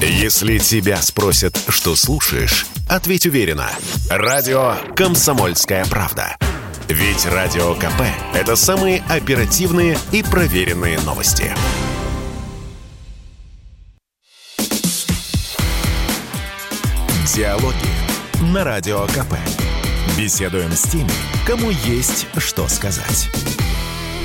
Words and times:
Если 0.00 0.58
тебя 0.58 0.96
спросят, 0.98 1.58
что 1.68 1.96
слушаешь, 1.96 2.66
ответь 2.86 3.24
уверенно. 3.24 3.70
Радио 4.10 4.74
«Комсомольская 4.94 5.86
правда». 5.86 6.36
Ведь 6.88 7.24
Радио 7.24 7.74
КП– 7.74 8.02
это 8.34 8.56
самые 8.56 9.02
оперативные 9.08 9.96
и 10.12 10.22
проверенные 10.22 11.00
новости. 11.00 11.50
Диалоги 17.34 17.74
на 18.52 18.64
Радио 18.64 19.06
КП. 19.06 19.34
Беседуем 20.18 20.72
с 20.72 20.82
теми, 20.82 21.10
кому 21.46 21.70
есть 21.70 22.26
что 22.36 22.68
сказать. 22.68 23.30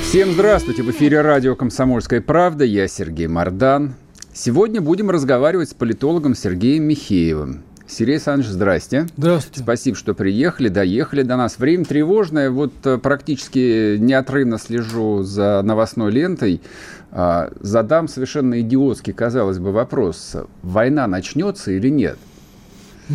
Всем 0.02 0.32
здравствуйте! 0.32 0.82
В 0.82 0.90
эфире 0.90 1.22
радио 1.22 1.56
«Комсомольская 1.56 2.20
правда». 2.20 2.64
Я 2.64 2.86
Сергей 2.86 3.26
Мордан. 3.26 3.96
Сегодня 4.34 4.80
будем 4.80 5.10
разговаривать 5.10 5.68
с 5.68 5.74
политологом 5.74 6.34
Сергеем 6.34 6.84
Михеевым. 6.84 7.62
Сергей 7.86 8.14
Александрович, 8.14 8.50
здрасте. 8.50 9.06
Здравствуйте. 9.14 9.60
Спасибо, 9.60 9.94
что 9.94 10.14
приехали, 10.14 10.68
доехали 10.68 11.22
до 11.22 11.36
нас. 11.36 11.58
Время 11.58 11.84
тревожное. 11.84 12.50
Вот 12.50 12.72
э, 12.84 12.96
практически 12.96 13.98
неотрывно 13.98 14.56
слежу 14.56 15.22
за 15.22 15.60
новостной 15.62 16.10
лентой. 16.10 16.62
А, 17.10 17.52
задам 17.60 18.08
совершенно 18.08 18.62
идиотский, 18.62 19.12
казалось 19.12 19.58
бы, 19.58 19.70
вопрос. 19.70 20.34
Война 20.62 21.06
начнется 21.06 21.72
или 21.72 21.90
нет? 21.90 22.16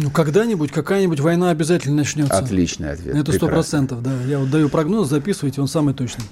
Ну, 0.04 0.10
когда-нибудь 0.12 0.72
какая-нибудь 0.72 1.20
война 1.20 1.50
обязательно 1.50 1.98
начнется. 1.98 2.38
Отличный 2.38 2.92
ответ. 2.92 3.16
Это 3.16 3.32
сто 3.32 3.48
процентов, 3.48 4.04
да. 4.04 4.12
Я 4.28 4.40
вот 4.40 4.50
даю 4.50 4.70
прогноз, 4.70 5.10
записывайте, 5.10 5.62
он 5.62 5.68
самый 5.68 5.94
точный. 5.94 6.24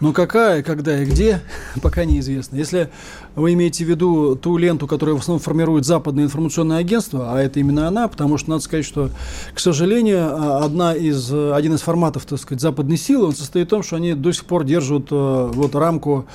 Но 0.00 0.12
какая, 0.12 0.62
когда 0.62 1.02
и 1.02 1.06
где, 1.06 1.40
пока 1.82 2.04
неизвестно. 2.04 2.56
Если 2.56 2.90
вы 3.34 3.54
имеете 3.54 3.84
в 3.84 3.88
виду 3.88 4.36
ту 4.36 4.56
ленту, 4.56 4.86
которую 4.86 5.16
в 5.16 5.20
основном 5.20 5.40
формирует 5.42 5.86
западное 5.86 6.24
информационное 6.24 6.78
агентство, 6.78 7.32
а 7.34 7.40
это 7.40 7.60
именно 7.60 7.88
она, 7.88 8.08
потому 8.08 8.38
что 8.38 8.50
надо 8.50 8.62
сказать, 8.62 8.84
что, 8.84 9.10
к 9.54 9.60
сожалению, 9.60 10.28
а, 10.30 10.64
одна 10.64 10.94
из, 10.94 11.32
один 11.32 11.74
из 11.74 11.80
форматов, 11.80 12.26
так 12.26 12.38
сказать, 12.38 12.60
западной 12.60 12.96
силы, 12.96 13.26
он 13.26 13.34
состоит 13.34 13.68
в 13.68 13.70
том, 13.70 13.82
что 13.82 13.96
они 13.96 14.14
до 14.14 14.32
сих 14.32 14.44
пор 14.44 14.64
держат 14.64 15.06
э, 15.10 15.50
вот 15.52 15.74
рамку 15.74 16.26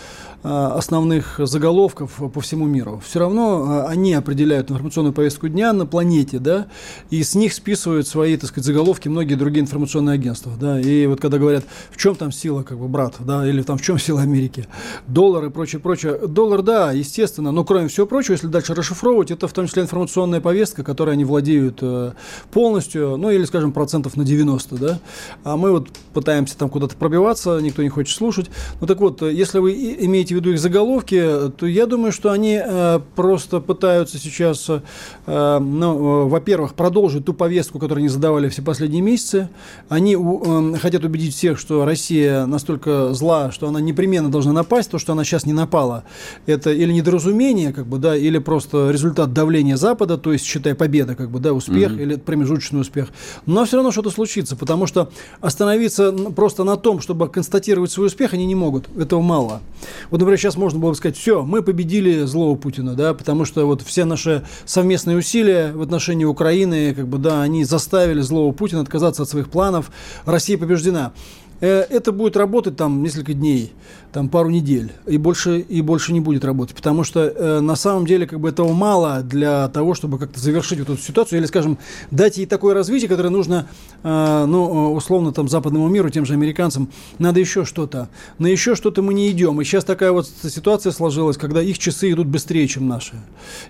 основных 0.43 1.39
заголовков 1.39 2.19
по 2.33 2.41
всему 2.41 2.65
миру. 2.65 3.01
Все 3.05 3.19
равно 3.19 3.85
э, 3.85 3.91
они 3.91 4.13
определяют 4.13 4.71
информационную 4.71 5.13
повестку 5.13 5.47
дня 5.47 5.71
на 5.71 5.85
планете, 5.85 6.39
да, 6.39 6.67
и 7.09 7.21
с 7.21 7.35
них 7.35 7.53
списывают 7.53 8.07
свои, 8.07 8.37
так 8.37 8.49
сказать, 8.49 8.65
заголовки 8.65 9.07
многие 9.07 9.35
другие 9.35 9.61
информационные 9.61 10.15
агентства, 10.15 10.53
да, 10.59 10.79
и 10.79 11.05
вот 11.05 11.21
когда 11.21 11.37
говорят, 11.37 11.65
в 11.91 11.97
чем 11.97 12.15
там 12.15 12.31
сила, 12.31 12.63
как 12.63 12.79
бы, 12.79 12.87
брат, 12.87 13.15
да, 13.19 13.47
или 13.47 13.61
там 13.61 13.77
в 13.77 13.81
чем 13.81 13.99
сила 13.99 14.21
Америки, 14.21 14.67
доллар 15.07 15.45
и 15.45 15.49
прочее, 15.49 15.79
прочее. 15.79 16.17
Доллар, 16.27 16.63
да, 16.63 16.91
естественно, 16.91 17.51
но 17.51 17.63
кроме 17.63 17.87
всего 17.87 18.07
прочего, 18.07 18.33
если 18.33 18.47
дальше 18.47 18.73
расшифровывать, 18.73 19.31
это 19.31 19.47
в 19.47 19.53
том 19.53 19.67
числе 19.67 19.83
информационная 19.83 20.41
повестка, 20.41 20.83
которой 20.83 21.11
они 21.11 21.25
владеют 21.25 21.79
э, 21.81 22.13
полностью, 22.51 23.17
ну, 23.17 23.29
или, 23.29 23.43
скажем, 23.45 23.71
процентов 23.71 24.17
на 24.17 24.23
90, 24.23 24.75
да, 24.77 24.99
а 25.43 25.55
мы 25.55 25.71
вот 25.71 25.89
пытаемся 26.13 26.57
там 26.57 26.69
куда-то 26.69 26.95
пробиваться, 26.95 27.59
никто 27.59 27.83
не 27.83 27.89
хочет 27.89 28.17
слушать. 28.17 28.49
Ну, 28.79 28.87
так 28.87 28.99
вот, 28.99 29.21
если 29.21 29.59
вы 29.59 29.73
имеете 29.99 30.30
имеете 30.31 30.33
в 30.33 30.37
виду 30.37 30.51
их 30.51 30.59
заголовки, 30.59 31.51
то 31.57 31.65
я 31.65 31.85
думаю, 31.85 32.11
что 32.11 32.31
они 32.31 32.59
э, 32.63 32.99
просто 33.15 33.59
пытаются 33.59 34.17
сейчас, 34.17 34.69
э, 34.69 35.59
ну, 35.59 36.25
э, 36.25 36.29
во-первых, 36.29 36.73
продолжить 36.73 37.25
ту 37.25 37.33
повестку, 37.33 37.79
которую 37.79 38.01
они 38.01 38.09
задавали 38.09 38.49
все 38.49 38.61
последние 38.61 39.01
месяцы. 39.01 39.49
Они 39.89 40.15
э, 40.15 40.77
хотят 40.77 41.03
убедить 41.03 41.35
всех, 41.35 41.59
что 41.59 41.85
Россия 41.85 42.45
настолько 42.45 43.13
зла, 43.13 43.51
что 43.51 43.67
она 43.67 43.81
непременно 43.81 44.29
должна 44.29 44.53
напасть. 44.53 44.91
То, 44.91 44.99
что 44.99 45.13
она 45.13 45.23
сейчас 45.23 45.45
не 45.45 45.53
напала, 45.53 46.03
это 46.45 46.71
или 46.71 46.91
недоразумение, 46.91 47.73
как 47.73 47.85
бы, 47.87 47.97
да, 47.97 48.15
или 48.15 48.39
просто 48.39 48.91
результат 48.91 49.33
давления 49.33 49.77
Запада, 49.77 50.17
то 50.17 50.33
есть, 50.33 50.45
считай, 50.45 50.75
победа, 50.75 51.15
как 51.15 51.29
бы, 51.29 51.39
да, 51.39 51.53
успех 51.53 51.91
mm-hmm. 51.91 52.01
или 52.01 52.15
промежуточный 52.15 52.81
успех. 52.81 53.09
Но 53.45 53.65
все 53.65 53.77
равно 53.77 53.91
что-то 53.91 54.09
случится, 54.09 54.55
потому 54.55 54.87
что 54.87 55.09
остановиться 55.39 56.11
просто 56.11 56.63
на 56.63 56.77
том, 56.77 57.01
чтобы 57.01 57.29
констатировать 57.29 57.91
свой 57.91 58.07
успех, 58.07 58.33
они 58.33 58.45
не 58.45 58.55
могут. 58.55 58.85
Этого 58.97 59.21
мало. 59.21 59.61
Вот 60.09 60.20
например, 60.21 60.39
сейчас 60.39 60.55
можно 60.55 60.79
было 60.79 60.89
бы 60.89 60.95
сказать, 60.95 61.17
все, 61.17 61.43
мы 61.43 61.61
победили 61.61 62.23
злого 62.23 62.55
Путина, 62.55 62.95
да, 62.95 63.13
потому 63.13 63.45
что 63.45 63.65
вот 63.65 63.81
все 63.81 64.05
наши 64.05 64.43
совместные 64.65 65.17
усилия 65.17 65.71
в 65.73 65.81
отношении 65.81 66.25
Украины, 66.25 66.93
как 66.93 67.07
бы, 67.07 67.17
да, 67.17 67.41
они 67.41 67.63
заставили 67.63 68.21
злого 68.21 68.51
Путина 68.53 68.81
отказаться 68.81 69.23
от 69.23 69.29
своих 69.29 69.49
планов, 69.49 69.91
Россия 70.25 70.57
побеждена. 70.57 71.13
Э, 71.61 71.81
это 71.89 72.11
будет 72.11 72.35
работать 72.35 72.75
там 72.75 73.03
несколько 73.03 73.33
дней, 73.33 73.71
там 74.11 74.29
пару 74.29 74.49
недель, 74.49 74.91
и 75.05 75.17
больше, 75.17 75.59
и 75.59 75.81
больше 75.81 76.11
не 76.11 76.19
будет 76.19 76.43
работать, 76.43 76.75
потому 76.75 77.03
что 77.03 77.19
э, 77.21 77.59
на 77.59 77.75
самом 77.75 78.07
деле 78.07 78.25
как 78.25 78.39
бы 78.39 78.49
этого 78.49 78.73
мало 78.73 79.21
для 79.21 79.67
того, 79.69 79.93
чтобы 79.93 80.17
как-то 80.17 80.39
завершить 80.39 80.79
вот 80.79 80.89
эту 80.89 81.01
ситуацию, 81.01 81.39
или, 81.39 81.45
скажем, 81.45 81.77
дать 82.09 82.37
ей 82.37 82.47
такое 82.47 82.73
развитие, 82.73 83.07
которое 83.07 83.29
нужно, 83.29 83.67
э, 84.01 84.45
ну, 84.47 84.91
условно, 84.93 85.31
там, 85.33 85.47
западному 85.47 85.87
миру, 85.87 86.09
тем 86.09 86.25
же 86.25 86.33
американцам, 86.33 86.89
надо 87.19 87.39
еще 87.39 87.63
что-то. 87.63 88.09
На 88.39 88.47
еще 88.47 88.75
что-то 88.75 89.03
мы 89.03 89.13
не 89.13 89.29
идем, 89.29 89.61
и 89.61 89.63
сейчас 89.63 89.85
такая 89.85 90.11
вот 90.11 90.27
ситуация 90.27 90.91
сложилась, 90.91 91.37
когда 91.37 91.61
их 91.61 91.77
часы 91.77 92.11
идут 92.11 92.25
быстрее, 92.25 92.67
чем 92.67 92.87
наши, 92.87 93.13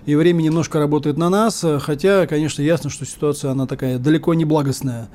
и 0.06 0.14
время 0.14 0.40
немножко 0.40 0.78
работает 0.78 1.18
на 1.18 1.28
нас, 1.28 1.62
хотя, 1.80 2.26
конечно, 2.26 2.62
ясно, 2.62 2.88
что 2.88 3.04
ситуация, 3.04 3.50
она 3.50 3.66
такая 3.66 3.98
далеко 3.98 4.32
не 4.32 4.46
благостная. 4.46 5.10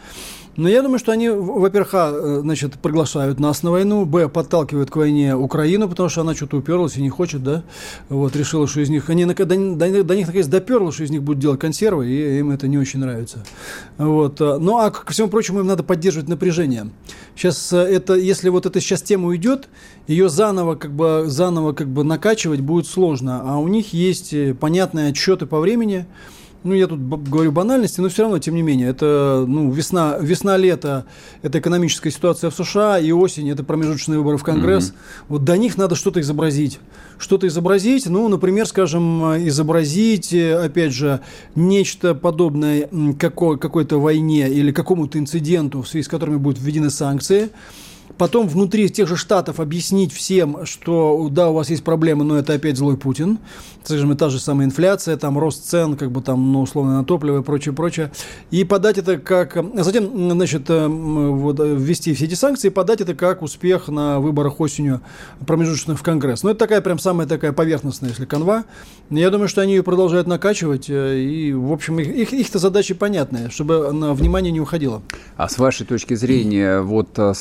Но 0.57 0.67
я 0.67 0.81
думаю, 0.81 0.97
что 0.97 1.11
они, 1.11 1.29
во-первых, 1.29 1.93
а, 1.93 2.11
э, 2.11 2.39
значит, 2.41 2.79
приглашают 2.79 3.39
нас 3.39 3.61
на 3.61 3.69
войну, 3.69 4.05
б, 4.05 4.27
подталкивают 4.27 4.89
к 4.89 4.95
войне 4.95 5.35
Украину, 5.35 5.87
потому 5.87 6.09
что 6.09 6.21
она 6.21 6.33
что-то 6.33 6.57
уперлась 6.57 6.97
и 6.97 7.01
не 7.01 7.09
хочет, 7.09 7.43
да, 7.43 7.63
вот, 8.09 8.35
решила, 8.35 8.67
что 8.67 8.81
из 8.81 8.89
них, 8.89 9.07
они, 9.11 9.25
до, 9.25 9.35
до, 9.35 10.03
до 10.03 10.15
них, 10.15 10.25
наконец, 10.25 10.47
доперло, 10.47 10.91
что 10.91 11.03
из 11.03 11.11
них 11.11 11.21
будут 11.21 11.39
делать 11.39 11.59
консервы, 11.59 12.07
и 12.07 12.39
им 12.39 12.49
это 12.49 12.67
не 12.67 12.79
очень 12.79 12.99
нравится. 12.99 13.45
Вот. 13.99 14.41
Э, 14.41 14.57
ну, 14.57 14.79
а 14.79 14.89
ко 14.89 15.11
всему 15.13 15.27
прочему, 15.27 15.59
им 15.59 15.67
надо 15.67 15.83
поддерживать 15.83 16.27
напряжение. 16.27 16.89
Сейчас 17.35 17.71
э, 17.71 17.77
это, 17.77 18.15
если 18.15 18.49
вот 18.49 18.65
эта 18.65 18.81
сейчас 18.81 19.03
тема 19.03 19.27
уйдет, 19.27 19.69
ее 20.07 20.27
заново, 20.27 20.73
как 20.73 20.91
бы, 20.91 21.25
заново, 21.27 21.73
как 21.73 21.87
бы 21.87 22.03
накачивать 22.03 22.61
будет 22.61 22.87
сложно, 22.87 23.43
а 23.45 23.59
у 23.59 23.67
них 23.67 23.93
есть 23.93 24.33
понятные 24.59 25.09
отчеты 25.09 25.45
по 25.45 25.59
времени, 25.59 26.07
ну, 26.63 26.73
я 26.73 26.87
тут 26.87 26.99
говорю 26.99 27.51
банальности, 27.51 28.01
но 28.01 28.09
все 28.09 28.23
равно, 28.23 28.39
тем 28.39 28.55
не 28.55 28.61
менее, 28.61 28.89
это 28.89 29.45
ну, 29.47 29.71
весна, 29.71 30.17
весна-лето– 30.19 31.05
это 31.41 31.59
экономическая 31.59 32.11
ситуация 32.11 32.49
в 32.49 32.55
США, 32.55 32.99
и 32.99 33.11
осень– 33.11 33.49
это 33.51 33.63
промежуточные 33.63 34.17
выборы 34.17 34.37
в 34.37 34.43
Конгресс. 34.43 34.89
Mm-hmm. 34.89 35.25
Вот 35.29 35.43
до 35.43 35.57
них 35.57 35.77
надо 35.77 35.95
что-то 35.95 36.19
изобразить. 36.21 36.79
Что-то 37.17 37.47
изобразить, 37.47 38.05
ну, 38.07 38.27
например, 38.27 38.65
скажем, 38.67 39.47
изобразить, 39.47 40.33
опять 40.33 40.93
же, 40.93 41.21
нечто 41.55 42.13
подобное 42.15 42.89
какой- 43.17 43.57
какой-то 43.57 43.99
войне 43.99 44.49
или 44.49 44.71
какому-то 44.71 45.17
инциденту, 45.17 45.81
в 45.81 45.87
связи 45.87 46.03
с 46.03 46.07
которыми 46.07 46.37
будут 46.37 46.61
введены 46.61 46.89
санкции– 46.89 47.49
потом 48.17 48.47
внутри 48.47 48.89
тех 48.89 49.07
же 49.07 49.15
штатов 49.15 49.59
объяснить 49.59 50.13
всем, 50.13 50.65
что 50.65 51.27
да, 51.31 51.49
у 51.49 51.53
вас 51.53 51.69
есть 51.69 51.83
проблемы, 51.83 52.23
но 52.23 52.37
это 52.37 52.53
опять 52.53 52.77
злой 52.77 52.97
Путин. 52.97 53.39
Скажем, 53.83 54.17
та 54.17 54.27
же 54.27 54.39
самая 54.39 54.67
инфляция, 54.67 55.15
там 55.15 55.39
рост 55.39 55.65
цен, 55.65 55.95
как 55.95 56.11
бы 56.11 56.21
там, 56.21 56.51
ну, 56.51 56.61
условно, 56.61 56.97
на 56.97 57.05
топливо 57.05 57.39
и 57.39 57.41
прочее, 57.41 57.73
прочее. 57.73 58.11
И 58.51 58.65
подать 58.65 58.97
это 58.97 59.17
как... 59.17 59.55
А 59.55 59.83
затем, 59.83 60.31
значит, 60.31 60.69
э, 60.69 60.87
вот, 60.87 61.59
ввести 61.59 62.13
все 62.13 62.25
эти 62.25 62.33
санкции, 62.33 62.67
подать 62.67 62.99
это 62.99 63.15
как 63.15 63.41
успех 63.41 63.87
на 63.87 64.19
выборах 64.19 64.59
осенью 64.59 64.99
промежуточных 65.45 65.97
в 65.99 66.03
Конгресс. 66.03 66.43
Ну, 66.43 66.49
это 66.49 66.59
такая 66.59 66.81
прям 66.81 66.99
самая 66.99 67.27
такая 67.27 67.53
поверхностная, 67.53 68.09
если 68.09 68.25
канва. 68.25 68.65
Я 69.09 69.29
думаю, 69.29 69.47
что 69.47 69.61
они 69.61 69.75
ее 69.75 69.83
продолжают 69.83 70.27
накачивать. 70.27 70.89
Э, 70.89 71.17
и, 71.17 71.53
в 71.53 71.71
общем, 71.71 71.97
их, 71.99 72.09
их, 72.09 72.33
их-то 72.33 72.59
задачи 72.59 72.93
понятные, 72.93 73.49
чтобы 73.49 73.93
на 73.93 74.13
внимание 74.13 74.51
не 74.51 74.59
уходило. 74.59 75.01
А 75.37 75.47
с 75.47 75.57
вашей 75.57 75.85
точки 75.85 76.13
зрения, 76.13 76.81
вот 76.81 77.17
э, 77.17 77.33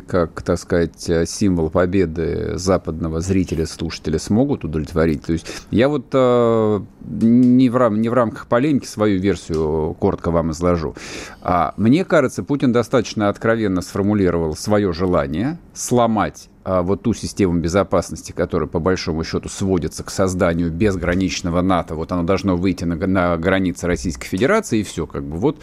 как, 0.00 0.42
так 0.42 0.58
сказать, 0.58 1.08
э, 1.08 1.26
символ 1.26 1.70
победы 1.70 2.52
западного 2.56 3.20
зрителя, 3.20 3.66
слушателя 3.66 4.18
смогут 4.18 4.64
удовлетворить. 4.64 5.22
То 5.22 5.32
есть 5.32 5.46
я 5.70 5.88
вот 5.88 6.06
э, 6.12 6.80
не, 7.00 7.68
в 7.68 7.76
рам, 7.76 8.00
не 8.00 8.08
в 8.08 8.12
рамках 8.12 8.46
полемики 8.46 8.86
свою 8.86 9.20
версию 9.20 9.96
коротко 9.98 10.30
вам 10.30 10.52
изложу. 10.52 10.94
А, 11.42 11.74
мне 11.76 12.04
кажется, 12.04 12.42
Путин 12.42 12.72
достаточно 12.72 13.28
откровенно 13.28 13.82
сформулировал 13.82 14.56
свое 14.56 14.92
желание 14.92 15.58
сломать 15.74 16.48
вот 16.64 17.02
ту 17.02 17.14
систему 17.14 17.58
безопасности, 17.58 18.32
которая 18.32 18.68
по 18.68 18.80
большому 18.80 19.24
счету 19.24 19.48
сводится 19.48 20.04
к 20.04 20.10
созданию 20.10 20.70
безграничного 20.70 21.62
НАТО, 21.62 21.94
вот 21.94 22.12
оно 22.12 22.22
должно 22.22 22.56
выйти 22.56 22.84
на, 22.84 22.96
на 23.06 23.36
границы 23.36 23.86
Российской 23.86 24.26
Федерации, 24.26 24.80
и 24.80 24.82
все, 24.82 25.06
как 25.06 25.24
бы 25.24 25.38
вот 25.38 25.60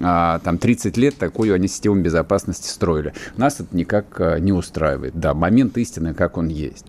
а, 0.00 0.40
там 0.40 0.58
30 0.58 0.96
лет 0.96 1.16
такую 1.16 1.54
они 1.54 1.68
систему 1.68 2.00
безопасности 2.00 2.68
строили. 2.68 3.14
Нас 3.36 3.60
это 3.60 3.76
никак 3.76 4.20
а, 4.20 4.38
не 4.38 4.52
устраивает. 4.52 5.18
Да, 5.18 5.34
момент 5.34 5.76
истины, 5.78 6.14
как 6.14 6.36
он 6.36 6.48
есть. 6.48 6.86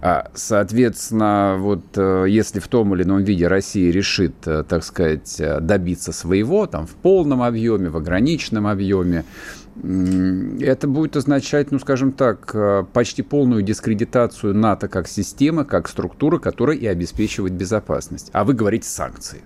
А, 0.00 0.30
соответственно, 0.34 1.56
вот 1.58 1.82
э, 1.96 2.26
если 2.28 2.60
в 2.60 2.68
том 2.68 2.94
или 2.94 3.02
ином 3.02 3.24
виде 3.24 3.48
Россия 3.48 3.90
решит, 3.90 4.34
э, 4.46 4.62
так 4.62 4.84
сказать, 4.84 5.42
добиться 5.60 6.12
своего, 6.12 6.66
там, 6.66 6.86
в 6.86 6.94
полном 6.94 7.42
объеме, 7.42 7.90
в 7.90 7.96
ограниченном 7.96 8.68
объеме, 8.68 9.24
это 9.76 10.88
будет 10.88 11.16
означать, 11.16 11.70
ну, 11.70 11.78
скажем 11.78 12.12
так, 12.12 12.50
э, 12.54 12.84
почти 12.92 13.22
полную 13.22 13.62
дискредитацию 13.62 14.54
НАТО 14.54 14.88
как 14.88 15.08
системы, 15.08 15.64
как 15.64 15.88
структуры, 15.88 16.38
которая 16.38 16.76
и 16.76 16.86
обеспечивает 16.86 17.54
безопасность. 17.54 18.30
А 18.32 18.44
вы 18.44 18.54
говорите 18.54 18.88
санкции. 18.88 19.42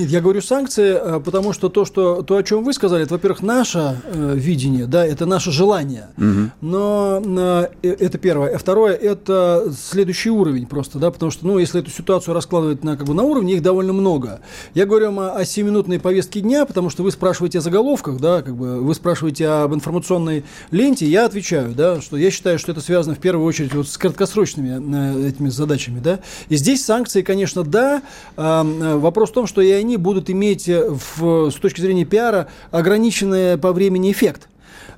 Нет, 0.00 0.08
я 0.08 0.22
говорю 0.22 0.40
санкции, 0.40 0.98
э, 0.98 1.20
потому 1.20 1.52
что 1.52 1.68
то, 1.68 1.84
что, 1.84 2.22
то 2.22 2.36
о 2.36 2.42
чем 2.42 2.64
вы 2.64 2.72
сказали, 2.72 3.02
это, 3.02 3.12
во-первых, 3.12 3.42
наше 3.42 4.00
э, 4.06 4.32
видение, 4.34 4.86
да, 4.86 5.04
это 5.04 5.26
наше 5.26 5.52
желание. 5.52 6.08
Угу. 6.16 6.50
Но 6.62 7.22
э, 7.22 7.68
э, 7.82 7.96
это 7.98 8.16
первое. 8.16 8.54
А 8.54 8.58
второе, 8.58 8.94
это 8.94 9.70
следующий 9.78 10.30
уровень 10.30 10.66
просто, 10.66 10.98
да, 10.98 11.10
потому 11.10 11.30
что, 11.30 11.46
ну, 11.46 11.58
если 11.58 11.82
эту 11.82 11.90
ситуацию 11.90 12.32
раскладывать 12.32 12.82
на, 12.82 12.96
как 12.96 13.06
бы, 13.06 13.12
на 13.12 13.24
уровне, 13.24 13.52
их 13.52 13.62
довольно 13.62 13.92
много. 13.92 14.40
Я 14.72 14.86
говорю 14.86 15.06
вам 15.12 15.20
о, 15.20 15.32
о 15.32 15.42
7-минутной 15.42 16.00
повестке 16.00 16.40
дня, 16.40 16.64
потому 16.64 16.88
что 16.88 17.02
вы 17.02 17.10
спрашиваете 17.10 17.58
о 17.58 17.60
заголовках, 17.60 18.18
да, 18.20 18.40
как 18.40 18.56
бы, 18.56 18.80
вы 18.80 18.94
спрашиваете 18.94 19.48
об 19.48 19.74
информационной 19.74 20.44
ленте, 20.70 21.04
я 21.04 21.26
отвечаю, 21.26 21.74
да, 21.74 22.00
что 22.00 22.16
я 22.16 22.30
считаю, 22.30 22.58
что 22.58 22.72
это 22.72 22.80
связано 22.80 23.16
в 23.16 23.18
первую 23.18 23.46
очередь 23.46 23.74
вот 23.74 23.86
с 23.86 23.98
краткосрочными 23.98 25.24
э, 25.24 25.28
этими 25.28 25.50
задачами, 25.50 26.00
да. 26.00 26.20
И 26.48 26.56
здесь 26.56 26.82
санкции, 26.86 27.20
конечно, 27.20 27.64
да. 27.64 28.00
Э, 28.38 28.62
вопрос 28.96 29.28
в 29.28 29.34
том, 29.34 29.46
что 29.46 29.60
и 29.60 29.70
они 29.90 29.96
будут 29.96 30.30
иметь 30.30 30.68
э, 30.68 30.88
в, 30.88 31.50
с 31.50 31.54
точки 31.54 31.80
зрения 31.80 32.04
пиара 32.04 32.46
ограниченный 32.70 33.58
по 33.58 33.72
времени 33.72 34.12
эффект 34.12 34.46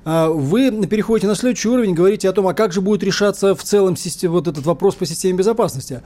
а 0.05 0.27
вы 0.27 0.85
переходите 0.85 1.27
на 1.27 1.35
следующий 1.35 1.69
уровень, 1.69 1.93
говорите 1.93 2.27
о 2.27 2.33
том, 2.33 2.45
а 2.47 2.53
как 2.53 2.73
же 2.73 2.81
будет 2.81 3.03
решаться 3.03 3.55
в 3.55 3.63
целом 3.63 3.95
систем, 3.95 4.33
вот 4.33 4.49
этот 4.49 4.65
вопрос 4.65 4.95
по 4.95 5.05
системе 5.05 5.37
безопасности. 5.37 6.01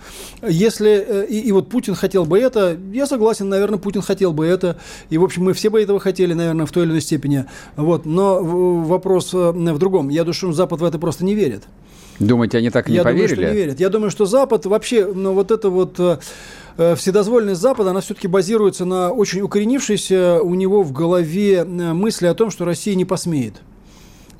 Если, 0.47 0.91
э, 0.91 1.25
и, 1.27 1.39
и 1.39 1.51
вот 1.51 1.69
Путин 1.69 1.95
хотел 1.95 2.25
бы 2.25 2.37
это, 2.39 2.77
я 2.93 3.07
согласен, 3.07 3.49
наверное, 3.49 3.79
Путин 3.79 4.03
хотел 4.03 4.33
бы 4.33 4.45
это, 4.45 4.77
и, 5.09 5.17
в 5.17 5.23
общем, 5.23 5.45
мы 5.45 5.53
все 5.53 5.71
бы 5.71 5.81
этого 5.81 5.99
хотели, 5.99 6.33
наверное, 6.33 6.67
в 6.67 6.71
той 6.71 6.83
или 6.83 6.91
иной 6.91 7.01
степени. 7.01 7.45
Вот. 7.75 8.05
Но 8.05 8.43
вопрос 8.43 9.33
э, 9.33 9.51
в 9.51 9.77
другом. 9.79 10.09
Я 10.09 10.21
думаю, 10.21 10.35
что 10.35 10.51
Запад 10.53 10.79
в 10.79 10.83
это 10.83 10.99
просто 10.99 11.25
не 11.25 11.33
верит. 11.33 11.63
Думаете, 12.19 12.59
они 12.59 12.69
так 12.69 12.87
и 12.89 12.91
не 12.91 12.97
я 12.97 13.03
поверили? 13.03 13.35
Думаю, 13.35 13.47
что 13.47 13.53
не 13.53 13.59
верят. 13.59 13.79
Я 13.79 13.89
думаю, 13.89 14.11
что 14.11 14.25
Запад 14.25 14.67
вообще, 14.67 15.11
ну, 15.11 15.33
вот 15.33 15.49
это 15.49 15.71
вот 15.71 15.99
вседозволенность 16.95 17.61
Запада, 17.61 17.89
она 17.89 18.01
все-таки 18.01 18.27
базируется 18.27 18.85
на 18.85 19.11
очень 19.11 19.41
укоренившейся 19.41 20.41
у 20.41 20.53
него 20.55 20.83
в 20.83 20.91
голове 20.91 21.57
э, 21.59 21.63
мысли 21.63 22.27
о 22.27 22.33
том, 22.33 22.51
что 22.51 22.65
Россия 22.65 22.95
не 22.95 23.05
посмеет 23.05 23.55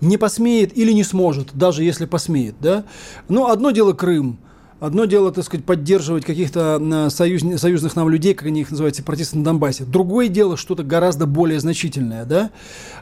не 0.02 0.18
посмеет 0.18 0.78
или 0.78 0.92
не 0.92 1.04
сможет, 1.04 1.50
даже 1.54 1.84
если 1.84 2.06
посмеет, 2.06 2.56
да. 2.60 2.86
Но 3.30 3.50
одно 3.50 3.72
дело 3.72 3.94
Крым, 3.94 4.38
Одно 4.80 5.06
дело, 5.06 5.32
так 5.32 5.44
сказать, 5.44 5.66
поддерживать 5.66 6.24
каких-то 6.24 7.10
союз, 7.10 7.42
союзных 7.60 7.96
нам 7.96 8.10
людей, 8.10 8.36
как 8.36 8.48
они 8.48 8.62
их 8.62 8.70
называют, 8.70 8.96
сепаратисты 8.96 9.38
на 9.38 9.44
Донбассе. 9.44 9.86
Другое 9.86 10.28
дело 10.28 10.56
что-то 10.56 10.84
гораздо 10.84 11.26
более 11.26 11.60
значительное, 11.60 12.26
да? 12.26 12.52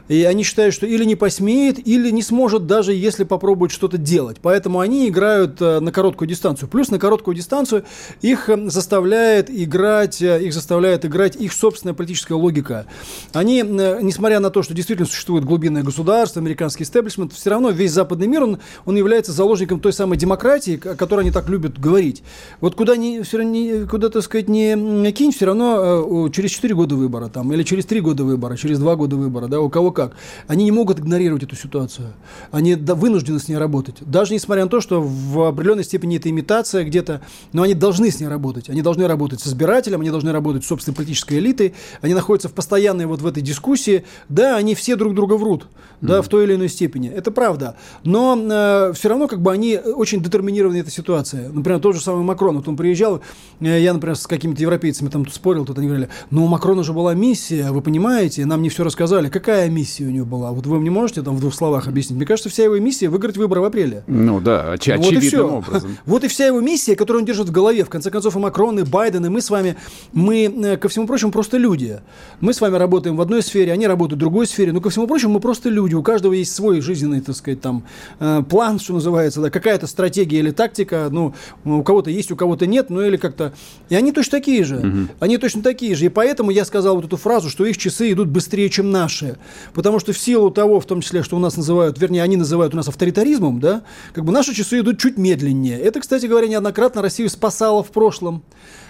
И 0.08 0.22
они 0.22 0.42
считают, 0.42 0.74
что 0.74 0.86
или 0.86 1.04
не 1.04 1.16
посмеет, 1.16 1.86
или 1.86 2.10
не 2.10 2.22
сможет, 2.22 2.66
даже 2.66 2.94
если 2.94 3.24
попробует 3.24 3.72
что-то 3.72 3.98
делать. 3.98 4.38
Поэтому 4.40 4.80
они 4.80 5.08
играют 5.08 5.60
э, 5.60 5.80
на 5.80 5.92
короткую 5.92 6.28
дистанцию. 6.28 6.68
Плюс 6.68 6.90
на 6.90 6.98
короткую 6.98 7.34
дистанцию 7.34 7.84
их 8.22 8.48
заставляет 8.66 9.50
играть, 9.50 10.22
э, 10.22 10.44
их 10.44 10.54
заставляет 10.54 11.04
играть 11.04 11.36
их 11.36 11.52
собственная 11.52 11.92
политическая 11.92 12.34
логика. 12.34 12.86
Они, 13.34 13.62
несмотря 13.62 14.40
на 14.40 14.50
то, 14.50 14.62
что 14.62 14.72
действительно 14.72 15.06
существует 15.08 15.44
глубинное 15.44 15.82
государство, 15.82 16.40
американский 16.40 16.84
истеблишмент, 16.84 17.32
все 17.34 17.50
равно 17.50 17.70
весь 17.70 17.92
западный 17.92 18.28
мир, 18.28 18.44
он, 18.44 18.60
он 18.86 18.96
является 18.96 19.32
заложником 19.32 19.80
той 19.80 19.92
самой 19.92 20.16
демократии, 20.16 20.80
о 20.82 20.94
которой 20.94 21.20
они 21.20 21.30
так 21.32 21.48
любят 21.48 21.65
любят 21.66 21.78
говорить. 21.78 22.22
Вот 22.60 22.74
куда, 22.74 22.96
не, 22.96 23.22
все 23.22 23.38
равно, 23.38 23.86
куда 23.86 24.08
так 24.08 24.22
сказать, 24.22 24.48
не 24.48 25.12
кинь, 25.12 25.32
все 25.32 25.46
равно 25.46 26.26
э, 26.26 26.30
через 26.30 26.50
4 26.50 26.74
года 26.74 26.94
выбора, 26.94 27.28
там, 27.28 27.52
или 27.52 27.62
через 27.62 27.86
3 27.86 28.00
года 28.00 28.24
выбора, 28.24 28.56
через 28.56 28.78
2 28.78 28.96
года 28.96 29.16
выбора, 29.16 29.48
да, 29.48 29.60
у 29.60 29.68
кого 29.68 29.90
как. 29.90 30.12
Они 30.46 30.64
не 30.64 30.70
могут 30.70 31.00
игнорировать 31.00 31.42
эту 31.42 31.56
ситуацию. 31.56 32.08
Они 32.50 32.74
вынуждены 32.74 33.38
с 33.38 33.48
ней 33.48 33.56
работать. 33.56 33.96
Даже 34.00 34.34
несмотря 34.34 34.64
на 34.64 34.70
то, 34.70 34.80
что 34.80 35.02
в 35.02 35.48
определенной 35.48 35.84
степени 35.84 36.16
это 36.16 36.30
имитация 36.30 36.84
где-то, 36.84 37.20
но 37.52 37.62
они 37.62 37.74
должны 37.74 38.10
с 38.10 38.20
ней 38.20 38.28
работать. 38.28 38.70
Они 38.70 38.82
должны 38.82 39.06
работать 39.06 39.40
с 39.40 39.46
избирателем, 39.46 40.00
они 40.00 40.10
должны 40.10 40.32
работать 40.32 40.64
с 40.64 40.68
собственной 40.68 40.94
политической 40.94 41.38
элитой, 41.38 41.74
они 42.00 42.14
находятся 42.14 42.48
в 42.48 42.52
постоянной 42.52 43.06
вот 43.06 43.20
в 43.20 43.26
этой 43.26 43.42
дискуссии. 43.42 44.04
Да, 44.28 44.56
они 44.56 44.74
все 44.74 44.96
друг 44.96 45.14
друга 45.14 45.34
врут, 45.34 45.64
mm-hmm. 45.64 46.06
да, 46.06 46.22
в 46.22 46.28
той 46.28 46.44
или 46.44 46.54
иной 46.54 46.68
степени. 46.68 47.08
Это 47.08 47.30
правда. 47.30 47.76
Но 48.04 48.36
э, 48.36 48.92
все 48.94 49.08
равно 49.08 49.28
как 49.28 49.40
бы 49.40 49.52
они 49.52 49.78
очень 49.78 50.22
детерминированы 50.22 50.76
этой 50.78 50.90
ситуацией 50.90 51.48
например, 51.56 51.80
тот 51.80 51.94
же 51.94 52.00
самый 52.00 52.22
Макрон, 52.22 52.56
вот 52.56 52.68
он 52.68 52.76
приезжал, 52.76 53.20
э, 53.60 53.80
я, 53.80 53.92
например, 53.92 54.16
с 54.16 54.26
какими-то 54.26 54.62
европейцами 54.62 55.08
там 55.08 55.26
спорил, 55.28 55.64
тут 55.64 55.78
они 55.78 55.88
говорили, 55.88 56.08
ну, 56.30 56.44
у 56.44 56.48
Макрона 56.48 56.82
же 56.84 56.92
была 56.92 57.14
миссия, 57.14 57.70
вы 57.70 57.80
понимаете, 57.80 58.44
нам 58.46 58.62
не 58.62 58.68
все 58.68 58.84
рассказали. 58.84 59.28
Какая 59.28 59.68
миссия 59.68 60.04
у 60.04 60.10
него 60.10 60.26
была? 60.26 60.52
Вот 60.52 60.66
вы 60.66 60.78
мне 60.80 60.90
можете 60.90 61.22
там 61.22 61.36
в 61.36 61.40
двух 61.40 61.54
словах 61.54 61.88
объяснить? 61.88 62.16
Мне 62.16 62.26
кажется, 62.26 62.48
вся 62.48 62.64
его 62.64 62.78
миссия 62.78 63.08
выиграть 63.08 63.36
выборы 63.36 63.60
в 63.60 63.64
апреле. 63.64 64.04
Ну 64.06 64.40
да, 64.40 64.74
оч- 64.74 64.96
вот 64.96 65.06
очевидным 65.06 65.54
образом. 65.54 65.96
Вот 66.06 66.24
и 66.24 66.28
вся 66.28 66.46
его 66.46 66.60
миссия, 66.60 66.94
которую 66.96 67.22
он 67.22 67.26
держит 67.26 67.48
в 67.48 67.52
голове. 67.52 67.84
В 67.84 67.88
конце 67.88 68.10
концов, 68.10 68.36
и 68.36 68.38
Макрон, 68.38 68.78
и 68.78 68.84
Байден, 68.84 69.24
и 69.26 69.28
мы 69.28 69.40
с 69.40 69.50
вами, 69.50 69.76
мы, 70.12 70.44
э, 70.44 70.76
ко 70.76 70.88
всему 70.88 71.06
прочему, 71.06 71.32
просто 71.32 71.56
люди. 71.56 72.00
Мы 72.40 72.52
с 72.52 72.60
вами 72.60 72.76
работаем 72.76 73.16
в 73.16 73.20
одной 73.20 73.42
сфере, 73.42 73.72
они 73.72 73.86
работают 73.86 74.18
в 74.18 74.20
другой 74.20 74.46
сфере, 74.46 74.72
но 74.72 74.80
ко 74.80 74.90
всему 74.90 75.06
прочему, 75.06 75.34
мы 75.34 75.40
просто 75.40 75.68
люди. 75.68 75.94
У 75.94 76.02
каждого 76.02 76.32
есть 76.32 76.54
свой 76.54 76.80
жизненный, 76.80 77.20
так 77.20 77.36
сказать, 77.36 77.60
там, 77.60 77.84
э, 78.20 78.42
план, 78.48 78.78
что 78.78 78.94
называется, 78.94 79.40
да, 79.40 79.50
какая-то 79.50 79.86
стратегия 79.86 80.38
или 80.38 80.50
тактика. 80.50 81.08
Ну, 81.10 81.34
у 81.64 81.82
кого-то 81.82 82.10
есть, 82.10 82.30
у 82.30 82.36
кого-то 82.36 82.66
нет, 82.66 82.90
ну 82.90 83.00
или 83.02 83.16
как-то... 83.16 83.52
И 83.88 83.94
они 83.94 84.12
точно 84.12 84.32
такие 84.32 84.64
же. 84.64 84.76
Угу. 84.76 85.08
Они 85.20 85.38
точно 85.38 85.62
такие 85.62 85.94
же. 85.94 86.06
И 86.06 86.08
поэтому 86.08 86.50
я 86.50 86.64
сказал 86.64 86.96
вот 86.96 87.04
эту 87.04 87.16
фразу, 87.16 87.50
что 87.50 87.64
их 87.64 87.76
часы 87.76 88.12
идут 88.12 88.28
быстрее, 88.28 88.68
чем 88.70 88.90
наши. 88.90 89.38
Потому 89.74 89.98
что 89.98 90.12
в 90.12 90.18
силу 90.18 90.50
того, 90.50 90.80
в 90.80 90.86
том 90.86 91.00
числе, 91.00 91.22
что 91.22 91.36
у 91.36 91.38
нас 91.38 91.56
называют, 91.56 91.98
вернее, 91.98 92.22
они 92.22 92.36
называют 92.36 92.74
у 92.74 92.76
нас 92.76 92.88
авторитаризмом, 92.88 93.60
да, 93.60 93.82
как 94.12 94.24
бы 94.24 94.32
наши 94.32 94.54
часы 94.54 94.80
идут 94.80 94.98
чуть 94.98 95.18
медленнее. 95.18 95.78
Это, 95.78 96.00
кстати 96.00 96.26
говоря, 96.26 96.48
неоднократно 96.48 97.02
Россию 97.02 97.30
спасало 97.30 97.82
в 97.82 97.90
прошлом. 97.90 98.42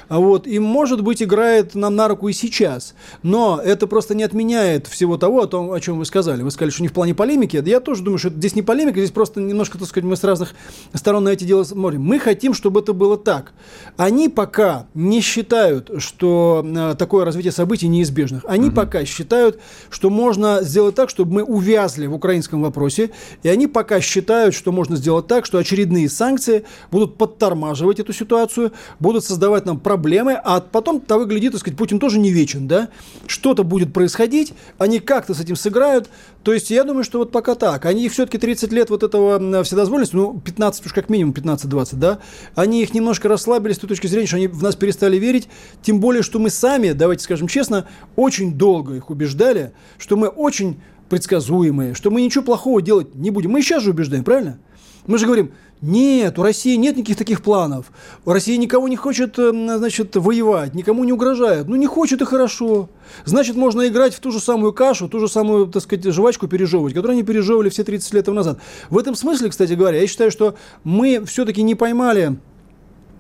Вот, 0.08 0.46
и, 0.46 0.58
может 0.58 1.02
быть, 1.02 1.22
играет 1.22 1.74
нам 1.74 1.96
на 1.96 2.08
руку 2.08 2.28
и 2.28 2.32
сейчас. 2.32 2.94
Но 3.22 3.60
это 3.62 3.86
просто 3.86 4.14
не 4.14 4.22
отменяет 4.22 4.86
всего 4.86 5.16
того, 5.16 5.42
о, 5.42 5.46
том, 5.46 5.72
о 5.72 5.80
чем 5.80 5.98
вы 5.98 6.04
сказали. 6.04 6.42
Вы 6.42 6.50
сказали, 6.50 6.70
что 6.70 6.82
не 6.82 6.88
в 6.88 6.92
плане 6.92 7.14
полемики. 7.14 7.62
Я 7.64 7.80
тоже 7.80 8.02
думаю, 8.02 8.18
что 8.18 8.30
здесь 8.30 8.54
не 8.54 8.62
полемика, 8.62 9.00
здесь 9.00 9.10
просто 9.10 9.40
немножко, 9.40 9.78
так 9.78 9.88
сказать, 9.88 10.08
мы 10.08 10.16
с 10.16 10.22
разных 10.22 10.54
сторон 10.94 11.24
на 11.24 11.30
эти 11.30 11.44
дела 11.44 11.64
смотрим. 11.64 12.02
Мы 12.02 12.18
хотим, 12.18 12.54
чтобы 12.54 12.80
это 12.80 12.92
было 12.92 13.16
так. 13.16 13.52
Они 13.96 14.28
пока 14.28 14.86
не 14.94 15.20
считают, 15.20 15.90
что 15.98 16.64
э, 16.64 16.94
такое 16.96 17.24
развитие 17.24 17.52
событий 17.52 17.88
неизбежных. 17.88 18.44
Они 18.46 18.68
угу. 18.68 18.76
пока 18.76 19.04
считают, 19.04 19.58
что 19.90 20.10
можно 20.10 20.60
сделать 20.62 20.94
так, 20.94 21.10
чтобы 21.10 21.32
мы 21.34 21.42
увязли 21.42 22.06
в 22.06 22.14
украинском 22.14 22.62
вопросе. 22.62 23.10
И 23.42 23.48
они 23.48 23.66
пока 23.66 24.00
считают, 24.00 24.54
что 24.54 24.70
можно 24.70 24.96
сделать 24.96 25.26
так, 25.26 25.46
что 25.46 25.58
очередные 25.58 26.08
санкции 26.08 26.64
будут 26.92 27.16
подтормаживать 27.16 27.98
эту 27.98 28.12
ситуацию, 28.12 28.72
будут 29.00 29.24
создавать 29.24 29.66
нам 29.66 29.80
проблемы 29.80 29.95
проблемы, 29.96 30.38
а 30.44 30.60
потом 30.60 31.00
того 31.00 31.24
глядит, 31.24 31.52
так 31.52 31.60
сказать, 31.62 31.78
Путин 31.78 31.98
тоже 31.98 32.18
не 32.18 32.30
вечен, 32.30 32.68
да? 32.68 32.88
Что-то 33.26 33.64
будет 33.64 33.94
происходить, 33.94 34.52
они 34.76 35.00
как-то 35.00 35.32
с 35.32 35.40
этим 35.40 35.56
сыграют. 35.56 36.10
То 36.42 36.52
есть 36.52 36.70
я 36.70 36.84
думаю, 36.84 37.02
что 37.02 37.18
вот 37.18 37.32
пока 37.32 37.54
так. 37.54 37.86
Они 37.86 38.08
все-таки 38.10 38.36
30 38.36 38.72
лет 38.72 38.90
вот 38.90 39.02
этого 39.02 39.64
вседозволенности, 39.64 40.14
ну, 40.14 40.38
15 40.38 40.84
уж 40.84 40.92
как 40.92 41.08
минимум, 41.08 41.32
15-20, 41.32 41.96
да? 41.96 42.18
Они 42.54 42.82
их 42.82 42.92
немножко 42.92 43.28
расслабили 43.28 43.72
с 43.72 43.78
той 43.78 43.88
точки 43.88 44.06
зрения, 44.06 44.26
что 44.26 44.36
они 44.36 44.48
в 44.48 44.62
нас 44.62 44.76
перестали 44.76 45.16
верить. 45.16 45.48
Тем 45.80 45.98
более, 45.98 46.22
что 46.22 46.38
мы 46.38 46.50
сами, 46.50 46.92
давайте 46.92 47.24
скажем 47.24 47.48
честно, 47.48 47.88
очень 48.16 48.52
долго 48.52 48.96
их 48.96 49.08
убеждали, 49.08 49.72
что 49.96 50.16
мы 50.16 50.28
очень 50.28 50.78
предсказуемые, 51.08 51.94
что 51.94 52.10
мы 52.10 52.20
ничего 52.20 52.44
плохого 52.44 52.82
делать 52.82 53.14
не 53.14 53.30
будем. 53.30 53.52
Мы 53.52 53.62
сейчас 53.62 53.82
же 53.82 53.90
убеждаем, 53.90 54.24
правильно? 54.24 54.58
Мы 55.06 55.18
же 55.18 55.26
говорим, 55.26 55.52
нет, 55.82 56.38
у 56.38 56.42
России 56.42 56.74
нет 56.76 56.96
никаких 56.96 57.16
таких 57.16 57.42
планов. 57.42 57.86
У 58.24 58.32
России 58.32 58.56
никого 58.56 58.88
не 58.88 58.96
хочет, 58.96 59.38
э, 59.38 59.50
значит, 59.76 60.16
воевать, 60.16 60.74
никому 60.74 61.04
не 61.04 61.12
угрожает. 61.12 61.68
Ну, 61.68 61.76
не 61.76 61.86
хочет 61.86 62.22
и 62.22 62.24
хорошо. 62.24 62.88
Значит, 63.24 63.56
можно 63.56 63.86
играть 63.86 64.14
в 64.14 64.20
ту 64.20 64.32
же 64.32 64.40
самую 64.40 64.72
кашу, 64.72 65.08
ту 65.08 65.20
же 65.20 65.28
самую, 65.28 65.66
так 65.66 65.82
сказать, 65.82 66.04
жвачку 66.06 66.48
пережевывать, 66.48 66.94
которую 66.94 67.14
они 67.14 67.24
пережевывали 67.24 67.68
все 67.68 67.84
30 67.84 68.14
лет 68.14 68.26
назад. 68.28 68.58
В 68.88 68.98
этом 68.98 69.14
смысле, 69.14 69.50
кстати 69.50 69.74
говоря, 69.74 70.00
я 70.00 70.06
считаю, 70.06 70.30
что 70.30 70.56
мы 70.82 71.24
все-таки 71.26 71.62
не 71.62 71.74
поймали 71.74 72.38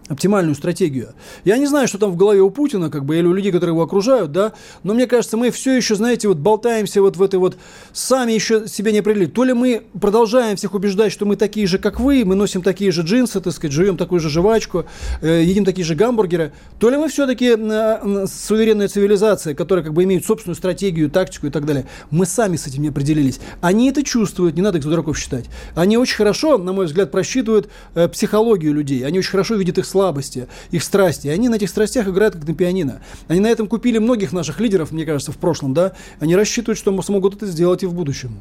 оптимальную 0.08 0.54
стратегию. 0.54 1.14
Я 1.44 1.56
не 1.58 1.66
знаю, 1.66 1.88
что 1.88 1.98
там 1.98 2.12
в 2.12 2.16
голове 2.16 2.40
у 2.40 2.50
Путина, 2.50 2.90
как 2.90 3.04
бы, 3.04 3.18
или 3.18 3.26
у 3.26 3.32
людей, 3.32 3.52
которые 3.52 3.74
его 3.74 3.82
окружают, 3.82 4.32
да, 4.32 4.52
но 4.82 4.94
мне 4.94 5.06
кажется, 5.06 5.36
мы 5.36 5.50
все 5.50 5.76
еще, 5.76 5.94
знаете, 5.94 6.28
вот 6.28 6.38
болтаемся 6.38 7.02
вот 7.02 7.16
в 7.16 7.22
этой 7.22 7.38
вот, 7.38 7.56
сами 7.92 8.32
еще 8.32 8.68
себя 8.68 8.92
не 8.92 9.00
определили. 9.00 9.28
То 9.28 9.44
ли 9.44 9.52
мы 9.52 9.82
продолжаем 10.00 10.56
всех 10.56 10.74
убеждать, 10.74 11.12
что 11.12 11.26
мы 11.26 11.36
такие 11.36 11.66
же, 11.66 11.78
как 11.78 12.00
вы, 12.00 12.24
мы 12.24 12.34
носим 12.34 12.62
такие 12.62 12.90
же 12.92 13.02
джинсы, 13.02 13.40
так 13.40 13.52
сказать, 13.52 13.72
живем 13.72 13.96
такую 13.96 14.20
же 14.20 14.30
жвачку, 14.30 14.84
э, 15.22 15.42
едим 15.42 15.64
такие 15.64 15.84
же 15.84 15.94
гамбургеры, 15.94 16.52
то 16.78 16.90
ли 16.90 16.96
мы 16.96 17.08
все-таки 17.08 17.56
э, 17.56 18.26
суверенная 18.26 18.88
цивилизация, 18.88 19.54
которая 19.54 19.84
как 19.84 19.94
бы 19.94 20.04
имеет 20.04 20.24
собственную 20.24 20.56
стратегию, 20.56 21.10
тактику 21.10 21.48
и 21.48 21.50
так 21.50 21.66
далее. 21.66 21.86
Мы 22.10 22.26
сами 22.26 22.56
с 22.56 22.66
этим 22.66 22.82
не 22.82 22.88
определились. 22.88 23.40
Они 23.60 23.90
это 23.90 24.02
чувствуют, 24.02 24.56
не 24.56 24.62
надо 24.62 24.78
их 24.78 24.84
за 24.84 24.90
дураков 24.90 25.18
считать. 25.18 25.46
Они 25.74 25.96
очень 25.96 26.16
хорошо, 26.16 26.58
на 26.58 26.72
мой 26.72 26.86
взгляд, 26.86 27.10
просчитывают 27.10 27.68
э, 27.94 28.08
психологию 28.08 28.72
людей, 28.72 29.04
они 29.04 29.18
очень 29.18 29.30
хорошо 29.30 29.54
видят 29.56 29.78
их 29.78 29.86
слабости, 29.96 30.46
их 30.72 30.82
страсти. 30.82 31.28
И 31.28 31.30
они 31.30 31.48
на 31.48 31.54
этих 31.54 31.70
страстях 31.70 32.06
играют 32.06 32.34
как 32.34 32.46
на 32.46 32.54
пианино. 32.54 33.00
Они 33.28 33.40
на 33.40 33.46
этом 33.46 33.66
купили 33.66 33.96
многих 33.96 34.34
наших 34.34 34.60
лидеров, 34.60 34.92
мне 34.92 35.06
кажется, 35.06 35.32
в 35.32 35.38
прошлом, 35.38 35.72
да. 35.72 35.92
Они 36.20 36.36
рассчитывают, 36.36 36.78
что 36.78 37.00
смогут 37.00 37.36
это 37.36 37.46
сделать 37.46 37.82
и 37.82 37.86
в 37.86 37.94
будущем. 37.94 38.38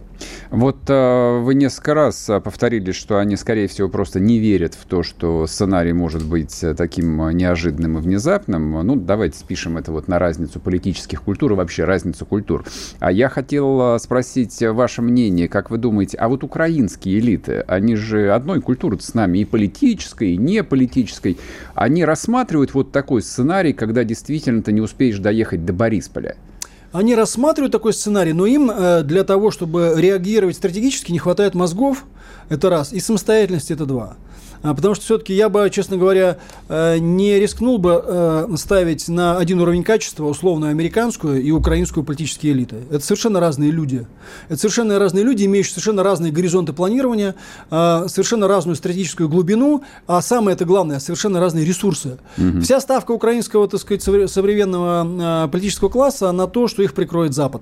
Вот 0.49 0.77
э, 0.89 1.39
вы 1.39 1.55
несколько 1.55 1.93
раз 1.93 2.29
э, 2.29 2.41
повторили, 2.41 2.91
что 2.91 3.19
они, 3.19 3.37
скорее 3.37 3.67
всего, 3.69 3.87
просто 3.87 4.19
не 4.19 4.39
верят 4.39 4.73
в 4.73 4.85
то, 4.85 5.01
что 5.01 5.47
сценарий 5.47 5.93
может 5.93 6.25
быть 6.25 6.61
э, 6.61 6.73
таким 6.73 7.29
неожиданным 7.29 7.99
и 7.99 8.01
внезапным. 8.01 8.85
Ну, 8.85 8.95
давайте 8.97 9.39
спишем 9.39 9.77
это 9.77 9.93
вот 9.93 10.09
на 10.09 10.19
разницу 10.19 10.59
политических 10.59 11.21
культур 11.21 11.53
и 11.53 11.55
вообще 11.55 11.85
разницу 11.85 12.25
культур. 12.25 12.65
А 12.99 13.13
я 13.13 13.29
хотел 13.29 13.97
спросить 13.99 14.61
ваше 14.61 15.01
мнение, 15.01 15.47
как 15.47 15.71
вы 15.71 15.77
думаете, 15.77 16.17
а 16.17 16.27
вот 16.27 16.43
украинские 16.43 17.19
элиты, 17.19 17.63
они 17.65 17.95
же 17.95 18.33
одной 18.33 18.59
культуры 18.59 18.99
с 18.99 19.13
нами, 19.13 19.39
и 19.39 19.45
политической, 19.45 20.33
и 20.33 20.37
неполитической, 20.37 21.37
они 21.73 22.05
рассматривают 22.05 22.73
вот 22.73 22.91
такой 22.91 23.21
сценарий, 23.21 23.73
когда 23.73 24.03
действительно 24.03 24.61
ты 24.61 24.71
не 24.71 24.81
успеешь 24.81 25.19
доехать 25.19 25.65
до 25.65 25.73
Борисполя? 25.73 26.37
Они 26.91 27.13
рассматривают 27.13 27.73
такой 27.73 27.93
сценарий, 27.93 28.31
но 28.31 28.45
им 28.45 28.71
э, 28.71 29.03
для 29.03 29.25
того, 29.25 29.51
чтобы 29.51 29.95
реагировать 29.97 30.55
стратегически, 30.55 31.11
не 31.11 31.19
хватает 31.19 31.53
мозгов, 31.53 32.05
это 32.47 32.69
раз, 32.69 32.93
и 32.93 32.99
самостоятельности, 32.99 33.73
это 33.73 33.85
два. 33.85 34.15
А, 34.65 34.73
потому 34.73 34.95
что 34.95 35.03
все-таки 35.03 35.33
я 35.33 35.47
бы, 35.47 35.69
честно 35.69 35.95
говоря, 35.95 36.39
э, 36.69 36.97
не 36.97 37.39
рискнул 37.39 37.77
бы 37.77 38.01
э, 38.03 38.47
ставить 38.57 39.07
на 39.07 39.37
один 39.37 39.61
уровень 39.61 39.83
качества 39.83 40.25
условно 40.25 40.69
американскую 40.69 41.39
и 41.39 41.51
украинскую 41.51 42.03
политические 42.03 42.53
элиты. 42.53 42.77
Это 42.89 43.05
совершенно 43.05 43.39
разные 43.39 43.69
люди. 43.69 44.07
Это 44.49 44.57
совершенно 44.57 44.97
разные 44.97 45.23
люди, 45.23 45.45
имеющие 45.45 45.73
совершенно 45.73 46.01
разные 46.01 46.31
горизонты 46.31 46.73
планирования, 46.73 47.35
а, 47.69 48.07
совершенно 48.07 48.47
разную 48.47 48.75
стратегическую 48.75 49.29
глубину, 49.29 49.83
а 50.07 50.19
самое 50.23 50.55
это 50.55 50.65
главное, 50.65 50.99
совершенно 50.99 51.39
разные 51.39 51.63
ресурсы. 51.63 52.17
Угу. 52.39 52.61
Вся 52.61 52.79
ставка 52.79 53.11
украинского, 53.11 53.67
так 53.67 53.79
сказать, 53.79 54.01
современного 54.01 55.47
политического 55.47 55.89
класса 55.89 56.31
на 56.31 56.47
то, 56.47 56.67
что 56.67 56.81
их 56.81 56.95
прикроет 56.95 57.35
Запад. 57.35 57.61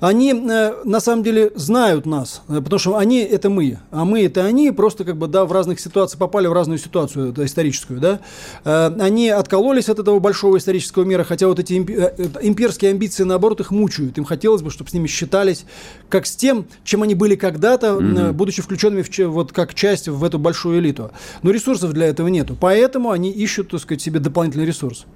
Они 0.00 0.32
э, 0.32 0.72
на 0.84 1.00
самом 1.00 1.22
деле 1.22 1.52
знают 1.54 2.06
нас, 2.06 2.42
э, 2.48 2.60
потому 2.60 2.78
что 2.78 2.96
они 2.96 3.20
это 3.20 3.50
мы, 3.50 3.78
а 3.90 4.04
мы 4.04 4.24
это 4.24 4.44
они, 4.44 4.70
просто 4.70 5.04
как 5.04 5.16
бы, 5.16 5.26
да, 5.26 5.44
в 5.44 5.52
разных 5.52 5.80
ситуациях 5.80 6.18
попали 6.18 6.46
в 6.46 6.52
разную 6.52 6.78
ситуацию 6.78 7.32
да, 7.32 7.44
историческую, 7.44 8.00
да. 8.00 8.20
Э, 8.64 8.90
они 9.00 9.28
откололись 9.28 9.88
от 9.88 9.98
этого 9.98 10.18
большого 10.18 10.58
исторического 10.58 11.04
мира, 11.04 11.24
хотя 11.24 11.48
вот 11.48 11.58
эти 11.58 11.74
имперские 11.74 12.90
амбиции, 12.90 13.24
наоборот, 13.24 13.60
их 13.60 13.70
мучают. 13.70 14.18
Им 14.18 14.24
хотелось 14.24 14.62
бы, 14.62 14.70
чтобы 14.70 14.90
с 14.90 14.92
ними 14.92 15.06
считались 15.06 15.64
как 16.08 16.26
с 16.26 16.36
тем, 16.36 16.66
чем 16.84 17.02
они 17.02 17.14
были 17.14 17.34
когда-то, 17.34 17.86
mm-hmm. 17.88 18.32
будучи 18.32 18.62
включенными 18.62 19.02
в, 19.02 19.28
вот 19.28 19.52
как 19.52 19.74
часть 19.74 20.08
в 20.08 20.22
эту 20.24 20.38
большую 20.38 20.78
элиту. 20.80 21.10
Но 21.42 21.50
ресурсов 21.50 21.92
для 21.92 22.06
этого 22.06 22.28
нету, 22.28 22.56
поэтому 22.58 23.10
они 23.10 23.30
ищут, 23.30 23.70
так 23.70 23.80
сказать, 23.80 24.02
себе 24.02 24.20
дополнительный 24.20 24.66
ресурс. 24.66 25.06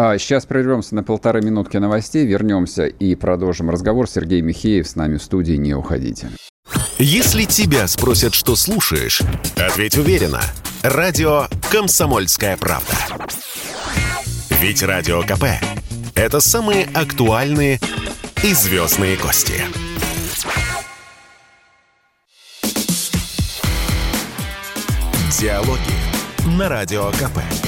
А 0.00 0.16
сейчас 0.16 0.46
прервемся 0.46 0.94
на 0.94 1.02
полторы 1.02 1.42
минутки 1.42 1.76
новостей, 1.76 2.24
вернемся 2.24 2.86
и 2.86 3.16
продолжим 3.16 3.68
разговор. 3.68 4.08
Сергей 4.08 4.42
Михеев 4.42 4.86
с 4.86 4.94
нами 4.94 5.16
в 5.16 5.22
студии, 5.24 5.54
не 5.54 5.74
уходите. 5.74 6.30
Если 6.98 7.42
тебя 7.42 7.88
спросят, 7.88 8.32
что 8.32 8.54
слушаешь, 8.54 9.20
ответь 9.56 9.98
уверенно. 9.98 10.40
Радио 10.84 11.48
«Комсомольская 11.72 12.56
правда». 12.56 12.94
Ведь 14.60 14.84
Радио 14.84 15.22
КП– 15.22 15.46
это 16.14 16.38
самые 16.38 16.84
актуальные 16.94 17.80
и 18.44 18.54
звездные 18.54 19.16
гости. 19.16 19.64
Диалоги 25.40 26.56
на 26.56 26.68
Радио 26.68 27.10
КП. 27.10 27.67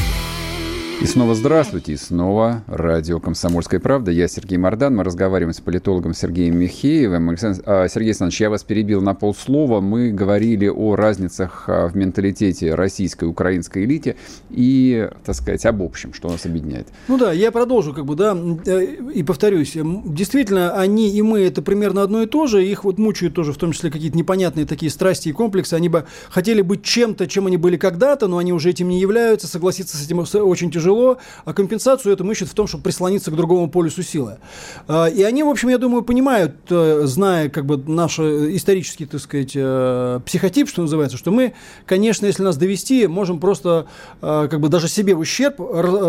И 1.01 1.05
снова 1.07 1.33
здравствуйте, 1.33 1.93
и 1.93 1.97
снова 1.97 2.63
радио 2.67 3.19
«Комсомольская 3.19 3.79
правда». 3.79 4.11
Я 4.11 4.27
Сергей 4.27 4.59
Мордан, 4.59 4.95
мы 4.95 5.03
разговариваем 5.03 5.51
с 5.51 5.59
политологом 5.59 6.13
Сергеем 6.13 6.59
Михеевым. 6.59 7.27
А, 7.31 7.87
Сергей 7.87 8.09
Александрович, 8.09 8.39
я 8.39 8.51
вас 8.51 8.63
перебил 8.63 9.01
на 9.01 9.15
полслова. 9.15 9.81
Мы 9.81 10.11
говорили 10.11 10.67
о 10.67 10.95
разницах 10.95 11.63
а, 11.65 11.87
в 11.87 11.97
менталитете 11.97 12.75
российской 12.75 13.23
и 13.23 13.27
украинской 13.27 13.83
элите 13.83 14.15
и, 14.51 15.09
так 15.25 15.33
сказать, 15.33 15.65
об 15.65 15.81
общем, 15.81 16.13
что 16.13 16.29
нас 16.29 16.45
объединяет. 16.45 16.87
Ну 17.07 17.17
да, 17.17 17.31
я 17.31 17.51
продолжу, 17.51 17.95
как 17.95 18.05
бы, 18.05 18.15
да, 18.15 18.37
э, 18.67 18.85
и 19.11 19.23
повторюсь. 19.23 19.75
Действительно, 19.75 20.75
они 20.75 21.09
и 21.09 21.23
мы– 21.23 21.39
это 21.41 21.63
примерно 21.63 22.03
одно 22.03 22.21
и 22.21 22.27
то 22.27 22.45
же. 22.45 22.63
Их 22.63 22.83
вот 22.83 22.99
мучают 22.99 23.33
тоже, 23.33 23.53
в 23.53 23.57
том 23.57 23.71
числе, 23.71 23.89
какие-то 23.89 24.15
непонятные 24.19 24.67
такие 24.67 24.91
страсти 24.91 25.29
и 25.29 25.31
комплексы. 25.31 25.73
Они 25.73 25.89
бы 25.89 26.05
хотели 26.29 26.61
быть 26.61 26.83
чем-то, 26.83 27.25
чем 27.25 27.47
они 27.47 27.57
были 27.57 27.77
когда-то, 27.77 28.27
но 28.27 28.37
они 28.37 28.53
уже 28.53 28.69
этим 28.69 28.87
не 28.87 28.99
являются. 28.99 29.47
Согласиться 29.47 29.97
с 29.97 30.05
этим 30.05 30.19
очень 30.19 30.69
тяжело 30.69 30.90
тяжело, 30.91 31.17
а 31.45 31.53
компенсацию 31.53 32.13
этому 32.13 32.31
ищут 32.31 32.49
в 32.49 32.53
том, 32.53 32.67
чтобы 32.67 32.83
прислониться 32.83 33.31
к 33.31 33.35
другому 33.35 33.69
полюсу 33.69 34.03
силы. 34.03 34.37
А, 34.87 35.05
и 35.05 35.23
они, 35.23 35.43
в 35.43 35.49
общем, 35.49 35.69
я 35.69 35.77
думаю, 35.77 36.03
понимают, 36.03 36.55
э, 36.69 37.01
зная 37.05 37.49
как 37.49 37.65
бы 37.65 37.77
наш 37.77 38.19
исторический, 38.19 39.05
так 39.05 39.21
сказать, 39.21 39.51
э, 39.55 40.19
психотип, 40.25 40.69
что 40.69 40.81
называется, 40.81 41.17
что 41.17 41.31
мы, 41.31 41.53
конечно, 41.85 42.25
если 42.25 42.43
нас 42.43 42.57
довести, 42.57 43.07
можем 43.07 43.39
просто 43.39 43.87
э, 44.21 44.47
как 44.49 44.59
бы 44.59 44.69
даже 44.69 44.87
себе 44.87 45.15
в 45.15 45.19
ущерб 45.19 45.55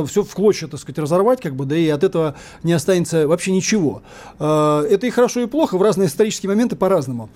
все 0.09 0.23
в 0.23 0.35
клочья, 0.35 0.67
так 0.67 0.81
сказать, 0.81 0.99
разорвать, 0.99 1.41
как 1.41 1.55
бы, 1.55 1.65
да 1.65 1.77
и 1.77 1.89
от 1.89 2.05
этого 2.05 2.35
не 2.63 2.73
останется 2.73 3.27
вообще 3.29 3.53
ничего. 3.53 4.03
Это 4.39 5.01
и 5.03 5.11
хорошо, 5.11 5.41
и 5.41 5.47
плохо, 5.47 5.79
в 5.79 5.83
разные 5.83 6.09
исторические 6.09 6.51
моменты 6.51 6.77
по-разному. 6.77 7.29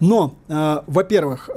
Но, 0.00 0.34
во-первых, 0.48 1.50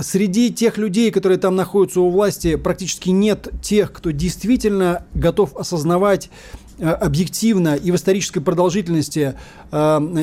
среди 0.00 0.52
тех 0.52 0.78
людей, 0.78 1.10
которые 1.10 1.38
там 1.38 1.56
находятся 1.56 2.00
у 2.00 2.10
власти, 2.10 2.54
практически 2.54 3.10
нет 3.10 3.48
тех, 3.60 3.92
кто 3.92 4.12
действительно 4.12 5.04
готов 5.14 5.56
осознавать 5.56 6.30
Э, 6.67 6.67
объективно 6.80 7.74
и 7.74 7.90
в 7.90 7.96
исторической 7.96 8.40
продолжительности 8.40 9.34
э, 9.70 9.76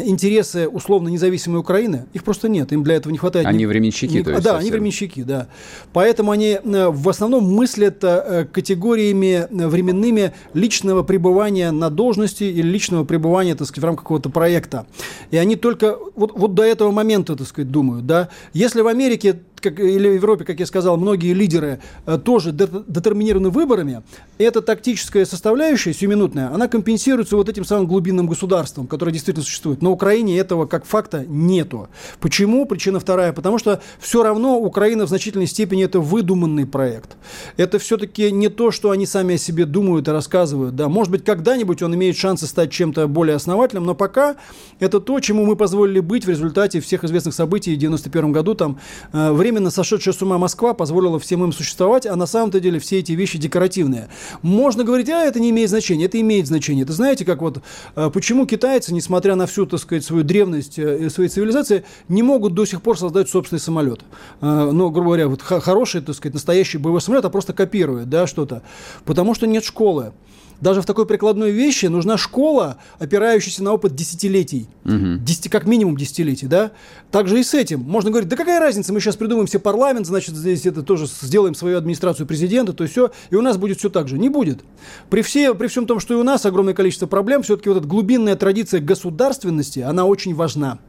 интересы 0.06 0.68
условно 0.68 1.10
независимой 1.10 1.60
Украины, 1.60 2.06
их 2.14 2.24
просто 2.24 2.50
нет, 2.50 2.72
им 2.72 2.84
для 2.84 2.96
этого 2.96 3.12
не 3.12 3.18
хватает. 3.18 3.46
Они 3.46 3.66
временщики, 3.66 4.14
не, 4.14 4.24
то 4.24 4.32
есть. 4.32 4.44
Да, 4.44 4.52
совсем. 4.52 4.62
они 4.62 4.72
временщики, 4.72 5.24
да. 5.24 5.48
Поэтому 5.94 6.32
они 6.32 6.60
э, 6.62 6.90
в 6.90 7.10
основном 7.10 7.44
мыслят 7.52 8.04
э, 8.04 8.48
категориями 8.52 9.48
э, 9.50 9.68
временными 9.68 10.34
личного 10.54 11.04
пребывания 11.04 11.72
на 11.72 11.90
должности 11.90 12.44
или 12.44 12.68
личного 12.68 13.04
пребывания, 13.04 13.56
так 13.56 13.68
сказать, 13.68 13.84
в 13.84 13.86
рамках 13.86 14.04
какого-то 14.04 14.30
проекта. 14.30 14.86
И 15.32 15.38
они 15.38 15.56
только 15.56 15.98
вот, 16.16 16.38
вот 16.38 16.54
до 16.54 16.64
этого 16.64 16.92
момента, 16.92 17.36
так 17.36 17.48
сказать, 17.48 17.72
думают, 17.72 18.06
да. 18.06 18.30
Если 18.54 18.82
в 18.82 18.88
Америке 18.88 19.40
как, 19.60 19.80
или 19.80 20.10
в 20.10 20.14
Европе, 20.16 20.46
как 20.46 20.60
я 20.60 20.66
сказал, 20.66 20.98
многие 20.98 21.34
лидеры 21.34 21.80
э, 22.06 22.18
тоже 22.18 22.52
детерминированы 22.52 23.50
выборами, 23.50 24.04
эта 24.38 24.62
тактическая 24.62 25.26
составляющая, 25.26 25.94
сиюминутная, 25.94 26.54
она 26.54 26.68
компенсируется 26.68 27.36
вот 27.36 27.50
этим 27.50 27.66
самым 27.66 27.88
глубинным 27.88 28.28
государством, 28.28 28.88
которое 28.88 29.12
действительно 29.12 29.46
существует. 29.46 29.82
На 29.82 29.90
Украине 29.90 30.38
этого 30.38 30.66
как 30.66 30.86
факта 30.86 31.26
нету. 31.28 31.90
Почему? 32.20 32.66
Причина 32.66 33.00
вторая. 33.00 33.34
Потому 33.34 33.58
что 33.58 33.82
все 34.00 34.24
равно 34.24 34.60
Украина 34.60 35.06
в 35.06 35.10
значительной 35.10 35.48
степени 35.48 35.84
это 35.84 36.00
выдуманный 36.00 36.66
проект. 36.66 37.16
Это 37.58 37.80
все-таки 37.80 38.32
не 38.32 38.50
то, 38.50 38.72
что 38.72 38.92
они 38.92 39.06
сами 39.06 39.36
о 39.36 39.38
себе 39.38 39.66
думают 39.66 40.08
и 40.08 40.12
рассказывают. 40.12 40.76
Да, 40.76 40.90
может 40.90 41.12
быть, 41.12 41.24
когда-нибудь 41.24 41.82
он 41.82 41.96
имеет 41.96 42.18
шансы 42.18 42.48
стать 42.48 42.72
чем-то 42.72 43.08
более 43.08 43.36
основательным, 43.36 43.86
но 43.86 43.96
пока 43.96 44.36
это 44.80 45.00
то, 45.00 45.20
чему 45.20 45.46
мы 45.46 45.56
позволили 45.56 46.00
быть 46.00 46.26
в 46.26 46.30
результате 46.30 46.82
всех 46.82 47.04
известных 47.04 47.34
событий 47.34 47.76
в 47.76 47.78
91 47.78 48.32
году. 48.32 48.56
Там 48.56 48.80
э, 49.14 49.32
временно 49.46 49.70
сошедшая 49.70 50.16
с 50.16 50.22
ума 50.24 50.40
Москва 50.40 50.74
позволила 50.74 51.20
всем 51.20 51.44
им 51.44 51.54
существовать, 51.54 52.08
а 52.08 52.16
на 52.16 52.26
самом-то 52.26 52.60
деле 52.60 52.80
все 52.80 52.98
эти 52.98 53.12
вещи 53.12 53.38
декоративные. 53.38 54.10
Можно 54.42 54.84
говорить, 54.84 55.08
а 55.10 55.24
это 55.24 55.40
не 55.40 55.52
имеет 55.52 55.70
значения. 55.70 56.06
Это 56.06 56.20
имеет 56.20 56.48
значение. 56.48 56.82
Это 56.82 56.94
знаете, 56.94 57.26
как 57.26 57.44
вот 57.44 57.62
э, 57.96 58.10
почему 58.12 58.48
китайцы, 58.48 58.92
несмотря 58.92 59.36
на 59.36 59.46
всю, 59.46 59.68
так 59.68 59.80
сказать, 59.80 60.04
свою 60.04 60.24
древность 60.24 60.80
э, 60.80 61.12
своей 61.12 61.30
цивилизации, 61.30 61.86
не 62.08 62.24
могут 62.24 62.56
до 62.56 62.66
сих 62.66 62.82
пор 62.82 62.98
создать 62.98 63.30
собственный 63.30 63.60
самолет. 63.60 64.00
Э, 64.42 64.72
ну, 64.74 64.90
грубо 64.90 65.10
говоря, 65.10 65.28
вот 65.28 65.44
хороший, 65.44 66.02
так 66.02 66.16
сказать, 66.16 66.34
настоящий 66.34 66.80
боевой 66.80 67.02
самолет, 67.02 67.24
а 67.26 67.30
просто 67.30 67.54
копирует, 67.54 68.10
да, 68.10 68.26
что-то. 68.26 68.64
Потому 69.06 69.36
что 69.36 69.46
нет 69.46 69.64
школы 69.64 70.14
даже 70.62 70.82
в 70.82 70.86
такой 70.86 71.06
прикладной 71.06 71.52
вещи 71.52 71.88
нужна 71.88 72.18
школа, 72.18 72.78
опирающаяся 73.00 73.64
на 73.64 73.74
опыт 73.74 73.96
десятилетий. 73.96 74.68
Угу. 74.86 75.20
Десяти, 75.22 75.50
как 75.50 75.66
минимум 75.66 75.98
десятилетий, 75.98 76.48
да? 76.48 76.72
Также 77.12 77.40
и 77.40 77.44
с 77.44 77.54
этим. 77.54 77.82
Можно 77.82 78.10
говорить, 78.12 78.30
да 78.30 78.36
какая 78.36 78.60
разница, 78.60 78.94
мы 78.94 79.00
сейчас 79.00 79.16
придумаем 79.16 79.48
себе 79.48 79.60
парламент, 79.60 80.06
значит, 80.06 80.36
здесь 80.36 80.66
это 80.66 80.84
тоже 80.84 81.08
сделаем 81.08 81.56
свою 81.56 81.78
администрацию 81.78 82.28
президента, 82.28 82.74
то 82.74 82.86
все, 82.88 83.12
и 83.30 83.36
у 83.36 83.42
нас 83.42 83.58
будет 83.58 83.80
все 83.80 83.90
так 83.90 84.08
же. 84.08 84.18
Не 84.18 84.30
будет. 84.30 84.62
При, 85.10 85.22
все, 85.22 85.54
при 85.56 85.68
всем 85.68 85.86
том, 85.88 86.00
что 86.00 86.14
и 86.14 86.18
у 86.18 86.24
нас 86.24 86.46
огромное 86.46 86.74
количество 86.74 87.08
проблем, 87.08 87.44
все-таки 87.44 87.70
вот 87.70 87.78
эта 87.80 87.88
глубинная 87.88 88.36
традиция 88.36 88.80
государственности, 88.80 89.80
она 89.80 90.06
очень 90.06 90.36
важна. 90.36 90.80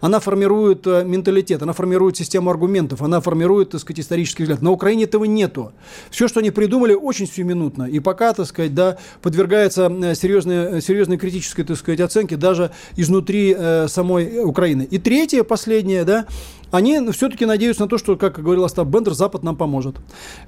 Она 0.00 0.20
формирует 0.20 0.86
э, 0.86 1.04
менталитет, 1.04 1.62
она 1.62 1.72
формирует 1.72 2.16
систему 2.16 2.50
аргументов, 2.50 3.02
она 3.02 3.20
формирует, 3.20 3.70
так 3.70 3.80
сказать, 3.80 4.00
исторический 4.00 4.44
взгляд. 4.44 4.62
На 4.62 4.70
Украине 4.70 5.04
этого 5.04 5.24
нету. 5.24 5.72
Все, 6.10 6.28
что 6.28 6.40
они 6.40 6.50
придумали, 6.50 6.94
очень 6.94 7.26
сиюминутно. 7.26 7.84
И 7.84 8.00
пока, 8.00 8.32
так 8.32 8.46
сказать, 8.46 8.74
да, 8.74 8.98
подвергается 9.22 9.90
э, 9.90 10.14
серьезной, 10.14 10.78
э, 10.78 10.80
серьезной 10.80 11.16
критической, 11.16 11.64
так 11.64 11.76
сказать, 11.76 12.00
оценке 12.00 12.36
даже 12.36 12.70
изнутри 12.96 13.54
э, 13.56 13.88
самой 13.88 14.44
Украины. 14.44 14.86
И 14.90 14.98
третье, 14.98 15.42
последнее, 15.42 16.04
да, 16.04 16.26
они 16.70 17.00
все-таки 17.12 17.46
надеются 17.46 17.82
на 17.82 17.88
то, 17.88 17.98
что, 17.98 18.16
как 18.16 18.42
говорил 18.42 18.64
Остап 18.64 18.88
Бендер, 18.88 19.14
Запад 19.14 19.42
нам 19.42 19.56
поможет. 19.56 19.96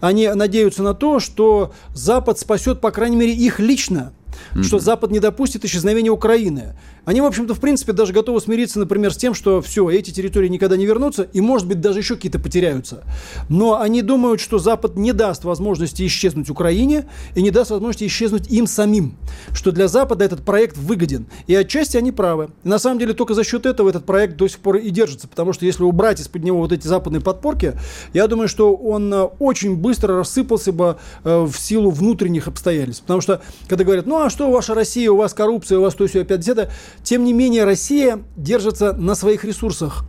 Они 0.01 0.29
надеются 0.29 0.83
на 0.83 0.95
то, 0.95 1.21
что 1.21 1.73
Запад 1.95 2.39
спасет, 2.39 2.81
по 2.81 2.91
крайней 2.91 3.17
мере, 3.17 3.33
их 3.33 3.61
лично 3.61 4.13
mm-hmm. 4.55 4.63
что 4.63 4.79
Запад 4.79 5.11
не 5.11 5.21
допустит 5.21 5.65
исчезновения 5.65 6.11
Украины. 6.11 6.77
Они, 7.09 7.23
в 7.23 7.25
общем-то, 7.25 7.55
в 7.55 7.61
принципе, 7.61 7.95
даже 7.95 8.13
готовы 8.13 8.39
смириться, 8.39 8.79
например, 8.79 9.15
с 9.15 9.17
тем, 9.17 9.33
что 9.33 9.63
все, 9.63 9.89
эти 9.89 10.11
территории 10.11 10.49
никогда 10.49 10.77
не 10.77 10.85
вернутся, 10.85 11.23
и, 11.23 11.41
может 11.41 11.67
быть, 11.67 11.81
даже 11.81 12.01
еще 12.01 12.17
какие-то 12.17 12.39
потеряются. 12.39 13.03
Но 13.49 13.81
они 13.81 14.03
думают, 14.03 14.43
что 14.43 14.59
Запад 14.59 14.97
не 14.97 15.15
даст 15.15 15.45
возможности 15.45 16.07
исчезнуть 16.07 16.51
Украине 16.51 17.09
и 17.35 17.41
не 17.41 17.51
даст 17.51 17.71
возможности 17.71 18.07
исчезнуть 18.07 18.49
им 18.51 18.67
самим. 18.67 19.17
Что 19.55 19.73
для 19.73 19.89
Запада 19.89 20.23
этот 20.27 20.45
проект 20.45 20.77
выгоден. 20.77 21.29
И 21.47 21.55
отчасти 21.55 21.97
они 21.97 22.13
правы. 22.13 22.51
На 22.63 22.79
самом 22.79 22.99
деле 22.99 23.15
только 23.15 23.33
за 23.33 23.43
счет 23.43 23.65
этого 23.65 23.89
этот 23.89 24.05
проект 24.05 24.37
до 24.37 24.47
сих 24.47 24.59
пор 24.59 24.77
и 24.77 24.91
держится. 24.91 25.29
Потому 25.29 25.55
что 25.55 25.65
если 25.65 25.85
убрать 25.85 26.21
из-под 26.21 26.45
него 26.45 26.59
вот 26.59 26.73
эти 26.73 26.87
западные 26.87 27.23
подпорки, 27.23 27.73
я 28.13 28.27
думаю, 28.27 28.49
что 28.49 28.75
он 28.75 29.15
э, 29.15 29.23
очень 29.39 29.77
быстро 29.77 30.19
рассыпался 30.19 30.75
бы 30.75 30.99
э, 31.25 31.41
в 31.41 31.57
силу 31.57 31.91
внутренних 31.91 32.49
обстоятельств. 32.49 33.01
Потому 33.01 33.23
что, 33.23 33.41
когда 33.67 33.85
говорят, 33.85 34.05
ну 34.05 34.21
а 34.21 34.29
что 34.29 34.51
ваша 34.51 34.75
Россия, 34.75 35.11
у 35.11 35.17
вас 35.17 35.33
коррупция, 35.33 35.79
у 35.79 35.81
вас 35.81 35.95
то 35.95 36.07
все 36.07 36.21
опять 36.21 36.47
это, 36.47 36.71
тем 37.03 37.25
не 37.25 37.33
менее 37.33 37.65
Россия 37.65 38.21
держится 38.37 38.93
на 38.93 39.15
своих 39.15 39.45
ресурсах 39.45 40.05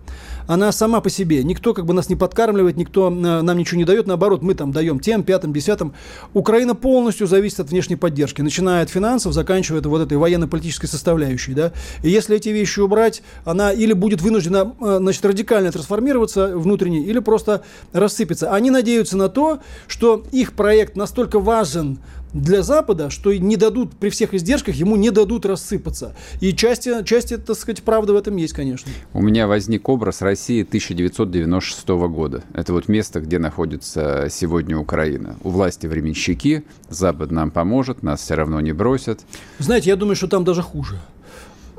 она 0.50 0.72
сама 0.72 1.00
по 1.00 1.12
себе. 1.12 1.44
Никто 1.44 1.76
как 1.76 1.86
бы 1.86 1.94
нас 1.94 2.10
не 2.10 2.16
подкармливает, 2.16 2.76
никто 2.76 3.10
э, 3.10 3.12
нам 3.12 3.56
ничего 3.56 3.78
не 3.78 3.86
дает. 3.86 4.08
Наоборот, 4.08 4.42
мы 4.42 4.56
там 4.56 4.72
даем 4.72 5.00
тем, 5.00 5.22
пятым, 5.22 5.54
десятым. 5.54 5.94
Украина 6.34 6.74
полностью 6.74 7.28
зависит 7.28 7.60
от 7.60 7.70
внешней 7.70 7.98
поддержки, 7.98 8.42
начиная 8.42 8.82
от 8.82 8.90
финансов, 8.90 9.34
заканчивая 9.34 9.82
вот 9.82 10.02
этой 10.02 10.18
военно-политической 10.18 10.88
составляющей. 10.88 11.54
Да? 11.54 11.72
И 12.02 12.10
если 12.10 12.36
эти 12.36 12.50
вещи 12.50 12.80
убрать, 12.80 13.22
она 13.46 13.72
или 13.72 13.94
будет 13.94 14.22
вынуждена 14.24 14.74
э, 14.82 14.98
значит, 15.00 15.24
радикально 15.24 15.72
трансформироваться 15.72 16.58
внутренне, 16.58 17.04
или 17.04 17.20
просто 17.20 17.62
рассыпется. 17.94 18.52
Они 18.52 18.72
надеются 18.72 19.18
на 19.18 19.30
то, 19.30 19.60
что 19.86 20.24
их 20.32 20.54
проект 20.54 20.96
настолько 20.96 21.40
важен 21.40 22.00
для 22.34 22.64
Запада, 22.64 23.10
что 23.10 23.34
не 23.34 23.58
дадут 23.58 23.92
при 23.94 24.10
всех 24.10 24.34
издержках, 24.34 24.76
ему 24.76 24.96
не 24.96 25.12
дадут 25.12 25.46
рассыпаться. 25.46 26.16
И 26.42 26.54
части, 26.54 27.04
части, 27.04 27.38
так 27.38 27.58
сказать, 27.58 27.84
правды 27.84 28.14
в 28.14 28.16
этом 28.16 28.36
есть, 28.36 28.54
конечно. 28.54 28.92
У 29.14 29.22
меня 29.22 29.48
возник 29.48 29.90
образ 29.90 30.22
России 30.22 30.64
1996 30.64 31.88
года. 31.88 32.44
Это 32.54 32.74
вот 32.74 32.88
место, 32.88 33.20
где 33.20 33.40
находится 33.40 34.28
сегодня 34.30 34.78
Украина. 34.78 35.36
У 35.44 35.50
власти 35.50 35.88
временщики, 35.88 36.64
Запад 36.90 37.32
нам 37.32 37.52
поможет, 37.52 38.04
нас 38.04 38.22
все 38.22 38.36
равно 38.36 38.62
не 38.62 38.74
бросят. 38.74 39.22
Знаете, 39.60 39.90
я 39.90 39.96
думаю, 39.96 40.16
что 40.16 40.28
там 40.28 40.44
даже 40.44 40.62
хуже. 40.62 41.00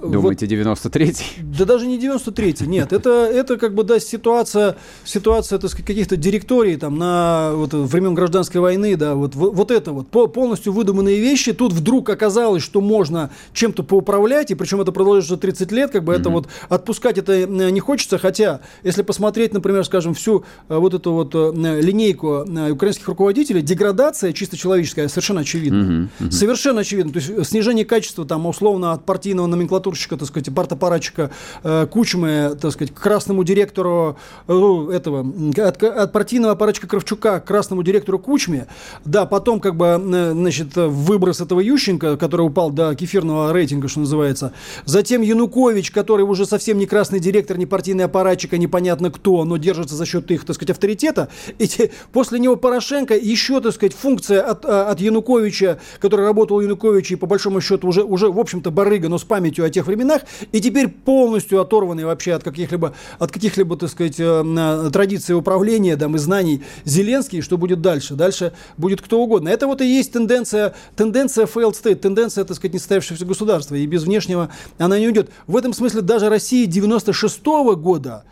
Думаете, 0.03 0.47
вот, 0.47 0.55
93-й? 0.55 1.43
Да 1.43 1.65
даже 1.65 1.87
не 1.87 1.99
93-й, 1.99 2.67
нет. 2.67 2.93
Это, 3.01 3.11
это 3.33 3.57
как 3.57 3.75
бы, 3.75 3.85
да, 3.85 4.01
ситуация, 4.01 4.77
ситуация, 5.05 5.59
так 5.59 5.71
сказать, 5.71 5.87
каких-то 5.87 6.17
директорий 6.17 6.77
там 6.77 6.99
на 6.99 7.53
вот, 7.55 7.73
времен 7.73 8.15
гражданской 8.15 8.61
войны, 8.61 8.97
да, 8.97 9.15
вот, 9.15 9.35
вот 9.35 9.71
это 9.71 9.93
вот, 9.93 10.09
полностью 10.09 10.73
выдуманные 10.73 11.21
вещи. 11.21 11.53
Тут 11.53 11.73
вдруг 11.73 12.09
оказалось, 12.11 12.63
что 12.63 12.81
можно 12.81 13.31
чем-то 13.53 13.83
поуправлять, 13.83 14.51
и 14.51 14.55
причем 14.55 14.81
это 14.81 14.93
продолжится 14.93 15.37
30 15.37 15.73
лет, 15.73 15.91
как 15.91 16.05
бы 16.05 16.13
mm-hmm. 16.13 16.21
это 16.21 16.31
вот, 16.31 16.49
отпускать 16.69 17.19
это 17.19 17.33
э, 17.33 17.71
не 17.71 17.81
хочется, 17.81 18.19
хотя, 18.19 18.61
если 18.83 19.03
посмотреть, 19.03 19.53
например, 19.55 19.85
скажем, 19.85 20.15
всю 20.15 20.45
э, 20.69 20.77
вот 20.77 20.95
эту 20.95 21.13
вот 21.13 21.35
э, 21.35 21.81
линейку 21.81 22.47
украинских 22.71 23.09
руководителей, 23.09 23.63
деградация 23.63 24.33
чисто 24.33 24.57
человеческая 24.57 25.09
совершенно 25.09 25.41
очевидна. 25.41 25.83
Mm-hmm. 25.83 26.09
Mm-hmm. 26.27 26.31
Совершенно 26.31 26.81
очевидно. 26.81 27.13
То 27.13 27.19
есть 27.19 27.51
снижение 27.51 27.85
качества 27.85 28.25
там 28.25 28.47
условно 28.47 28.93
от 28.93 29.05
партийного 29.05 29.47
номенклатуры 29.47 29.90
натурщика, 29.91 30.17
так 30.17 30.29
сказать, 30.29 30.55
партапаратчика 30.55 31.31
э, 31.65 31.87
Кучмы, 31.91 32.57
так 32.61 32.73
сказать, 32.73 32.95
к 32.95 33.01
красному 33.01 33.43
директору 33.45 34.17
э, 34.47 34.89
этого, 34.93 35.27
от, 35.59 35.83
от 35.83 36.13
партийного 36.13 36.53
аппаратчика 36.53 36.87
Кравчука 36.87 37.41
к 37.41 37.47
красному 37.47 37.83
директору 37.83 38.19
Кучме, 38.19 38.67
да, 39.05 39.27
потом 39.27 39.61
как 39.61 39.75
бы, 39.75 39.87
э, 39.87 40.33
значит, 40.33 40.77
выброс 40.77 41.41
этого 41.41 41.61
Ющенко, 41.61 42.17
который 42.17 42.43
упал 42.43 42.71
до 42.71 42.95
кефирного 42.95 43.53
рейтинга, 43.53 43.89
что 43.89 44.01
называется, 44.01 44.53
затем 44.85 45.23
Янукович, 45.23 45.91
который 45.91 46.23
уже 46.23 46.47
совсем 46.47 46.79
не 46.79 46.87
красный 46.87 47.19
директор, 47.19 47.59
не 47.59 47.67
партийный 47.67 48.05
аппаратчик, 48.05 48.53
а 48.53 48.59
непонятно 48.59 49.11
кто, 49.11 49.45
но 49.45 49.57
держится 49.57 49.97
за 49.97 50.07
счет 50.07 50.31
их, 50.31 50.45
так 50.45 50.55
сказать, 50.55 50.71
авторитета, 50.71 51.29
и 51.59 51.69
после 52.13 52.39
него 52.39 52.57
Порошенко, 52.57 53.17
еще, 53.17 53.61
так 53.61 53.75
сказать, 53.75 53.95
функция 53.95 54.43
от, 54.43 54.65
от 54.65 55.01
Януковича, 55.01 55.81
который 55.99 56.27
работал 56.27 56.59
у 56.59 56.61
Януковича 56.61 57.15
и 57.15 57.17
по 57.17 57.27
большому 57.27 57.61
счету 57.61 57.89
уже, 57.89 58.05
уже 58.05 58.31
в 58.31 58.39
общем-то, 58.39 58.71
барыга, 58.71 59.09
но 59.09 59.19
с 59.19 59.25
памятью 59.25 59.65
о 59.65 59.71
тех 59.71 59.80
тех 59.81 59.87
временах, 59.87 60.23
и 60.53 60.61
теперь 60.61 60.89
полностью 60.89 61.61
оторванный 61.61 62.05
вообще 62.05 62.35
от 62.35 62.43
каких-либо, 62.43 62.95
от 63.19 63.33
каких-либо, 63.33 63.77
так 63.77 63.91
сказать, 63.91 64.17
э, 64.19 64.91
традиций 64.93 65.35
управления, 65.35 65.97
там, 65.97 66.17
и 66.17 66.19
знаний 66.19 66.63
Зеленский, 66.85 67.41
что 67.41 67.57
будет 67.57 67.81
дальше? 67.81 68.15
Дальше 68.15 68.53
будет 68.77 69.01
кто 69.01 69.23
угодно. 69.23 69.49
Это 69.49 69.67
вот 69.67 69.81
и 69.81 69.87
есть 69.87 70.13
тенденция, 70.13 70.75
тенденция 70.97 71.47
failed 71.47 71.73
state, 71.73 71.97
тенденция, 71.97 72.45
так 72.45 72.57
сказать, 72.57 72.75
несостоявшегося 72.75 73.25
государства, 73.25 73.75
и 73.75 73.87
без 73.87 74.05
внешнего 74.05 74.51
она 74.79 74.99
не 74.99 75.07
уйдет. 75.07 75.31
В 75.47 75.57
этом 75.57 75.73
смысле 75.73 76.03
даже 76.03 76.29
Россия 76.29 76.67
96 76.67 77.41
-го 77.65 77.75
года, 77.77 78.25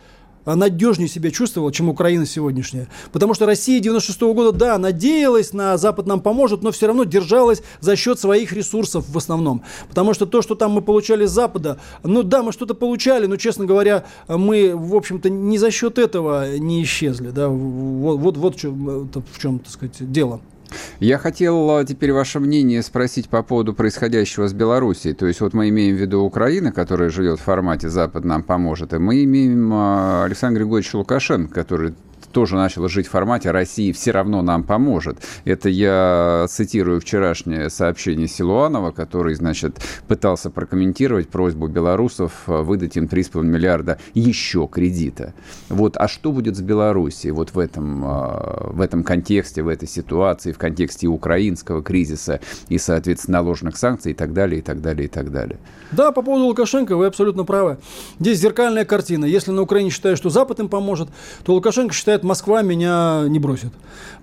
надежнее 0.45 1.07
себя 1.07 1.31
чувствовала, 1.31 1.71
чем 1.71 1.89
Украина 1.89 2.25
сегодняшняя. 2.25 2.87
Потому 3.11 3.33
что 3.33 3.45
Россия 3.45 3.79
96 3.79 4.21
-го 4.21 4.33
года, 4.33 4.51
да, 4.51 4.77
надеялась 4.77 5.53
на 5.53 5.77
Запад 5.77 6.07
нам 6.07 6.21
поможет, 6.21 6.63
но 6.63 6.71
все 6.71 6.87
равно 6.87 7.03
держалась 7.03 7.61
за 7.79 7.95
счет 7.95 8.19
своих 8.19 8.53
ресурсов 8.53 9.05
в 9.07 9.17
основном. 9.17 9.63
Потому 9.89 10.13
что 10.13 10.25
то, 10.25 10.41
что 10.41 10.55
там 10.55 10.71
мы 10.71 10.81
получали 10.81 11.25
с 11.25 11.31
Запада, 11.31 11.79
ну 12.03 12.23
да, 12.23 12.43
мы 12.43 12.51
что-то 12.51 12.73
получали, 12.73 13.25
но, 13.25 13.37
честно 13.37 13.65
говоря, 13.65 14.05
мы, 14.27 14.75
в 14.75 14.95
общем-то, 14.95 15.29
не 15.29 15.57
за 15.57 15.71
счет 15.71 15.97
этого 15.97 16.57
не 16.57 16.83
исчезли. 16.83 17.29
Да? 17.29 17.49
Вот, 17.49 18.19
вот, 18.19 18.37
вот 18.37 18.55
в 18.55 18.59
чем, 18.59 19.09
чем 19.39 19.59
так 19.59 19.71
сказать, 19.71 20.11
дело. 20.11 20.41
Я 20.99 21.17
хотел 21.17 21.77
а, 21.77 21.85
теперь 21.85 22.11
ваше 22.11 22.39
мнение 22.39 22.81
спросить 22.83 23.29
по 23.29 23.43
поводу 23.43 23.73
происходящего 23.73 24.47
с 24.47 24.53
Белоруссией. 24.53 25.15
То 25.15 25.25
есть 25.27 25.41
вот 25.41 25.53
мы 25.53 25.69
имеем 25.69 25.95
в 25.95 25.99
виду 25.99 26.21
Украину, 26.21 26.71
которая 26.71 27.09
живет 27.09 27.39
в 27.39 27.43
формате 27.43 27.89
«Запад 27.89 28.25
нам 28.25 28.43
поможет», 28.43 28.93
и 28.93 28.97
мы 28.97 29.23
имеем 29.23 29.71
а, 29.73 30.25
Александра 30.25 30.59
Григорьевича 30.59 30.97
Лукашенко, 30.97 31.53
который 31.53 31.93
тоже 32.31 32.55
начала 32.55 32.87
жить 32.89 33.07
в 33.07 33.11
формате 33.11 33.51
«Россия 33.51 33.93
все 33.93 34.11
равно 34.11 34.41
нам 34.41 34.63
поможет». 34.63 35.17
Это 35.45 35.69
я 35.69 36.45
цитирую 36.49 37.01
вчерашнее 37.01 37.69
сообщение 37.69 38.27
Силуанова, 38.27 38.91
который, 38.91 39.35
значит, 39.35 39.79
пытался 40.07 40.49
прокомментировать 40.49 41.29
просьбу 41.29 41.67
белорусов 41.67 42.31
э, 42.47 42.61
выдать 42.61 42.97
им 42.97 43.05
3,5 43.05 43.43
миллиарда 43.43 43.99
еще 44.13 44.67
кредита. 44.71 45.33
Вот, 45.69 45.97
а 45.97 46.07
что 46.07 46.31
будет 46.31 46.55
с 46.55 46.61
Белоруссией 46.61 47.31
вот 47.31 47.53
в 47.53 47.59
этом, 47.59 48.05
э, 48.05 48.71
в 48.71 48.81
этом 48.81 49.03
контексте, 49.03 49.63
в 49.63 49.67
этой 49.67 49.87
ситуации, 49.87 50.51
в 50.51 50.57
контексте 50.57 51.07
украинского 51.07 51.81
кризиса 51.81 52.39
и, 52.67 52.77
соответственно, 52.77 53.39
наложенных 53.39 53.77
санкций 53.77 54.11
и 54.11 54.15
так 54.15 54.33
далее, 54.33 54.59
и 54.59 54.61
так 54.61 54.81
далее, 54.81 55.05
и 55.05 55.09
так 55.09 55.31
далее? 55.31 55.57
Да, 55.91 56.11
по 56.11 56.21
поводу 56.21 56.45
Лукашенко 56.45 56.95
вы 56.95 57.07
абсолютно 57.07 57.43
правы. 57.43 57.77
Здесь 58.19 58.39
зеркальная 58.39 58.85
картина. 58.85 59.25
Если 59.25 59.51
на 59.51 59.61
Украине 59.61 59.89
считают, 59.89 60.19
что 60.19 60.29
Запад 60.29 60.59
им 60.59 60.69
поможет, 60.69 61.09
то 61.43 61.53
Лукашенко 61.53 61.93
считает, 61.93 62.18
говорят, 62.19 62.23
Москва 62.23 62.61
меня 62.61 63.25
не 63.27 63.39
бросит. 63.39 63.71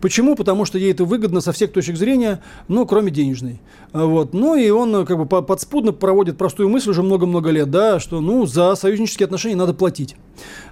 Почему? 0.01 0.37
Потому 0.37 0.65
что 0.65 0.79
ей 0.79 0.93
это 0.93 1.05
выгодно 1.05 1.41
со 1.41 1.53
всех 1.53 1.73
точек 1.73 1.97
зрения, 1.97 2.41
ну, 2.69 2.87
кроме 2.87 3.11
денежной. 3.11 3.61
Вот. 4.05 4.35
Ну, 4.35 4.57
и 4.57 4.69
он 4.69 5.07
как 5.07 5.17
бы 5.17 5.43
подспудно 5.43 5.93
проводит 5.93 6.37
простую 6.37 6.69
мысль 6.69 6.91
уже 6.91 7.03
много-много 7.03 7.51
лет, 7.51 7.71
да, 7.71 7.99
что, 7.99 8.21
ну, 8.21 8.45
за 8.45 8.75
союзнические 8.75 9.25
отношения 9.25 9.57
надо 9.57 9.73
платить. 9.73 10.17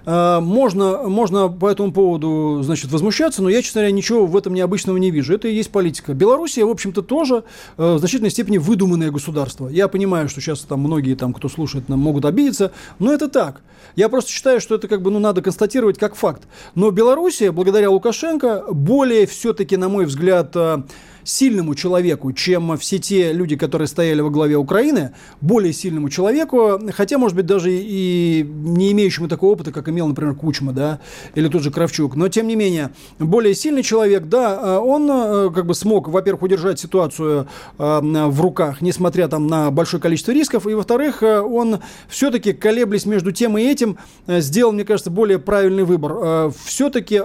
А, 0.05 0.39
можно, 0.41 1.09
можно 1.09 1.49
по 1.49 1.67
этому 1.67 1.91
поводу, 1.91 2.61
значит, 2.61 2.91
возмущаться, 2.91 3.41
но 3.41 3.49
я, 3.49 3.63
честно 3.63 3.81
говоря, 3.81 3.95
ничего 3.95 4.27
в 4.27 4.37
этом 4.37 4.53
необычного 4.53 4.97
не 4.97 5.09
вижу. 5.09 5.33
Это 5.33 5.47
и 5.47 5.55
есть 5.55 5.71
политика. 5.71 6.13
Белоруссия, 6.13 6.65
в 6.65 6.69
общем-то, 6.69 7.01
тоже 7.01 7.43
э, 7.77 7.95
в 7.95 7.99
значительной 7.99 8.29
степени 8.29 8.59
выдуманное 8.59 9.09
государство. 9.09 9.67
Я 9.69 9.87
понимаю, 9.87 10.29
что 10.29 10.39
сейчас 10.39 10.59
там 10.59 10.81
многие, 10.81 11.15
там, 11.15 11.33
кто 11.33 11.49
слушает, 11.49 11.89
нам 11.89 11.99
могут 11.99 12.25
обидеться, 12.25 12.73
но 12.99 13.11
это 13.11 13.27
так. 13.27 13.61
Я 13.95 14.09
просто 14.09 14.29
считаю, 14.29 14.61
что 14.61 14.75
это 14.75 14.87
как 14.87 15.01
бы, 15.01 15.09
ну, 15.09 15.17
надо 15.17 15.41
констатировать 15.41 15.97
как 15.97 16.15
факт. 16.15 16.43
Но 16.75 16.91
Белоруссия, 16.91 17.51
благодаря 17.51 17.89
Лукашенко, 17.89 18.65
более 18.69 19.25
все-таки, 19.25 19.77
на 19.77 19.89
мой 19.89 20.05
взгляд, 20.05 20.51
э, 20.55 20.83
сильному 21.25 21.75
человеку, 21.75 22.31
чем 22.31 22.77
все 22.77 22.99
те 22.99 23.33
люди, 23.33 23.57
которые 23.57 23.87
стояли 23.87 24.21
во 24.21 24.29
главе 24.29 24.55
Украины, 24.55 25.11
более 25.41 25.73
сильному 25.73 26.09
человеку, 26.09 26.79
хотя, 26.93 27.17
может 27.17 27.35
быть, 27.35 27.45
даже 27.45 27.69
и 27.73 28.45
не 28.47 28.91
имеющему 28.93 29.27
такого 29.27 29.51
опыта, 29.51 29.71
как 29.71 29.89
имел, 29.89 30.07
например, 30.07 30.35
Кучма, 30.35 30.71
да, 30.71 30.99
или 31.33 31.49
тот 31.49 31.63
же 31.63 31.71
Кравчук, 31.71 32.15
но, 32.15 32.29
тем 32.29 32.47
не 32.47 32.55
менее, 32.55 32.91
более 33.19 33.55
сильный 33.55 33.83
человек, 33.83 34.25
да, 34.25 34.59
э, 34.61 34.77
он 34.77 35.09
э, 35.09 35.51
как 35.53 35.65
бы 35.65 35.73
смог, 35.73 36.07
во-первых, 36.07 36.43
удержать 36.43 36.79
ситуацию 36.79 37.47
э, 37.77 37.99
в 38.01 38.41
руках, 38.41 38.81
несмотря 38.81 39.27
там 39.27 39.47
на 39.47 39.71
большое 39.71 40.01
количество 40.01 40.31
рисков, 40.31 40.67
и, 40.67 40.73
во-вторых, 40.73 41.23
он 41.23 41.79
все-таки, 42.07 42.53
колеблясь 42.53 43.05
между 43.05 43.31
тем 43.31 43.57
и 43.57 43.63
этим, 43.63 43.97
сделал, 44.27 44.71
мне 44.71 44.85
кажется, 44.85 45.09
более 45.09 45.39
правильный 45.39 45.83
выбор. 45.83 46.51
Все-таки 46.65 47.21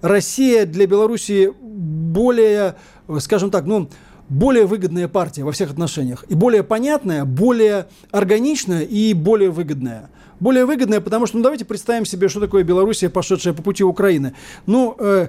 Россия 0.00 0.66
для 0.66 0.86
Белоруссии 0.86 1.52
более 1.60 2.74
скажем 3.18 3.50
так, 3.50 3.64
ну, 3.64 3.88
более 4.28 4.66
выгодная 4.66 5.08
партия 5.08 5.42
во 5.42 5.52
всех 5.52 5.70
отношениях. 5.72 6.24
И 6.28 6.34
более 6.34 6.62
понятная, 6.62 7.24
более 7.24 7.88
органичная 8.12 8.82
и 8.82 9.12
более 9.12 9.50
выгодная. 9.50 10.08
более 10.38 10.64
выгодная, 10.64 11.00
потому 11.00 11.26
что, 11.26 11.36
ну, 11.36 11.42
давайте 11.42 11.64
представим 11.64 12.06
себе, 12.06 12.28
что 12.28 12.40
такое 12.40 12.64
Белоруссия, 12.64 13.10
пошедшая 13.10 13.52
по 13.52 13.62
пути 13.62 13.84
Украины. 13.84 14.34
Ну, 14.66 14.96
э, 14.98 15.28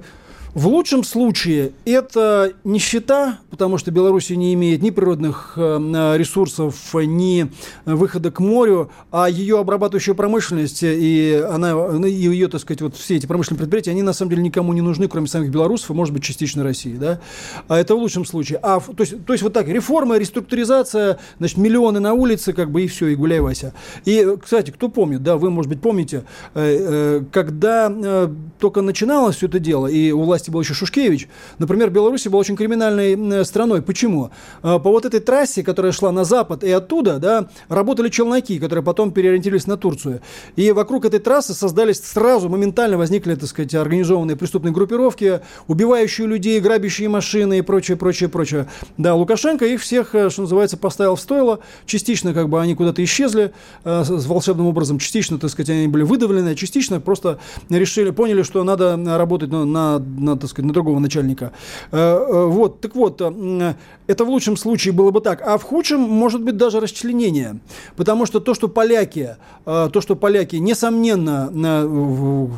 в 0.54 0.68
лучшем 0.68 1.04
случае 1.04 1.72
это 1.86 2.54
нищета, 2.66 3.40
потому 3.50 3.78
что 3.78 3.92
Беларусь 3.92 4.30
не 4.32 4.54
имеет 4.54 4.82
ни 4.82 4.90
природных 4.90 5.54
э, 5.56 6.16
ресурсов, 6.18 6.76
ни 6.94 7.50
выхода 7.86 8.32
к 8.32 8.40
морю, 8.40 8.92
а 9.12 9.30
ее 9.30 9.60
обрабатывающая 9.60 10.14
промышленность 10.14 10.84
и 10.84 11.42
она, 11.50 11.74
ну, 11.74 12.06
и 12.06 12.12
ее, 12.12 12.50
так 12.50 12.60
сказать, 12.60 12.82
вот 12.82 12.96
все 12.96 13.16
эти 13.16 13.28
промышленные 13.28 13.60
предприятия, 13.60 13.92
они 13.92 14.02
на 14.02 14.14
самом 14.14 14.32
деле 14.32 14.44
никому 14.44 14.74
не 14.74 14.82
нужны, 14.82 15.08
кроме 15.08 15.28
самих 15.28 15.52
белорусов, 15.52 15.92
и, 15.92 15.94
может 15.94 16.14
быть, 16.14 16.24
частично 16.24 16.64
России, 16.64 16.96
да? 16.96 17.22
А 17.68 17.78
это 17.78 17.96
в 17.96 18.00
лучшем 18.00 18.26
случае. 18.26 18.60
А, 18.62 18.80
то, 18.80 19.02
есть, 19.04 19.26
то 19.26 19.34
есть 19.34 19.44
вот 19.44 19.54
так, 19.54 19.68
реформа, 19.68 20.18
реструктуризация, 20.18 21.18
значит, 21.40 21.58
миллионы 21.58 22.00
на 22.00 22.14
улице, 22.14 22.52
как 22.54 22.72
бы, 22.72 22.84
и 22.84 22.88
все, 22.88 23.08
и 23.08 23.16
гуляй, 23.16 23.40
Вася. 23.40 23.74
И, 24.06 24.36
кстати, 24.42 24.72
кто 24.72 24.90
помнит, 24.90 25.24
да, 25.24 25.38
вы, 25.38 25.50
может 25.50 25.70
быть, 25.70 25.82
помните, 25.82 26.24
э, 26.56 27.22
э, 27.22 27.24
когда 27.32 28.30
только 28.60 28.82
начиналось 28.82 29.38
все 29.38 29.48
это 29.48 29.60
дело, 29.60 29.88
и 29.88 30.12
у 30.12 30.24
власти 30.24 30.41
власти 30.42 30.50
был 30.50 30.62
еще 30.62 30.74
Шушкевич, 30.74 31.28
например, 31.60 31.90
Беларусь 31.90 32.26
была 32.28 32.40
очень 32.40 32.56
криминальной 32.56 33.46
страной. 33.46 33.82
Почему? 33.82 34.32
А, 34.64 34.80
по 34.80 34.90
вот 34.90 35.06
этой 35.06 35.20
трассе, 35.20 35.64
которая 35.64 35.92
шла 35.92 36.12
на 36.12 36.24
запад, 36.24 36.64
и 36.64 36.72
оттуда 36.72 37.20
да, 37.20 37.48
работали 37.70 38.10
челноки, 38.10 38.60
которые 38.60 38.84
потом 38.84 39.12
переориентировались 39.12 39.68
на 39.68 39.78
Турцию. 39.78 40.22
И 40.56 40.72
вокруг 40.72 41.06
этой 41.06 41.20
трассы 41.20 41.54
создались 41.54 42.02
сразу, 42.02 42.50
моментально 42.50 42.98
возникли, 42.98 43.36
так 43.36 43.50
сказать, 43.50 43.76
организованные 43.76 44.36
преступные 44.36 44.74
группировки, 44.74 45.42
убивающие 45.68 46.28
людей, 46.28 46.60
грабящие 46.60 47.10
машины 47.10 47.60
и 47.60 47.62
прочее, 47.62 47.98
прочее, 47.98 48.30
прочее. 48.30 48.68
Да, 48.98 49.14
Лукашенко 49.14 49.66
их 49.66 49.82
всех, 49.82 50.16
э, 50.16 50.30
что 50.30 50.42
называется, 50.42 50.78
поставил 50.78 51.16
в 51.16 51.22
стойло. 51.22 51.60
Частично 51.86 52.34
как 52.34 52.50
бы 52.50 52.60
они 52.60 52.76
куда-то 52.76 53.04
исчезли 53.04 53.52
э, 53.84 54.04
с 54.04 54.26
волшебным 54.26 54.68
образом, 54.68 54.98
частично, 54.98 55.38
так 55.38 55.52
сказать, 55.52 55.70
они 55.70 55.88
были 55.88 56.04
выдавлены, 56.04 56.50
а 56.50 56.56
частично 56.56 57.00
просто 57.00 57.40
решили, 57.70 58.10
поняли, 58.12 58.44
что 58.44 58.64
надо 58.64 58.98
работать 59.18 59.52
на, 59.52 59.66
на, 59.66 60.00
на 60.00 60.31
на, 60.32 60.40
так 60.40 60.50
сказать, 60.50 60.68
на 60.68 60.74
другого 60.74 61.00
начальника. 61.00 61.52
Э, 61.92 61.98
э, 61.98 62.46
вот, 62.46 62.82
так 62.82 62.96
вот, 62.96 63.22
э, 63.22 63.74
это 64.08 64.26
в 64.26 64.30
лучшем 64.30 64.58
случае 64.58 64.94
было 64.94 65.12
бы 65.12 65.22
так. 65.22 65.42
А 65.42 65.58
в 65.58 65.64
худшем 65.64 66.02
может 66.02 66.42
быть 66.42 66.58
даже 66.58 66.80
расчленение. 66.80 67.60
Потому 67.96 68.26
что 68.26 68.40
то, 68.40 68.54
что 68.54 68.68
поляки, 68.68 69.38
то, 69.66 70.02
что 70.02 70.16
поляки, 70.16 70.58
несомненно, 70.58 71.50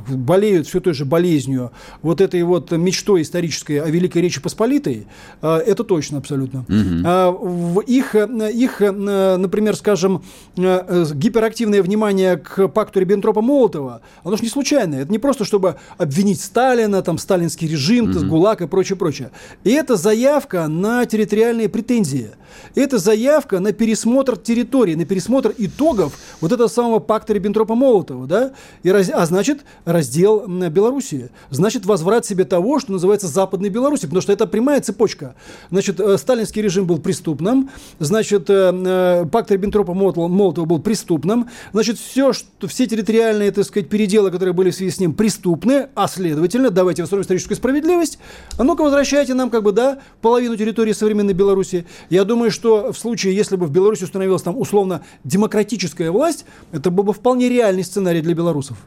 болеют 0.10 0.68
все 0.68 0.80
той 0.80 0.94
же 0.94 1.06
болезнью, 1.06 1.72
вот 2.02 2.22
этой 2.22 2.42
вот 2.44 2.72
мечтой 2.72 3.22
исторической 3.22 3.80
о 3.80 3.90
Великой 3.90 4.22
Речи 4.22 4.42
Посполитой, 4.42 5.06
это 5.42 5.84
точно 5.84 6.18
абсолютно. 6.20 6.66
Угу. 6.68 7.82
Их, 7.82 8.16
их, 8.16 8.80
например, 8.80 9.76
скажем, 9.76 10.24
гиперактивное 10.56 11.84
внимание 11.84 12.38
к 12.38 12.68
пакту 12.70 13.02
Риббентропа-Молотова, 13.02 14.02
оно 14.24 14.36
же 14.36 14.44
не 14.44 14.50
случайное. 14.50 15.02
Это 15.04 15.12
не 15.12 15.20
просто, 15.20 15.46
чтобы 15.46 15.76
обвинить 15.98 16.42
Сталина, 16.42 17.02
там, 17.02 17.18
сталинский 17.18 17.63
сталинский 17.64 17.68
режим, 17.68 18.10
mm-hmm. 18.10 18.28
ГУЛАГ 18.28 18.62
и 18.62 18.68
прочее, 18.68 18.98
прочее. 18.98 19.32
И 19.64 19.72
это 19.72 19.96
заявка 19.96 20.68
на 20.68 21.06
территориальные 21.06 21.70
претензии. 21.70 22.32
Это 22.76 22.98
заявка 22.98 23.60
на 23.60 23.72
пересмотр 23.72 24.38
территории, 24.38 24.96
на 24.96 25.06
пересмотр 25.06 25.54
итогов 25.58 26.14
вот 26.42 26.52
этого 26.52 26.68
самого 26.68 27.00
пакта 27.00 27.34
Риббентропа-Молотова, 27.34 28.28
да, 28.28 28.54
и 28.84 28.92
раз, 28.92 29.10
а 29.14 29.26
значит 29.26 29.62
раздел 29.86 30.48
Белоруссии, 30.48 31.30
значит 31.50 31.86
возврат 31.86 32.26
себе 32.26 32.46
того, 32.46 32.80
что 32.80 32.92
называется 32.92 33.28
Западной 33.28 33.70
Беларуси, 33.70 34.04
потому 34.04 34.22
что 34.22 34.34
это 34.34 34.48
прямая 34.48 34.82
цепочка. 34.82 35.36
Значит, 35.72 36.00
э, 36.00 36.18
сталинский 36.18 36.62
режим 36.62 36.86
был 36.86 37.00
преступным, 37.00 37.70
значит, 38.00 38.50
э, 38.50 38.72
э, 38.74 39.26
пакт 39.32 39.52
Риббентропа-Молотова 39.52 40.66
был 40.66 40.80
преступным, 40.80 41.50
значит, 41.74 41.98
все, 41.98 42.34
что, 42.34 42.68
все 42.68 42.88
территориальные, 42.88 43.52
так 43.52 43.66
сказать, 43.66 43.90
переделы, 43.90 44.32
которые 44.32 44.54
были 44.54 44.72
в 44.72 44.76
связи 44.76 44.92
с 44.92 45.00
ним, 45.00 45.14
преступны, 45.14 45.88
а 45.96 46.08
следовательно, 46.08 46.70
давайте 46.70 47.04
восстановим 47.04 47.24
историческую 47.24 47.53
справедливость, 47.56 48.20
а 48.58 48.64
ну-ка 48.64 48.82
возвращайте 48.82 49.34
нам, 49.34 49.50
как 49.50 49.64
бы, 49.64 49.72
да, 49.72 50.00
половину 50.22 50.56
территории 50.56 50.94
современной 50.94 51.34
Беларуси. 51.34 51.86
Я 52.10 52.24
думаю, 52.24 52.52
что 52.52 52.92
в 52.92 52.98
случае, 52.98 53.36
если 53.36 53.56
бы 53.56 53.66
в 53.66 53.72
Беларуси 53.72 54.04
установилась 54.04 54.42
там 54.42 54.58
условно 54.58 55.04
демократическая 55.24 56.12
власть, 56.12 56.46
это 56.72 56.92
был 56.92 57.04
бы 57.04 57.14
вполне 57.14 57.50
реальный 57.50 57.84
сценарий 57.84 58.22
для 58.22 58.34
белорусов. 58.34 58.78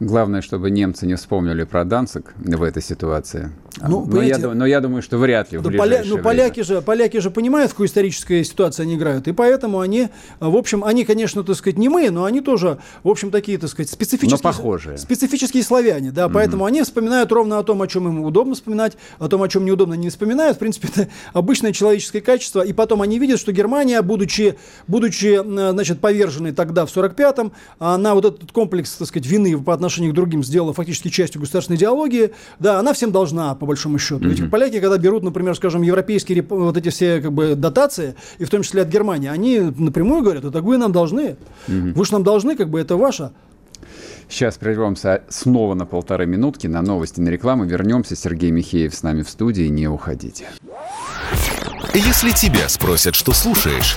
Главное, 0.00 0.42
чтобы 0.42 0.70
немцы 0.70 1.06
не 1.06 1.14
вспомнили 1.14 1.64
про 1.64 1.84
Данцик 1.84 2.34
в 2.36 2.62
этой 2.62 2.82
ситуации. 2.82 3.52
Ну, 3.80 4.04
но, 4.06 4.22
я, 4.22 4.38
но 4.38 4.66
я 4.66 4.80
думаю, 4.80 5.02
что 5.02 5.18
вряд 5.18 5.50
ли 5.50 5.58
в 5.58 5.62
ну, 5.62 5.76
поля, 5.76 6.02
ну, 6.04 6.18
поляки 6.18 6.60
же, 6.60 6.80
поляки 6.80 7.16
же 7.18 7.30
понимают, 7.30 7.72
в 7.72 7.74
какой 7.74 7.86
исторической 7.86 8.44
ситуации 8.44 8.82
они 8.84 8.94
играют, 8.94 9.26
и 9.26 9.32
поэтому 9.32 9.80
они, 9.80 10.10
в 10.38 10.56
общем, 10.56 10.84
они, 10.84 11.04
конечно, 11.04 11.42
так 11.42 11.56
сказать, 11.56 11.76
не 11.76 11.88
мы, 11.88 12.10
но 12.10 12.24
они 12.24 12.40
тоже, 12.40 12.78
в 13.02 13.08
общем, 13.08 13.32
такие, 13.32 13.58
так 13.58 13.68
сказать, 13.68 13.90
специфические, 13.90 14.30
но 14.30 14.38
похожие. 14.38 14.96
специфические 14.96 15.64
славяне, 15.64 16.12
да, 16.12 16.26
mm-hmm. 16.26 16.32
поэтому 16.32 16.64
они 16.66 16.82
вспоминают 16.82 17.32
ровно 17.32 17.58
о 17.58 17.64
том, 17.64 17.82
о 17.82 17.88
чем 17.88 18.06
им 18.06 18.20
удобно 18.22 18.54
вспоминать, 18.54 18.96
о 19.18 19.28
том, 19.28 19.42
о 19.42 19.48
чем 19.48 19.64
неудобно 19.64 19.94
не 19.94 20.08
вспоминают, 20.08 20.56
в 20.56 20.60
принципе, 20.60 20.88
это 20.94 21.08
обычное 21.32 21.72
человеческое 21.72 22.20
качество, 22.20 22.62
и 22.62 22.72
потом 22.72 23.02
они 23.02 23.18
видят, 23.18 23.40
что 23.40 23.50
Германия, 23.50 24.02
будучи, 24.02 24.54
будучи 24.86 25.40
значит, 25.72 25.98
поверженной 25.98 26.52
тогда, 26.52 26.86
в 26.86 26.96
45-м, 26.96 27.52
она 27.80 28.14
вот 28.14 28.24
этот 28.24 28.52
комплекс, 28.52 28.92
так 28.92 29.08
сказать, 29.08 29.26
вины 29.26 29.60
по 29.60 29.74
отношению 29.74 30.12
к 30.12 30.14
другим 30.14 30.44
сделала 30.44 30.72
фактически 30.72 31.08
частью 31.08 31.40
государственной 31.40 31.76
идеологии, 31.76 32.30
да, 32.60 32.78
она 32.78 32.92
всем 32.92 33.10
должна, 33.10 33.56
по 33.64 33.68
большому 33.68 33.98
счету. 33.98 34.28
Ведь 34.28 34.40
mm-hmm. 34.40 34.50
поляки, 34.50 34.78
когда 34.80 34.98
берут, 34.98 35.22
например, 35.22 35.56
скажем, 35.56 35.80
европейские 35.82 36.42
вот 36.42 36.76
эти 36.76 36.90
все 36.90 37.22
как 37.22 37.32
бы 37.32 37.54
дотации, 37.54 38.14
и 38.38 38.44
в 38.44 38.50
том 38.50 38.62
числе 38.62 38.82
от 38.82 38.88
Германии, 38.88 39.28
они 39.28 39.58
напрямую 39.60 40.22
говорят, 40.22 40.44
это 40.44 40.60
вы 40.60 40.76
нам 40.76 40.92
должны. 40.92 41.36
Mm-hmm. 41.66 41.92
Вы 41.94 42.04
же 42.04 42.12
нам 42.12 42.22
должны, 42.22 42.56
как 42.56 42.68
бы 42.68 42.78
это 42.78 42.96
ваше. 42.96 43.30
Сейчас 44.28 44.56
прервемся 44.58 45.22
снова 45.28 45.74
на 45.74 45.86
полторы 45.86 46.26
минутки 46.26 46.66
на 46.66 46.82
новости, 46.82 47.20
на 47.20 47.28
рекламу. 47.30 47.64
Вернемся. 47.64 48.16
Сергей 48.16 48.50
Михеев 48.50 48.94
с 48.94 49.02
нами 49.02 49.22
в 49.22 49.28
студии. 49.28 49.64
Не 49.68 49.88
уходите. 49.88 50.46
Если 51.94 52.30
тебя 52.30 52.68
спросят, 52.68 53.14
что 53.14 53.32
слушаешь, 53.32 53.96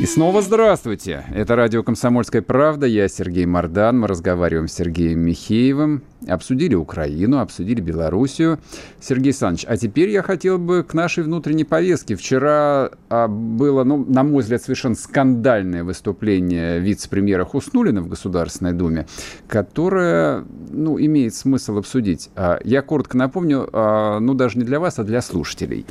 И 0.00 0.06
снова 0.06 0.40
здравствуйте. 0.40 1.26
Это 1.30 1.56
радио 1.56 1.82
«Комсомольская 1.82 2.40
правда». 2.40 2.86
Я 2.86 3.06
Сергей 3.06 3.44
Мордан. 3.44 4.00
Мы 4.00 4.06
разговариваем 4.06 4.66
с 4.66 4.72
Сергеем 4.72 5.18
Михеевым. 5.18 6.02
Обсудили 6.26 6.74
Украину, 6.74 7.38
обсудили 7.38 7.82
Белоруссию. 7.82 8.60
Сергей 8.98 9.32
Александрович, 9.32 9.66
а 9.68 9.76
теперь 9.76 10.08
я 10.08 10.22
хотел 10.22 10.56
бы 10.56 10.84
к 10.84 10.94
нашей 10.94 11.22
внутренней 11.22 11.64
повестке. 11.64 12.14
Вчера 12.14 12.92
а, 13.10 13.28
было, 13.28 13.84
ну, 13.84 14.02
на 14.08 14.22
мой 14.22 14.40
взгляд, 14.40 14.62
совершенно 14.62 14.94
скандальное 14.94 15.84
выступление 15.84 16.80
вице-премьера 16.80 17.44
Хуснулина 17.44 18.00
в 18.00 18.08
Государственной 18.08 18.72
Думе, 18.72 19.06
которое, 19.48 20.46
ну, 20.70 20.98
имеет 20.98 21.34
смысл 21.34 21.76
обсудить. 21.76 22.30
А, 22.36 22.58
я 22.64 22.80
коротко 22.80 23.18
напомню, 23.18 23.68
а, 23.70 24.18
ну, 24.18 24.32
даже 24.32 24.56
не 24.56 24.64
для 24.64 24.80
вас, 24.80 24.98
а 24.98 25.04
для 25.04 25.20
слушателей. 25.20 25.84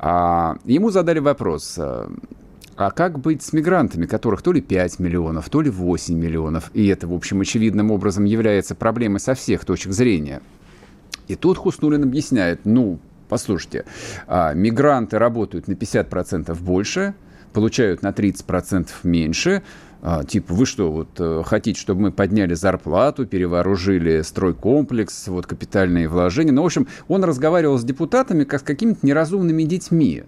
Ему 0.00 0.90
задали 0.90 1.18
вопрос 1.18 1.76
а 2.80 2.90
как 2.90 3.18
быть 3.18 3.42
с 3.42 3.52
мигрантами, 3.52 4.06
которых 4.06 4.42
то 4.42 4.52
ли 4.52 4.60
5 4.60 4.98
миллионов, 5.00 5.50
то 5.50 5.60
ли 5.60 5.70
8 5.70 6.14
миллионов? 6.14 6.70
И 6.72 6.86
это, 6.86 7.06
в 7.06 7.12
общем, 7.12 7.40
очевидным 7.40 7.90
образом 7.90 8.24
является 8.24 8.74
проблемой 8.74 9.20
со 9.20 9.34
всех 9.34 9.64
точек 9.64 9.92
зрения. 9.92 10.40
И 11.28 11.36
тут 11.36 11.58
Хуснулин 11.58 12.02
объясняет, 12.04 12.60
ну, 12.64 12.98
послушайте, 13.28 13.84
а, 14.26 14.54
мигранты 14.54 15.18
работают 15.18 15.68
на 15.68 15.74
50% 15.74 16.60
больше, 16.60 17.14
получают 17.52 18.02
на 18.02 18.12
30% 18.12 18.88
меньше, 19.04 19.62
а, 20.02 20.24
типа, 20.24 20.54
вы 20.54 20.64
что, 20.64 20.90
вот 20.90 21.08
э, 21.18 21.42
хотите, 21.44 21.78
чтобы 21.78 22.00
мы 22.00 22.12
подняли 22.12 22.54
зарплату, 22.54 23.26
перевооружили 23.26 24.22
стройкомплекс, 24.22 25.28
вот 25.28 25.46
капитальные 25.46 26.08
вложения. 26.08 26.52
Ну, 26.52 26.62
в 26.62 26.66
общем, 26.66 26.88
он 27.06 27.22
разговаривал 27.24 27.78
с 27.78 27.84
депутатами 27.84 28.44
как 28.44 28.60
с 28.60 28.62
какими-то 28.62 29.06
неразумными 29.06 29.64
детьми. 29.64 30.24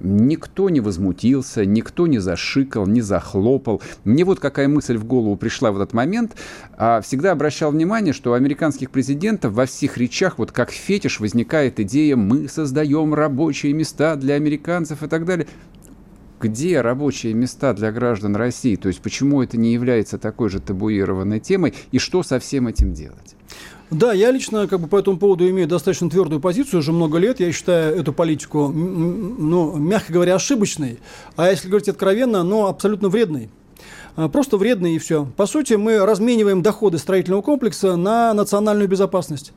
Никто 0.00 0.68
не 0.68 0.80
возмутился, 0.80 1.64
никто 1.64 2.06
не 2.06 2.18
зашикал, 2.18 2.86
не 2.86 3.00
захлопал. 3.00 3.80
Мне 4.04 4.24
вот 4.24 4.38
какая 4.38 4.68
мысль 4.68 4.96
в 4.96 5.04
голову 5.04 5.36
пришла 5.36 5.72
в 5.72 5.80
этот 5.80 5.94
момент. 5.94 6.36
А, 6.76 7.00
всегда 7.00 7.32
обращал 7.32 7.72
внимание, 7.72 8.12
что 8.12 8.32
у 8.32 8.34
американских 8.34 8.90
президентов 8.90 9.54
во 9.54 9.66
всех 9.66 9.96
речах 9.96 10.38
вот 10.38 10.52
как 10.52 10.70
фетиш 10.70 11.20
возникает 11.20 11.80
идея 11.80 12.16
«мы 12.16 12.48
создаем 12.48 13.14
рабочие 13.14 13.72
места 13.72 14.16
для 14.16 14.34
американцев» 14.34 15.02
и 15.02 15.08
так 15.08 15.24
далее 15.24 15.46
где 16.40 16.80
рабочие 16.80 17.34
места 17.34 17.72
для 17.72 17.90
граждан 17.90 18.36
России? 18.36 18.76
То 18.76 18.86
есть 18.86 19.00
почему 19.00 19.42
это 19.42 19.56
не 19.56 19.72
является 19.72 20.18
такой 20.18 20.50
же 20.50 20.60
табуированной 20.60 21.40
темой 21.40 21.74
и 21.90 21.98
что 21.98 22.22
со 22.22 22.38
всем 22.38 22.68
этим 22.68 22.92
делать? 22.92 23.37
Да, 23.90 24.12
я 24.12 24.30
лично 24.30 24.66
как 24.66 24.80
бы 24.80 24.86
по 24.86 24.98
этому 24.98 25.16
поводу 25.18 25.48
имею 25.48 25.66
достаточно 25.66 26.10
твердую 26.10 26.40
позицию 26.40 26.80
уже 26.80 26.92
много 26.92 27.16
лет. 27.18 27.40
Я 27.40 27.50
считаю 27.52 27.96
эту 27.96 28.12
политику, 28.12 28.68
ну, 28.68 29.76
мягко 29.76 30.12
говоря, 30.12 30.34
ошибочной. 30.34 30.98
А 31.36 31.48
если 31.48 31.68
говорить 31.68 31.88
откровенно, 31.88 32.42
ну, 32.42 32.66
абсолютно 32.66 33.08
вредной. 33.08 33.48
А, 34.16 34.28
просто 34.28 34.58
вредный 34.58 34.96
и 34.96 34.98
все. 34.98 35.26
По 35.36 35.46
сути, 35.46 35.74
мы 35.74 36.04
размениваем 36.04 36.60
доходы 36.60 36.98
строительного 36.98 37.40
комплекса 37.40 37.96
на 37.96 38.34
национальную 38.34 38.88
безопасность. 38.88 39.52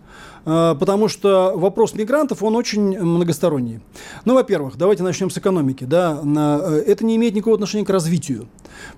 А, 0.45 0.75
потому 0.75 1.07
что 1.07 1.53
вопрос 1.55 1.93
мигрантов, 1.93 2.41
он 2.43 2.55
очень 2.55 2.99
многосторонний. 2.99 3.79
Ну, 4.25 4.33
во-первых, 4.33 4.77
давайте 4.77 5.03
начнем 5.03 5.29
с 5.29 5.37
экономики. 5.37 5.83
Да? 5.83 6.21
Э, 6.23 6.83
это 6.85 7.05
не 7.05 7.15
имеет 7.15 7.35
никакого 7.35 7.55
отношения 7.55 7.85
к 7.85 7.89
развитию, 7.89 8.47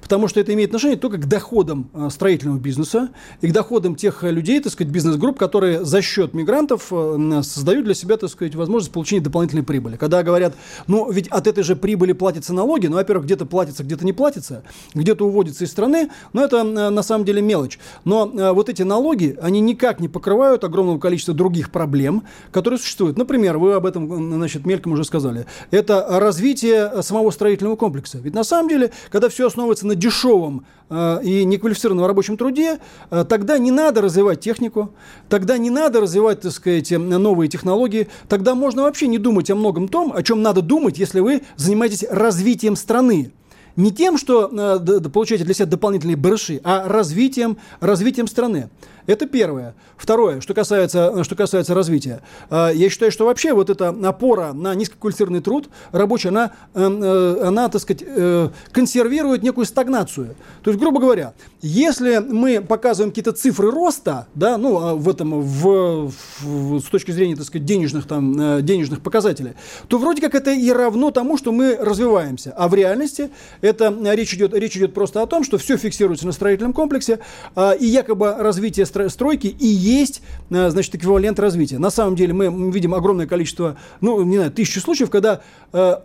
потому 0.02 0.28
что 0.28 0.40
это 0.40 0.54
имеет 0.54 0.70
отношение 0.70 0.98
только 0.98 1.18
к 1.18 1.28
доходам 1.28 1.90
э, 1.94 2.10
строительного 2.10 2.58
бизнеса 2.58 3.10
и 3.42 3.48
к 3.48 3.52
доходам 3.52 3.96
тех 3.96 4.24
людей, 4.24 4.62
так 4.62 4.72
сказать, 4.72 4.92
бизнес-групп, 4.92 5.38
которые 5.38 5.84
за 5.84 6.02
счет 6.02 6.34
мигрантов 6.34 6.88
э, 6.92 7.42
создают 7.44 7.86
для 7.86 7.94
себя, 7.94 8.18
так 8.18 8.30
сказать, 8.30 8.56
возможность 8.56 8.94
получения 8.94 9.22
дополнительной 9.22 9.64
прибыли. 9.64 9.98
Когда 9.98 10.24
говорят, 10.24 10.56
ну, 10.88 11.12
ведь 11.12 11.28
от 11.28 11.48
этой 11.48 11.64
же 11.64 11.76
прибыли 11.76 12.14
платятся 12.14 12.54
налоги, 12.54 12.88
ну, 12.88 12.96
во-первых, 12.96 13.26
где-то 13.26 13.46
платится, 13.46 13.84
где-то 13.84 14.06
не 14.06 14.14
платится, 14.14 14.64
где-то 14.94 15.28
уводится 15.28 15.66
из 15.66 15.72
страны, 15.72 16.10
но 16.32 16.44
это 16.44 16.64
на 16.64 17.04
самом 17.04 17.26
деле 17.26 17.42
мелочь. 17.42 17.80
Но 18.06 18.32
э, 18.34 18.52
вот 18.54 18.70
эти 18.70 18.84
налоги, 18.84 19.38
они 19.42 19.60
никак 19.60 20.00
не 20.00 20.08
покрывают 20.08 20.64
огромного 20.64 21.00
количества 21.00 21.33
других 21.34 21.72
проблем, 21.72 22.24
которые 22.52 22.80
существуют. 22.80 23.18
Например, 23.18 23.58
вы 23.58 23.74
об 23.74 23.86
этом, 23.86 24.34
значит, 24.34 24.66
мельком 24.66 24.94
уже 24.94 25.04
сказали. 25.04 25.46
Это 25.72 26.06
развитие 26.20 27.02
самого 27.04 27.32
строительного 27.32 27.76
комплекса. 27.76 28.20
Ведь 28.20 28.34
на 28.34 28.44
самом 28.44 28.70
деле, 28.70 28.92
когда 29.12 29.30
все 29.30 29.48
основывается 29.48 29.88
на 29.88 29.96
дешевом 29.96 30.66
э, 30.90 31.20
и 31.24 31.46
неквалифицированном 31.46 32.06
рабочем 32.06 32.38
труде, 32.38 32.80
э, 33.10 33.26
тогда 33.28 33.58
не 33.58 33.72
надо 33.72 34.02
развивать 34.02 34.40
технику, 34.40 34.94
тогда 35.30 35.58
не 35.58 35.70
надо 35.70 36.02
развивать, 36.02 36.42
так 36.42 36.52
сказать, 36.52 36.92
новые 36.92 37.50
технологии, 37.50 38.08
тогда 38.30 38.56
можно 38.56 38.84
вообще 38.84 39.08
не 39.08 39.18
думать 39.18 39.50
о 39.50 39.56
многом 39.56 39.88
том, 39.88 40.14
о 40.14 40.24
чем 40.24 40.42
надо 40.42 40.62
думать, 40.62 40.98
если 40.98 41.20
вы 41.20 41.44
занимаетесь 41.58 42.06
развитием 42.10 42.76
страны 42.76 43.32
не 43.76 43.92
тем, 43.92 44.18
что 44.18 44.50
э, 44.52 45.10
получаете 45.10 45.46
для 45.46 45.54
себя 45.54 45.66
дополнительные 45.66 46.16
барыши, 46.16 46.62
а 46.64 46.88
развитием, 46.88 47.58
развитием 47.80 48.28
страны. 48.28 48.70
Это 49.06 49.26
первое. 49.26 49.76
Второе, 49.98 50.42
что 50.42 50.54
касается, 50.54 51.24
что 51.24 51.36
касается 51.36 51.74
развития. 51.74 52.22
А, 52.50 52.70
я 52.70 52.90
считаю, 52.90 53.12
что 53.12 53.26
вообще 53.26 53.54
вот 53.54 53.70
эта 53.70 53.90
опора 53.90 54.54
на 54.54 54.76
низкоквалифицированный 54.76 55.42
труд 55.42 55.70
рабочий, 55.92 56.30
она, 56.30 56.52
эм, 56.74 57.04
э, 57.04 57.48
она, 57.48 57.70
так 57.70 57.82
сказать, 57.82 58.04
э, 58.06 58.50
консервирует 58.72 59.44
некую 59.44 59.66
стагнацию. 59.66 60.36
То 60.64 60.72
есть, 60.72 60.80
грубо 60.80 61.00
говоря, 61.00 61.34
если 61.62 62.18
мы 62.18 62.62
показываем 62.62 63.12
какие-то 63.12 63.32
цифры 63.32 63.72
роста, 63.72 64.28
да, 64.36 64.58
ну, 64.58 64.78
а 64.80 64.96
в 64.96 65.10
этом, 65.10 65.42
в, 65.42 66.12
в, 66.42 66.80
с 66.80 66.86
точки 66.86 67.12
зрения, 67.12 67.36
так 67.36 67.46
сказать, 67.46 67.66
денежных, 67.66 68.08
там, 68.08 68.58
э, 68.58 68.62
денежных 68.62 69.02
показателей, 69.02 69.54
то 69.88 69.98
вроде 69.98 70.22
как 70.22 70.36
это 70.36 70.52
и 70.52 70.72
равно 70.72 71.12
тому, 71.12 71.38
что 71.38 71.52
мы 71.52 71.78
развиваемся. 71.80 72.54
А 72.58 72.68
в 72.68 72.76
реальности 72.76 73.30
это 73.62 73.96
речь 74.14 74.34
идет, 74.34 74.54
речь 74.54 74.76
идет 74.78 74.94
просто 74.94 75.22
о 75.22 75.28
том, 75.28 75.44
что 75.44 75.58
все 75.58 75.78
фиксируется 75.78 76.26
на 76.26 76.32
строительном 76.32 76.74
комплексе, 76.74 77.20
а, 77.56 77.72
и 77.72 77.86
якобы 77.86 78.34
развитие 78.38 78.86
стройки 79.10 79.48
и 79.48 79.68
есть, 79.68 80.22
э, 80.50 80.70
значит, 80.70 80.96
эквивалент 80.96 81.40
развития. 81.40 81.80
На 81.80 81.90
самом 81.90 82.16
деле 82.16 82.34
мы 82.34 82.72
видим 82.72 82.94
огромное 82.94 83.28
количество, 83.28 83.78
ну, 84.02 84.22
не 84.24 84.38
знаю, 84.38 84.52
тысячи 84.52 84.80
случаев, 84.80 85.10
когда 85.10 85.42
э, 85.72 85.96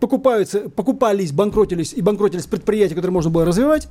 покупаются, 0.00 0.70
покупались, 0.70 1.32
банкротились 1.32 1.92
и 1.92 2.00
банкротились 2.02 2.46
предприятия, 2.46 2.94
которые 2.94 3.12
можно 3.12 3.30
было 3.30 3.44
развивать. 3.44 3.88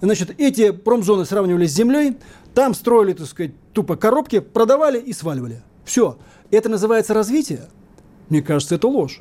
Значит, 0.00 0.34
эти 0.38 0.70
промзоны 0.70 1.26
сравнивались 1.26 1.72
с 1.72 1.74
землей, 1.74 2.16
там 2.54 2.74
строили, 2.74 3.12
так 3.12 3.26
сказать, 3.26 3.52
тупо 3.72 3.96
коробки, 3.96 4.40
продавали 4.40 4.98
и 4.98 5.12
сваливали. 5.12 5.62
Все. 5.84 6.18
Это 6.50 6.68
называется 6.68 7.14
развитие? 7.14 7.68
Мне 8.28 8.42
кажется, 8.42 8.76
это 8.76 8.88
ложь. 8.88 9.20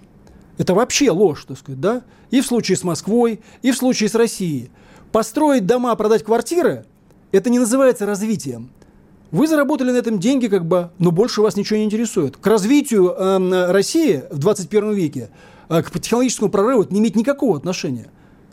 Это 0.57 0.73
вообще 0.73 1.11
ложь, 1.11 1.45
так 1.45 1.57
сказать, 1.57 1.79
да? 1.79 2.03
И 2.31 2.41
в 2.41 2.45
случае 2.45 2.77
с 2.77 2.83
Москвой, 2.83 3.41
и 3.61 3.71
в 3.71 3.77
случае 3.77 4.09
с 4.09 4.15
Россией. 4.15 4.71
Построить 5.11 5.65
дома, 5.65 5.95
продать 5.95 6.23
квартиры– 6.23 6.85
это 7.31 7.49
не 7.49 7.59
называется 7.59 8.05
развитием. 8.05 8.69
Вы 9.31 9.47
заработали 9.47 9.91
на 9.91 9.97
этом 9.97 10.19
деньги, 10.19 10.47
как 10.47 10.65
бы, 10.65 10.89
но 10.97 11.11
больше 11.11 11.41
вас 11.41 11.55
ничего 11.55 11.77
не 11.77 11.85
интересует. 11.85 12.37
К 12.37 12.47
развитию 12.47 13.13
э, 13.15 13.71
России 13.71 14.23
в 14.31 14.39
21 14.39 14.93
веке, 14.93 15.29
э, 15.69 15.83
к 15.83 15.91
технологическому 15.91 16.49
прорыву 16.49 16.83
это 16.83 16.93
не 16.93 16.99
имеет 16.99 17.15
никакого 17.15 17.55
отношения. 17.55 18.09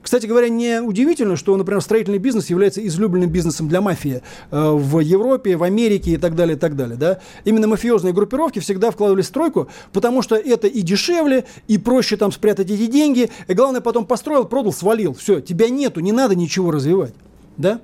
Кстати 0.07 0.27
говоря, 0.27 0.49
не 0.49 0.81
удивительно, 0.81 1.35
что, 1.35 1.57
например, 1.57 1.81
строительный 1.81 2.19
бизнес 2.19 2.49
является 2.49 2.87
излюбленным 2.87 3.29
бизнесом 3.29 3.69
для 3.69 3.81
мафии 3.81 4.23
э, 4.51 4.71
в 4.71 5.01
Европе, 5.01 5.57
в 5.57 5.65
Америке 5.65 6.13
и 6.13 6.17
так 6.17 6.37
далее, 6.37 6.57
и 6.57 6.61
так 6.61 6.77
далее. 6.77 6.97
Да? 6.97 7.19
Именно 7.45 7.69
мафиозные 7.69 8.13
группировки 8.13 8.59
всегда 8.61 8.91
вкладывали 8.91 9.23
в 9.23 9.27
стройку, 9.27 9.69
потому 9.93 10.23
что 10.23 10.37
это 10.37 10.69
и 10.69 10.83
дешевле, 10.83 11.47
и 11.67 11.79
проще 11.79 12.17
там 12.17 12.31
спрятать 12.31 12.71
эти 12.71 12.87
деньги, 12.87 13.31
и 13.49 13.55
главное 13.55 13.81
потом 13.81 14.05
построил, 14.05 14.45
продал, 14.45 14.73
свалил. 14.73 15.15
Все, 15.15 15.41
тебя 15.41 15.71
нету, 15.71 16.01
не 16.01 16.13
надо 16.13 16.37
ничего 16.37 16.71
развивать. 16.71 17.15
Да? 17.57 17.81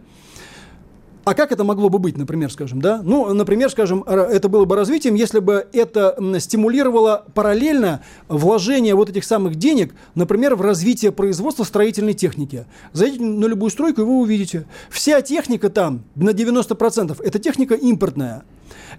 А 1.24 1.34
как 1.34 1.52
это 1.52 1.62
могло 1.62 1.88
бы 1.88 1.98
быть, 1.98 2.16
например, 2.16 2.50
скажем, 2.50 2.80
да? 2.80 3.00
Ну, 3.02 3.32
например, 3.32 3.70
скажем, 3.70 4.02
это 4.02 4.48
было 4.48 4.64
бы 4.64 4.74
развитием, 4.74 5.14
если 5.14 5.38
бы 5.38 5.68
это 5.72 6.16
стимулировало 6.40 7.24
параллельно 7.34 8.02
вложение 8.28 8.94
вот 8.94 9.08
этих 9.08 9.24
самых 9.24 9.54
денег, 9.54 9.94
например, 10.14 10.56
в 10.56 10.62
развитие 10.62 11.12
производства 11.12 11.64
строительной 11.64 12.14
техники. 12.14 12.66
Зайдите 12.92 13.22
на 13.22 13.46
любую 13.46 13.70
стройку, 13.70 14.00
и 14.00 14.04
вы 14.04 14.18
увидите. 14.18 14.66
Вся 14.90 15.20
техника 15.22 15.70
там 15.70 16.02
на 16.16 16.30
90% 16.30 17.22
это 17.22 17.38
техника 17.38 17.74
импортная 17.74 18.42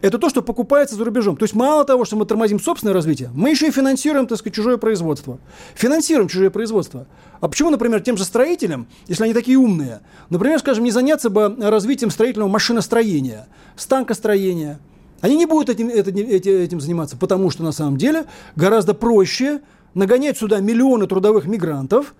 это 0.02 0.18
то, 0.18 0.30
что 0.30 0.42
покупается 0.42 0.96
за 0.96 1.06
рубежом. 1.06 1.38
То 1.38 1.44
есть 1.44 1.54
мало 1.54 1.86
того, 1.86 2.06
что 2.06 2.16
мы 2.16 2.26
тормозим 2.26 2.60
собственное 2.60 2.94
развитие, 2.94 3.30
мы 3.34 3.50
еще 3.50 3.68
и 3.68 3.72
финансируем, 3.72 4.28
так 4.28 4.38
сказать, 4.38 4.56
чужое 4.56 4.78
производство. 4.78 5.40
Финансируем 5.76 6.28
чужое 6.28 6.50
производство. 6.50 7.08
А 7.42 7.48
почему, 7.48 7.70
например, 7.70 8.02
тем 8.02 8.18
же 8.18 8.24
строителям, 8.24 8.88
если 9.08 9.24
они 9.24 9.34
такие 9.34 9.58
умные, 9.58 10.02
например, 10.30 10.60
скажем, 10.60 10.84
не 10.84 10.92
заняться 10.92 11.30
бы 11.30 11.56
развитием 11.60 12.12
строительного 12.12 12.50
машиностроения, 12.50 13.48
станкостроения, 13.76 14.80
они 15.22 15.38
не 15.38 15.46
будут 15.46 15.70
этим, 15.70 15.88
этим, 15.90 16.16
этим 16.18 16.82
заниматься, 16.82 17.18
потому 17.18 17.50
что 17.50 17.64
на 17.64 17.72
самом 17.72 17.98
деле 17.98 18.26
гораздо 18.56 18.94
проще 18.94 19.62
нагонять 19.94 20.38
сюда 20.38 20.60
миллионы 20.60 21.08
трудовых 21.08 21.46
мигрантов, 21.46 22.16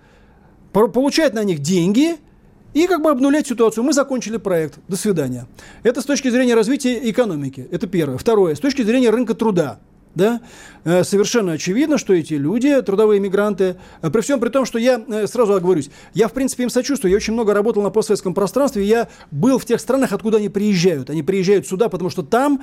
получать 0.72 1.34
на 1.34 1.44
них 1.44 1.60
деньги– 1.60 2.16
и 2.74 2.86
как 2.86 3.02
бы 3.02 3.10
обнулять 3.10 3.46
ситуацию. 3.46 3.84
Мы 3.84 3.92
закончили 3.92 4.36
проект. 4.36 4.78
До 4.88 4.96
свидания. 4.96 5.46
Это 5.82 6.02
с 6.02 6.04
точки 6.04 6.28
зрения 6.28 6.54
развития 6.54 7.08
экономики. 7.10 7.66
Это 7.70 7.86
первое. 7.86 8.18
Второе. 8.18 8.54
С 8.54 8.60
точки 8.60 8.82
зрения 8.82 9.10
рынка 9.10 9.34
труда. 9.34 9.78
Да? 10.14 10.40
Э, 10.84 11.02
совершенно 11.02 11.52
очевидно, 11.52 11.98
что 11.98 12.12
эти 12.12 12.34
люди, 12.34 12.80
трудовые 12.82 13.20
мигранты, 13.20 13.76
э, 14.00 14.10
при 14.10 14.20
всем 14.20 14.38
при 14.38 14.48
том, 14.48 14.64
что 14.64 14.78
я 14.78 15.02
э, 15.08 15.26
сразу 15.26 15.54
оговорюсь, 15.54 15.90
я 16.12 16.28
в 16.28 16.32
принципе 16.32 16.62
им 16.62 16.70
сочувствую, 16.70 17.10
я 17.10 17.16
очень 17.16 17.32
много 17.32 17.52
работал 17.52 17.82
на 17.82 17.90
постсоветском 17.90 18.32
пространстве, 18.32 18.84
я 18.84 19.08
был 19.32 19.58
в 19.58 19.64
тех 19.64 19.80
странах, 19.80 20.12
откуда 20.12 20.36
они 20.36 20.48
приезжают. 20.48 21.10
Они 21.10 21.24
приезжают 21.24 21.66
сюда, 21.66 21.88
потому 21.88 22.10
что 22.10 22.22
там 22.22 22.62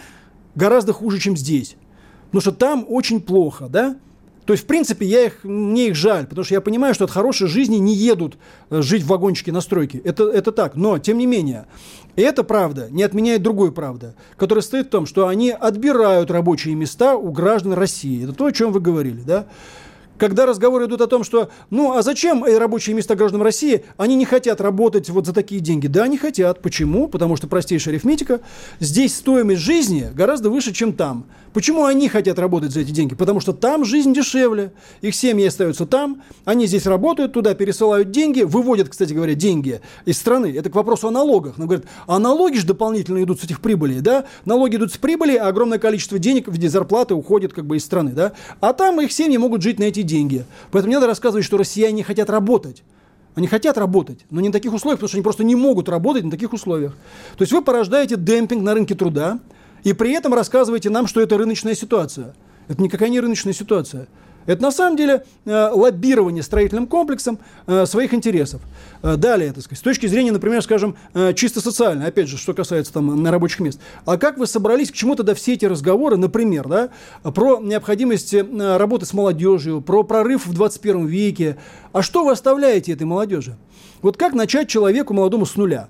гораздо 0.55 0.93
хуже, 0.93 1.19
чем 1.19 1.35
здесь. 1.35 1.75
Потому 2.27 2.41
что 2.41 2.51
там 2.53 2.85
очень 2.87 3.19
плохо, 3.19 3.67
да? 3.67 3.97
То 4.51 4.53
есть, 4.53 4.65
в 4.65 4.67
принципе, 4.67 5.05
я 5.05 5.27
их, 5.27 5.45
мне 5.45 5.87
их 5.87 5.95
жаль, 5.95 6.27
потому 6.27 6.43
что 6.43 6.55
я 6.55 6.59
понимаю, 6.59 6.93
что 6.93 7.05
от 7.05 7.11
хорошей 7.11 7.47
жизни 7.47 7.77
не 7.77 7.95
едут 7.95 8.37
э, 8.69 8.81
жить 8.81 9.01
в 9.01 9.07
вагончике 9.07 9.53
на 9.53 9.61
стройке. 9.61 9.99
Это, 9.99 10.25
это 10.29 10.51
так. 10.51 10.75
Но, 10.75 10.99
тем 10.99 11.19
не 11.19 11.25
менее, 11.25 11.67
эта 12.17 12.43
правда 12.43 12.89
не 12.91 13.03
отменяет 13.03 13.43
другой 13.43 13.71
правды, 13.71 14.13
которая 14.35 14.61
стоит 14.61 14.87
в 14.87 14.89
том, 14.89 15.05
что 15.05 15.29
они 15.29 15.51
отбирают 15.51 16.31
рабочие 16.31 16.75
места 16.75 17.15
у 17.15 17.31
граждан 17.31 17.71
России. 17.71 18.25
Это 18.25 18.33
то, 18.33 18.47
о 18.47 18.51
чем 18.51 18.73
вы 18.73 18.81
говорили, 18.81 19.21
да? 19.21 19.45
Когда 20.21 20.45
разговоры 20.45 20.85
идут 20.85 21.01
о 21.01 21.07
том, 21.07 21.23
что, 21.23 21.49
ну, 21.71 21.97
а 21.97 22.03
зачем 22.03 22.43
рабочие 22.43 22.95
места 22.95 23.15
граждан 23.15 23.41
России, 23.41 23.85
они 23.97 24.13
не 24.13 24.25
хотят 24.25 24.61
работать 24.61 25.09
вот 25.09 25.25
за 25.25 25.33
такие 25.33 25.61
деньги. 25.61 25.87
Да, 25.87 26.03
они 26.03 26.15
хотят. 26.15 26.61
Почему? 26.61 27.07
Потому 27.07 27.37
что 27.37 27.47
простейшая 27.47 27.95
арифметика. 27.95 28.39
Здесь 28.79 29.15
стоимость 29.15 29.61
жизни 29.61 30.11
гораздо 30.13 30.51
выше, 30.51 30.73
чем 30.73 30.93
там. 30.93 31.25
Почему 31.53 31.85
они 31.85 32.07
хотят 32.07 32.39
работать 32.39 32.71
за 32.71 32.81
эти 32.81 32.91
деньги? 32.91 33.15
Потому 33.15 33.39
что 33.39 33.51
там 33.51 33.83
жизнь 33.83 34.13
дешевле. 34.13 34.71
Их 35.01 35.15
семьи 35.15 35.45
остаются 35.45 35.85
там, 35.85 36.21
они 36.45 36.65
здесь 36.67 36.85
работают, 36.85 37.33
туда 37.33 37.55
пересылают 37.55 38.11
деньги, 38.11 38.43
выводят, 38.43 38.89
кстати 38.89 39.11
говоря, 39.13 39.33
деньги 39.33 39.81
из 40.05 40.17
страны. 40.17 40.53
Это 40.55 40.69
к 40.69 40.75
вопросу 40.75 41.07
о 41.07 41.11
налогах. 41.11 41.57
Но 41.57 41.65
говорят, 41.65 41.85
а 42.07 42.19
налоги 42.19 42.57
же 42.57 42.67
дополнительно 42.67 43.21
идут 43.23 43.41
с 43.41 43.43
этих 43.43 43.59
прибылей, 43.59 44.01
да? 44.01 44.25
Налоги 44.45 44.75
идут 44.75 44.93
с 44.93 44.97
прибыли, 44.97 45.35
а 45.35 45.47
огромное 45.47 45.79
количество 45.79 46.19
денег 46.19 46.47
в 46.47 46.53
виде 46.53 46.69
зарплаты 46.69 47.15
уходит 47.15 47.53
как 47.53 47.65
бы 47.65 47.75
из 47.75 47.83
страны, 47.83 48.11
да? 48.11 48.33
А 48.61 48.71
там 48.71 49.01
их 49.01 49.11
семьи 49.11 49.35
могут 49.35 49.61
жить 49.61 49.79
на 49.79 49.85
эти 49.85 50.03
деньги. 50.03 50.10
Поэтому 50.71 50.89
не 50.89 50.95
надо 50.95 51.07
рассказывать, 51.07 51.45
что 51.45 51.57
россияне 51.57 52.03
хотят 52.03 52.29
работать. 52.29 52.83
Они 53.35 53.47
хотят 53.47 53.77
работать, 53.77 54.19
но 54.29 54.41
не 54.41 54.49
на 54.49 54.53
таких 54.53 54.73
условиях, 54.73 54.99
потому 54.99 55.07
что 55.07 55.17
они 55.17 55.23
просто 55.23 55.43
не 55.43 55.55
могут 55.55 55.87
работать 55.87 56.25
на 56.25 56.31
таких 56.31 56.51
условиях. 56.51 56.93
То 57.37 57.43
есть 57.43 57.53
вы 57.53 57.61
порождаете 57.61 58.17
демпинг 58.17 58.61
на 58.61 58.73
рынке 58.73 58.93
труда, 58.93 59.39
и 59.83 59.93
при 59.93 60.11
этом 60.11 60.33
рассказываете 60.33 60.89
нам, 60.89 61.07
что 61.07 61.21
это 61.21 61.37
рыночная 61.37 61.73
ситуация. 61.73 62.35
Это 62.67 62.81
никакая 62.81 63.09
не 63.09 63.19
рыночная 63.19 63.53
ситуация. 63.53 64.07
Это 64.45 64.61
на 64.61 64.71
самом 64.71 64.97
деле 64.97 65.23
э, 65.45 65.69
лоббирование 65.71 66.43
строительным 66.43 66.87
комплексом 66.87 67.39
э, 67.67 67.85
своих 67.85 68.13
интересов. 68.13 68.61
Э, 69.03 69.15
далее, 69.15 69.53
так 69.53 69.63
сказать, 69.63 69.79
с 69.79 69.83
точки 69.83 70.07
зрения, 70.07 70.31
например, 70.31 70.61
скажем, 70.61 70.95
чисто 71.35 71.61
социальной, 71.61 72.07
опять 72.07 72.27
же, 72.27 72.37
что 72.37 72.53
касается 72.53 72.93
там 72.93 73.21
на 73.21 73.31
рабочих 73.31 73.59
мест. 73.59 73.79
А 74.05 74.17
как 74.17 74.37
вы 74.37 74.47
собрались 74.47 74.91
к 74.91 74.93
чему 74.93 75.15
тогда 75.15 75.35
все 75.35 75.53
эти 75.53 75.65
разговоры, 75.65 76.17
например, 76.17 76.67
да, 76.67 76.89
про 77.23 77.59
необходимость 77.59 78.33
работы 78.33 79.05
с 79.05 79.13
молодежью, 79.13 79.81
про 79.81 80.03
прорыв 80.03 80.47
в 80.47 80.53
21 80.53 81.05
веке? 81.05 81.57
А 81.93 82.01
что 82.01 82.23
вы 82.23 82.31
оставляете 82.31 82.93
этой 82.93 83.03
молодежи? 83.03 83.57
Вот 84.01 84.17
как 84.17 84.33
начать 84.33 84.67
человеку 84.67 85.13
молодому 85.13 85.45
с 85.45 85.55
нуля? 85.55 85.87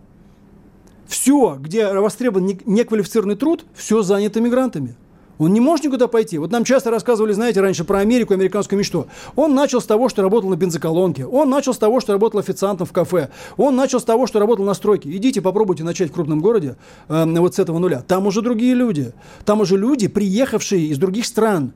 Все, 1.08 1.58
где 1.60 1.92
востребован 1.92 2.58
неквалифицированный 2.66 3.36
труд, 3.36 3.66
все 3.76 4.02
занято 4.02 4.40
мигрантами. 4.40 4.96
Он 5.42 5.54
не 5.54 5.60
может 5.60 5.86
никуда 5.86 6.08
пойти. 6.08 6.38
Вот 6.38 6.52
нам 6.52 6.64
часто 6.64 6.92
рассказывали, 6.92 7.32
знаете, 7.32 7.62
раньше 7.62 7.84
про 7.84 7.98
Америку, 7.98 8.36
американскую 8.36 8.78
мечту. 8.78 9.08
Он 9.36 9.56
начал 9.56 9.82
с 9.82 9.86
того, 9.86 10.08
что 10.08 10.22
работал 10.22 10.52
на 10.52 10.56
бензоколонке. 10.56 11.26
Он 11.26 11.50
начал 11.50 11.74
с 11.74 11.80
того, 11.80 12.00
что 12.00 12.14
работал 12.14 12.40
официантом 12.40 12.86
в 12.86 12.92
кафе. 12.92 13.30
Он 13.58 13.76
начал 13.76 14.00
с 14.00 14.04
того, 14.04 14.28
что 14.28 14.38
работал 14.38 14.66
на 14.66 14.76
стройке. 14.76 15.10
Идите, 15.10 15.42
попробуйте 15.42 15.84
начать 15.84 16.12
в 16.12 16.14
крупном 16.14 16.42
городе 16.42 16.76
э, 17.10 17.26
вот 17.26 17.56
с 17.56 17.60
этого 17.60 17.80
нуля. 17.80 18.04
Там 18.08 18.28
уже 18.28 18.44
другие 18.44 18.76
люди. 18.76 19.14
Там 19.44 19.62
уже 19.62 19.78
люди, 19.78 20.08
приехавшие 20.08 20.86
из 20.90 21.00
других 21.00 21.26
стран. 21.26 21.74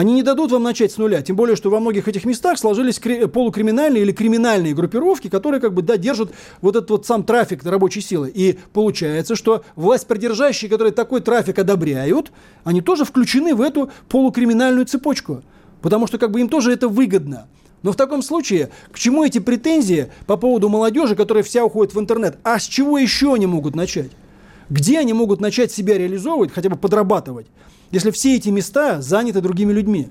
Они 0.00 0.14
не 0.14 0.22
дадут 0.22 0.50
вам 0.50 0.62
начать 0.62 0.92
с 0.92 0.96
нуля, 0.96 1.20
тем 1.20 1.36
более, 1.36 1.56
что 1.56 1.68
во 1.68 1.78
многих 1.78 2.08
этих 2.08 2.24
местах 2.24 2.58
сложились 2.58 2.98
полукриминальные 2.98 4.02
или 4.02 4.12
криминальные 4.12 4.72
группировки, 4.72 5.28
которые 5.28 5.60
как 5.60 5.74
бы 5.74 5.82
да, 5.82 5.98
держат 5.98 6.32
вот 6.62 6.74
этот 6.74 6.88
вот 6.88 7.04
сам 7.04 7.22
трафик 7.22 7.62
рабочей 7.66 8.00
силы. 8.00 8.32
И 8.34 8.58
получается, 8.72 9.36
что 9.36 9.62
власть 9.76 10.06
придержащие, 10.06 10.70
которые 10.70 10.94
такой 10.94 11.20
трафик 11.20 11.58
одобряют, 11.58 12.32
они 12.64 12.80
тоже 12.80 13.04
включены 13.04 13.54
в 13.54 13.60
эту 13.60 13.90
полукриминальную 14.08 14.86
цепочку. 14.86 15.42
Потому 15.82 16.06
что 16.06 16.16
как 16.16 16.30
бы 16.30 16.40
им 16.40 16.48
тоже 16.48 16.72
это 16.72 16.88
выгодно. 16.88 17.46
Но 17.82 17.92
в 17.92 17.96
таком 17.96 18.22
случае, 18.22 18.70
к 18.92 18.98
чему 18.98 19.22
эти 19.22 19.38
претензии 19.38 20.10
по 20.26 20.38
поводу 20.38 20.70
молодежи, 20.70 21.14
которая 21.14 21.44
вся 21.44 21.62
уходит 21.62 21.92
в 21.94 22.00
интернет? 22.00 22.38
А 22.42 22.58
с 22.58 22.64
чего 22.64 22.96
еще 22.96 23.34
они 23.34 23.44
могут 23.44 23.76
начать? 23.76 24.12
Где 24.70 24.98
они 24.98 25.12
могут 25.12 25.40
начать 25.40 25.70
себя 25.70 25.98
реализовывать, 25.98 26.52
хотя 26.52 26.70
бы 26.70 26.76
подрабатывать? 26.76 27.46
если 27.90 28.10
все 28.10 28.36
эти 28.36 28.48
места 28.48 29.00
заняты 29.00 29.40
другими 29.40 29.72
людьми. 29.72 30.08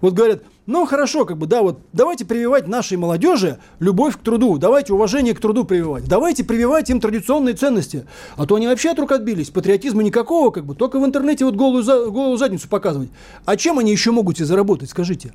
Вот 0.00 0.12
говорят, 0.12 0.42
ну 0.66 0.84
хорошо, 0.84 1.24
как 1.24 1.38
бы, 1.38 1.46
да, 1.46 1.62
вот 1.62 1.80
давайте 1.92 2.26
прививать 2.26 2.66
нашей 2.68 2.98
молодежи 2.98 3.58
любовь 3.78 4.16
к 4.16 4.20
труду, 4.20 4.58
давайте 4.58 4.92
уважение 4.92 5.34
к 5.34 5.40
труду 5.40 5.64
прививать, 5.64 6.06
давайте 6.06 6.44
прививать 6.44 6.90
им 6.90 7.00
традиционные 7.00 7.54
ценности, 7.54 8.06
а 8.36 8.46
то 8.46 8.56
они 8.56 8.66
вообще 8.66 8.90
от 8.90 8.98
рук 8.98 9.12
отбились, 9.12 9.50
патриотизма 9.50 10.02
никакого, 10.02 10.50
как 10.50 10.66
бы, 10.66 10.74
только 10.74 10.98
в 10.98 11.06
интернете 11.06 11.46
вот 11.46 11.54
голую, 11.54 11.82
за, 11.82 12.10
голую 12.10 12.36
задницу 12.36 12.68
показывать. 12.68 13.10
А 13.46 13.56
чем 13.56 13.78
они 13.78 13.92
еще 13.92 14.10
могут 14.10 14.40
и 14.40 14.44
заработать, 14.44 14.90
скажите? 14.90 15.32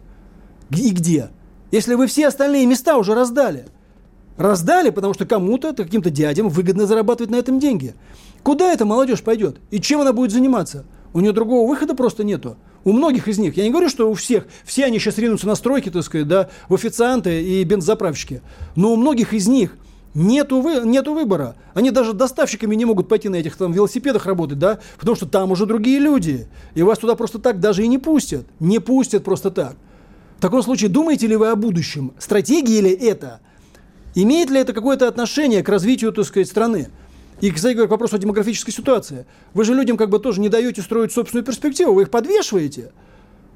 И 0.70 0.92
где? 0.92 1.30
Если 1.72 1.96
вы 1.96 2.06
все 2.06 2.28
остальные 2.28 2.68
места 2.68 2.98
уже 2.98 3.16
раздали. 3.16 3.66
Раздали, 4.39 4.89
потому 4.89 5.13
что 5.13 5.25
кому-то, 5.25 5.73
каким-то 5.73 6.10
дядям 6.10 6.47
выгодно 6.47 6.88
зарабатывать 6.88 7.30
на 7.30 7.36
этом 7.36 7.60
деньги. 7.60 7.93
Куда 8.41 8.71
эта 8.71 8.86
молодежь 8.86 9.21
пойдет? 9.21 9.58
И 9.69 9.82
чем 9.82 9.99
она 9.99 10.13
будет 10.13 10.32
заниматься? 10.32 10.86
У 11.12 11.19
нее 11.19 11.34
другого 11.34 11.67
выхода 11.67 11.93
просто 11.93 12.23
нету. 12.23 12.56
У 12.86 12.93
многих 12.93 13.28
из 13.28 13.38
них. 13.38 13.58
Я 13.58 13.65
не 13.65 13.69
говорю, 13.69 13.89
что 13.89 14.10
у 14.10 14.13
всех. 14.13 14.47
Все 14.63 14.86
они 14.86 14.97
сейчас 14.97 15.17
ринутся 15.17 15.45
на 15.45 15.56
стройки, 15.56 15.89
так 15.89 16.04
сказать, 16.04 16.25
да, 16.30 16.49
в 16.69 16.73
официанты 16.73 17.43
и 17.43 17.62
бензоправщики. 17.65 18.41
Но 18.78 18.93
у 18.93 18.95
многих 18.95 19.34
из 19.34 19.49
них 19.49 19.75
нету, 20.13 20.62
вы, 20.62 20.88
нету 20.88 21.13
выбора. 21.13 21.58
Они 21.73 21.91
даже 21.91 22.13
доставщиками 22.13 22.75
не 22.75 22.86
могут 22.86 23.10
пойти 23.10 23.28
на 23.28 23.36
этих 23.36 23.58
там 23.58 23.73
велосипедах 23.73 24.25
работать, 24.25 24.58
да, 24.58 24.80
потому 24.97 25.17
что 25.17 25.25
там 25.25 25.52
уже 25.52 25.65
другие 25.65 25.99
люди. 25.99 26.47
И 26.75 26.82
вас 26.82 26.97
туда 26.97 27.15
просто 27.15 27.39
так 27.39 27.60
даже 27.60 27.84
и 27.84 27.89
не 27.89 27.97
пустят. 27.97 28.45
Не 28.62 28.80
пустят 28.80 29.25
просто 29.25 29.52
так. 29.52 29.75
В 30.38 30.41
таком 30.41 30.63
случае, 30.63 30.89
думаете 30.89 31.28
ли 31.28 31.36
вы 31.36 31.49
о 31.49 31.58
будущем? 31.58 32.13
Стратегия 32.19 32.80
ли 32.80 32.91
это? 32.91 33.41
Имеет 34.22 34.50
ли 34.50 34.60
это 34.60 34.74
какое-то 34.74 35.08
отношение 35.08 35.64
к 35.64 35.70
развитию, 35.70 36.12
так 36.12 36.26
сказать, 36.26 36.50
страны? 36.50 36.90
И, 37.40 37.52
кстати 37.52 37.74
говоря, 37.74 37.88
к 37.88 37.92
вопросу 37.92 38.18
о 38.18 38.20
демографической 38.20 38.74
ситуации. 38.74 39.26
Вы 39.54 39.64
же 39.64 39.74
людям 39.74 39.96
как 39.96 40.10
бы 40.10 40.20
тоже 40.20 40.42
не 40.42 40.50
даете 40.50 40.82
строить 40.82 41.14
собственную 41.14 41.46
перспективу, 41.46 41.94
вы 41.94 42.02
их 42.02 42.10
подвешиваете. 42.10 42.92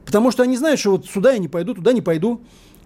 Потому 0.05 0.31
что 0.31 0.43
они 0.43 0.55
знают, 0.55 0.79
что 0.79 0.91
вот 0.91 1.05
сюда 1.05 1.33
я 1.33 1.39
не 1.39 1.49
пойду, 1.49 1.73
туда 1.73 1.91
не 1.91 1.99
пойду. 1.99 2.39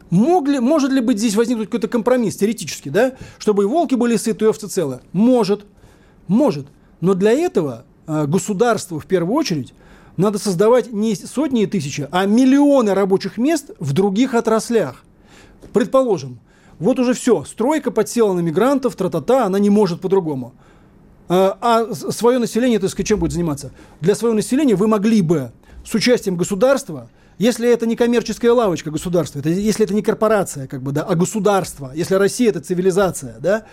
Мог 0.10 0.48
ли, 0.48 0.60
может 0.60 0.92
ли 0.92 1.02
быть 1.02 1.20
здесь 1.20 1.36
возникнуть 1.36 1.68
какой-то 1.68 1.88
компромисс 1.88 2.38
теоретически, 2.38 2.90
да? 2.90 3.14
Чтобы 3.38 3.64
и 3.64 3.66
волки 3.68 3.94
были 3.94 4.16
сыты, 4.16 4.46
и 4.46 4.48
овцы 4.48 4.68
целы? 4.68 5.02
Может. 5.12 5.68
Может. 6.28 6.66
Но 7.00 7.14
для 7.14 7.32
этого 7.32 7.86
э, 8.08 8.26
государству 8.26 8.98
в 8.98 9.06
первую 9.06 9.36
очередь 9.36 9.76
надо 10.16 10.40
создавать 10.40 10.92
не 10.92 11.14
сотни 11.14 11.62
и 11.62 11.68
тысячи, 11.68 12.08
а 12.10 12.26
миллионы 12.26 12.96
рабочих 12.96 13.38
мест 13.38 13.70
в 13.78 13.94
других 13.94 14.34
отраслях. 14.34 15.04
Предположим, 15.74 16.40
вот 16.80 17.00
уже 17.00 17.14
все, 17.14 17.44
стройка 17.44 17.92
подсела 17.92 18.34
на 18.34 18.40
мигрантов, 18.40 18.96
тра-та-та, 18.96 19.46
она 19.46 19.60
не 19.60 19.70
может 19.70 20.02
по-другому. 20.02 20.54
А, 21.30 21.58
а 21.62 21.94
свое 21.94 22.40
население, 22.40 22.80
так 22.80 22.90
сказать, 22.90 23.08
чем 23.08 23.20
будет 23.20 23.34
заниматься? 23.34 23.72
Для 24.00 24.16
своего 24.16 24.36
населения 24.36 24.76
вы 24.76 24.88
могли 24.88 25.22
бы 25.22 25.52
с 25.86 25.94
участием 25.94 26.38
государства, 26.38 27.10
если 27.38 27.70
это 27.70 27.86
не 27.86 27.96
коммерческая 27.96 28.52
лавочка 28.52 28.90
государства, 28.90 29.40
это, 29.40 29.50
если 29.50 29.86
это 29.86 29.94
не 29.94 30.02
корпорация, 30.02 30.68
как 30.68 30.82
бы, 30.82 30.92
да, 30.92 31.04
а 31.04 31.16
государство, 31.16 31.92
если 31.94 32.16
Россия 32.16 32.50
это 32.50 32.62
цивилизация, 32.62 33.36
да, 33.40 33.66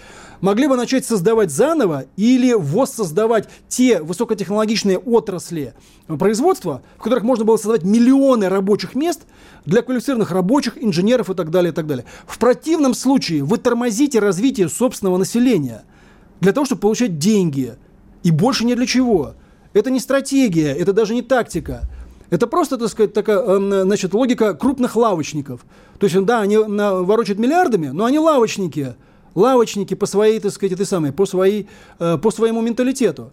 могли 0.44 0.68
бы 0.68 0.76
начать 0.76 1.04
создавать 1.04 1.50
заново 1.50 2.04
или 2.16 2.52
воссоздавать 2.52 3.48
те 3.68 4.00
высокотехнологичные 4.00 4.98
отрасли 4.98 5.74
производства, 6.06 6.82
в 6.98 7.02
которых 7.02 7.24
можно 7.24 7.44
было 7.44 7.56
создавать 7.56 7.82
миллионы 7.82 8.48
рабочих 8.48 8.94
мест 8.94 9.22
для 9.64 9.82
квалифицированных 9.82 10.30
рабочих, 10.30 10.82
инженеров 10.82 11.30
и 11.30 11.34
так 11.34 11.50
далее, 11.50 11.72
и 11.72 11.74
так 11.74 11.86
далее. 11.86 12.04
В 12.26 12.38
противном 12.38 12.94
случае 12.94 13.42
вы 13.42 13.58
тормозите 13.58 14.20
развитие 14.20 14.68
собственного 14.68 15.16
населения– 15.16 15.84
для 16.40 16.52
того, 16.52 16.66
чтобы 16.66 16.82
получать 16.82 17.18
деньги. 17.18 17.74
И 18.22 18.30
больше 18.30 18.64
ни 18.64 18.74
для 18.74 18.86
чего. 18.86 19.34
Это 19.72 19.90
не 19.90 19.98
стратегия, 19.98 20.72
это 20.72 20.92
даже 20.92 21.14
не 21.14 21.22
тактика. 21.22 21.82
Это 22.30 22.46
просто, 22.46 22.78
так 22.78 22.88
сказать, 22.88 23.12
такая, 23.12 23.38
эм, 23.38 23.70
значит, 23.82 24.14
логика 24.14 24.54
крупных 24.54 24.96
лавочников. 24.96 25.64
То 25.98 26.06
есть, 26.06 26.24
да, 26.24 26.40
они 26.40 26.56
ворочают 26.56 27.38
миллиардами, 27.38 27.88
но 27.88 28.04
они 28.04 28.18
лавочники. 28.18 28.94
Лавочники 29.34 29.94
по 29.94 30.06
своей, 30.06 30.40
так 30.40 30.52
сказать, 30.52 30.72
этой 30.72 30.86
самой, 30.86 31.12
по, 31.12 31.26
своей, 31.26 31.68
э, 31.98 32.18
по 32.18 32.30
своему 32.30 32.60
менталитету. 32.62 33.32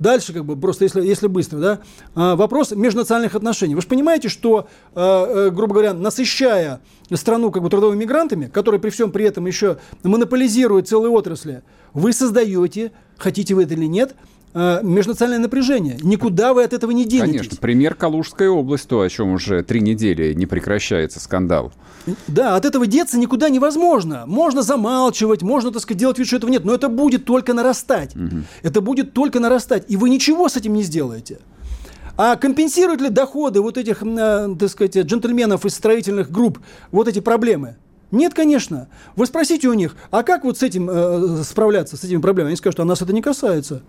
Дальше, 0.00 0.32
как 0.32 0.46
бы, 0.46 0.56
просто 0.56 0.84
если, 0.84 1.06
если 1.06 1.26
быстро, 1.26 1.58
да, 1.58 1.80
а, 2.14 2.34
вопрос 2.34 2.70
межнациональных 2.70 3.34
отношений. 3.34 3.74
Вы 3.74 3.82
же 3.82 3.86
понимаете, 3.86 4.30
что, 4.30 4.66
а, 4.94 5.48
э, 5.48 5.50
грубо 5.50 5.74
говоря, 5.74 5.92
насыщая 5.92 6.80
страну 7.12 7.50
как 7.50 7.62
бы 7.62 7.68
трудовыми 7.68 8.00
мигрантами, 8.00 8.46
которые 8.46 8.80
при 8.80 8.88
всем 8.88 9.12
при 9.12 9.26
этом 9.26 9.44
еще 9.44 9.76
монополизируют 10.02 10.88
целые 10.88 11.12
отрасли, 11.12 11.62
вы 11.92 12.14
создаете, 12.14 12.92
хотите 13.18 13.54
вы 13.54 13.64
это 13.64 13.74
или 13.74 13.84
нет, 13.84 14.14
Э, 14.14 14.39
межнациональное 14.54 15.44
напряжение. 15.44 15.96
Никуда 16.02 16.54
вы 16.54 16.64
от 16.64 16.72
этого 16.72 16.90
не 16.90 17.04
денетесь. 17.04 17.40
Конечно. 17.40 17.56
Пример 17.58 17.94
Калужская 17.94 18.50
область, 18.50 18.88
то, 18.88 19.00
о 19.00 19.08
чем 19.08 19.30
уже 19.32 19.62
три 19.62 19.80
недели 19.80 20.32
не 20.34 20.46
прекращается 20.46 21.20
скандал. 21.20 21.72
Да, 22.26 22.56
от 22.56 22.64
этого 22.64 22.86
деться 22.86 23.18
никуда 23.18 23.48
невозможно. 23.48 24.24
Можно 24.26 24.62
замалчивать, 24.62 25.42
можно, 25.42 25.70
так 25.70 25.82
сказать, 25.82 25.98
делать 25.98 26.18
вид, 26.18 26.26
что 26.26 26.36
этого 26.36 26.50
нет, 26.50 26.64
но 26.64 26.74
это 26.74 26.88
будет 26.88 27.24
только 27.24 27.54
нарастать. 27.54 28.16
Угу. 28.16 28.42
Это 28.62 28.80
будет 28.80 29.12
только 29.12 29.40
нарастать. 29.40 29.84
И 29.88 29.96
вы 29.96 30.10
ничего 30.10 30.48
с 30.48 30.56
этим 30.56 30.72
не 30.72 30.82
сделаете. 30.82 31.38
А 32.16 32.36
компенсируют 32.36 33.00
ли 33.00 33.08
доходы 33.08 33.60
вот 33.60 33.78
этих, 33.78 34.02
э, 34.02 34.56
так 34.58 34.68
сказать, 34.68 34.96
джентльменов 34.96 35.64
из 35.64 35.74
строительных 35.74 36.30
групп 36.30 36.58
вот 36.90 37.08
эти 37.08 37.20
проблемы? 37.20 37.76
Нет, 38.10 38.34
конечно. 38.34 38.88
Вы 39.14 39.26
спросите 39.26 39.68
у 39.68 39.72
них, 39.72 39.96
а 40.10 40.22
как 40.22 40.44
вот 40.44 40.58
с 40.58 40.62
этим 40.62 40.90
э, 40.90 41.42
справляться, 41.44 41.96
с 41.96 42.04
этими 42.04 42.20
проблемами? 42.20 42.50
Они 42.50 42.56
скажут, 42.56 42.80
а 42.80 42.84
нас 42.84 43.00
это 43.00 43.12
не 43.12 43.22
касается. 43.22 43.82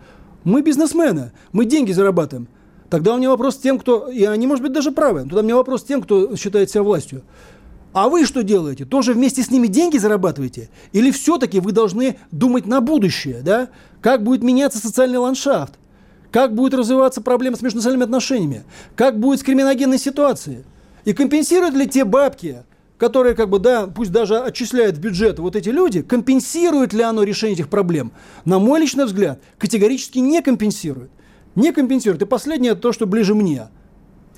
Мы 0.43 0.61
бизнесмены, 0.61 1.31
мы 1.51 1.65
деньги 1.65 1.91
зарабатываем. 1.91 2.47
Тогда 2.89 3.13
у 3.13 3.17
меня 3.17 3.29
вопрос 3.29 3.57
тем, 3.57 3.79
кто, 3.79 4.09
и 4.09 4.25
они, 4.25 4.47
может 4.47 4.63
быть, 4.63 4.73
даже 4.73 4.91
правы, 4.91 5.21
тогда 5.21 5.39
у 5.39 5.43
меня 5.43 5.55
вопрос 5.55 5.83
тем, 5.83 6.01
кто 6.01 6.35
считает 6.35 6.69
себя 6.69 6.83
властью. 6.83 7.23
А 7.93 8.09
вы 8.09 8.25
что 8.25 8.41
делаете? 8.41 8.85
Тоже 8.85 9.13
вместе 9.13 9.43
с 9.43 9.51
ними 9.51 9.67
деньги 9.67 9.97
зарабатываете? 9.97 10.69
Или 10.93 11.11
все-таки 11.11 11.59
вы 11.59 11.73
должны 11.73 12.17
думать 12.31 12.65
на 12.65 12.81
будущее, 12.81 13.41
да? 13.43 13.69
Как 14.01 14.23
будет 14.23 14.43
меняться 14.43 14.79
социальный 14.79 15.17
ландшафт? 15.17 15.73
Как 16.31 16.55
будет 16.55 16.73
развиваться 16.73 17.21
проблема 17.21 17.57
с 17.57 17.61
межнациональными 17.61 18.05
отношениями? 18.05 18.63
Как 18.95 19.19
будет 19.19 19.41
с 19.41 19.43
криминогенной 19.43 19.97
ситуацией? 19.97 20.63
И 21.03 21.13
компенсируют 21.13 21.75
ли 21.75 21.87
те 21.87 22.05
бабки, 22.05 22.63
которые, 23.01 23.33
как 23.33 23.49
бы, 23.49 23.57
да, 23.57 23.87
пусть 23.87 24.11
даже 24.11 24.37
отчисляют 24.37 24.95
в 24.95 24.99
бюджет 24.99 25.39
вот 25.39 25.55
эти 25.55 25.69
люди, 25.69 26.03
компенсирует 26.03 26.93
ли 26.93 27.01
оно 27.01 27.23
решение 27.23 27.55
этих 27.55 27.67
проблем? 27.67 28.11
На 28.45 28.59
мой 28.59 28.79
личный 28.79 29.05
взгляд, 29.05 29.41
категорически 29.57 30.19
не 30.19 30.39
компенсирует. 30.43 31.09
Не 31.55 31.73
компенсирует. 31.73 32.21
И 32.21 32.25
последнее, 32.25 32.75
то, 32.75 32.91
что 32.91 33.07
ближе 33.07 33.33
мне. 33.33 33.69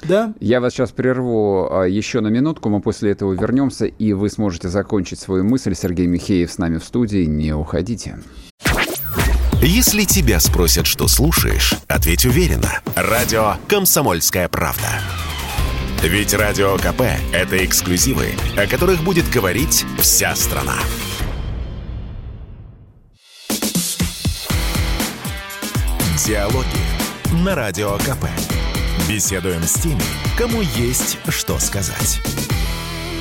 Да? 0.08 0.34
Я 0.40 0.62
вас 0.62 0.72
сейчас 0.72 0.92
прерву 0.92 1.68
а, 1.72 1.84
еще 1.84 2.22
на 2.22 2.30
минутку, 2.30 2.70
мы 2.70 2.80
после 2.80 3.12
этого 3.12 3.34
вернемся, 3.34 3.86
и 3.86 4.14
вы 4.14 4.30
сможете 4.30 4.70
закончить 4.70 5.20
свою 5.20 5.44
мысль. 5.44 5.76
Сергей 5.76 6.08
Михеев 6.08 6.50
с 6.50 6.58
нами 6.58 6.78
в 6.78 6.86
студии, 6.86 7.26
не 7.26 7.54
уходите. 7.54 8.20
Если 9.62 10.06
тебя 10.06 10.40
спросят, 10.40 10.88
что 10.88 11.10
слушаешь, 11.10 11.74
ответь 11.90 12.26
уверенно. 12.26 12.80
Радио 12.96 13.56
«Комсомольская 13.68 14.48
правда». 14.48 14.88
Ведь 16.04 16.34
Радио 16.34 16.76
КП– 16.76 17.04
это 17.32 17.64
эксклюзивы, 17.64 18.36
о 18.58 18.68
которых 18.68 19.02
будет 19.06 19.30
говорить 19.30 19.86
вся 20.00 20.36
страна. 20.36 20.76
Диалоги 26.26 26.68
на 27.32 27.56
Радио 27.56 27.98
КП. 28.00 28.26
Беседуем 29.08 29.64
с 29.64 29.76
теми, 29.76 30.04
кому 30.38 30.62
есть 30.62 31.18
что 31.30 31.58
сказать. 31.60 32.20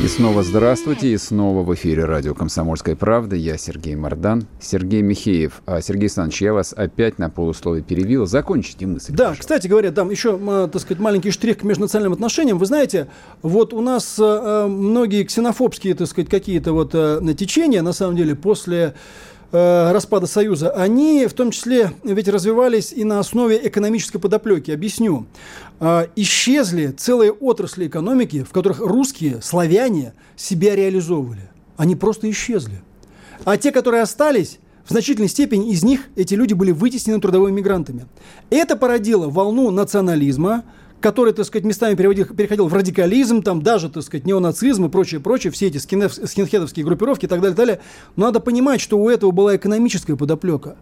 И 0.02 0.08
снова 0.08 0.42
здравствуйте, 0.42 1.12
и 1.12 1.16
снова 1.16 1.62
в 1.62 1.72
эфире 1.76 2.04
радио 2.04 2.34
«Комсомольская 2.34 2.96
правда». 2.96 3.36
Я 3.36 3.56
Сергей 3.56 3.94
Мордан, 3.94 4.48
Сергей 4.60 5.00
Михеев. 5.00 5.62
А, 5.64 5.80
Сергей 5.80 6.06
Александрович, 6.06 6.42
я 6.42 6.52
вас 6.52 6.72
опять 6.76 7.20
на 7.20 7.30
полусловие 7.30 7.84
перевил. 7.84 8.26
Закончите 8.26 8.84
мысль. 8.84 9.12
Да, 9.12 9.16
пожалуйста. 9.26 9.40
кстати 9.42 9.68
говоря, 9.68 9.92
там 9.92 10.10
еще, 10.10 10.36
так 10.66 10.82
сказать, 10.82 10.98
маленький 10.98 11.30
штрих 11.30 11.58
к 11.58 11.62
межнациональным 11.62 12.14
отношениям. 12.14 12.58
Вы 12.58 12.66
знаете, 12.66 13.06
вот 13.42 13.72
у 13.72 13.80
нас 13.80 14.16
э, 14.18 14.66
многие 14.66 15.22
ксенофобские, 15.22 15.94
так 15.94 16.08
сказать, 16.08 16.28
какие-то 16.28 16.72
вот 16.72 16.90
э, 16.94 17.20
течения, 17.38 17.80
на 17.82 17.92
самом 17.92 18.16
деле, 18.16 18.34
после 18.34 18.82
Э, 18.86 18.96
распада 19.52 20.26
Союза, 20.26 20.70
они 20.70 21.26
в 21.26 21.34
том 21.34 21.50
числе 21.50 21.92
ведь 22.02 22.28
развивались 22.28 22.92
и 22.92 23.04
на 23.04 23.18
основе 23.18 23.60
экономической 23.62 24.18
подоплеки. 24.18 24.70
Объясню. 24.70 25.26
Э, 25.80 26.06
исчезли 26.16 26.88
целые 26.88 27.32
отрасли 27.32 27.86
экономики, 27.86 28.44
в 28.44 28.50
которых 28.50 28.80
русские, 28.80 29.42
славяне 29.42 30.14
себя 30.36 30.74
реализовывали. 30.74 31.50
Они 31.76 31.96
просто 31.96 32.30
исчезли. 32.30 32.82
А 33.44 33.56
те, 33.56 33.72
которые 33.72 34.02
остались, 34.02 34.58
в 34.84 34.90
значительной 34.90 35.28
степени 35.28 35.70
из 35.70 35.82
них 35.82 36.02
эти 36.16 36.34
люди 36.34 36.54
были 36.54 36.70
вытеснены 36.70 37.20
трудовыми 37.20 37.56
мигрантами. 37.56 38.06
Это 38.50 38.76
породило 38.76 39.28
волну 39.28 39.70
национализма, 39.70 40.64
который, 41.02 41.34
так 41.34 41.44
сказать, 41.44 41.66
местами 41.66 41.94
переводил, 41.94 42.26
переходил 42.26 42.68
в 42.68 42.74
радикализм, 42.74 43.42
там 43.42 43.60
даже, 43.60 43.90
так 43.90 44.02
сказать, 44.02 44.24
неонацизм 44.24 44.86
и 44.86 44.88
прочее, 44.88 45.20
прочее, 45.20 45.50
все 45.50 45.66
эти 45.66 45.78
скинхед, 45.78 46.28
скинхедовские 46.28 46.86
группировки 46.86 47.26
и 47.26 47.28
так 47.28 47.40
далее, 47.40 47.56
далее. 47.56 47.80
Но 48.16 48.26
надо 48.26 48.40
понимать, 48.40 48.80
что 48.80 48.98
у 48.98 49.10
этого 49.10 49.30
была 49.32 49.56
экономическая 49.56 50.16
подоплека. 50.16 50.76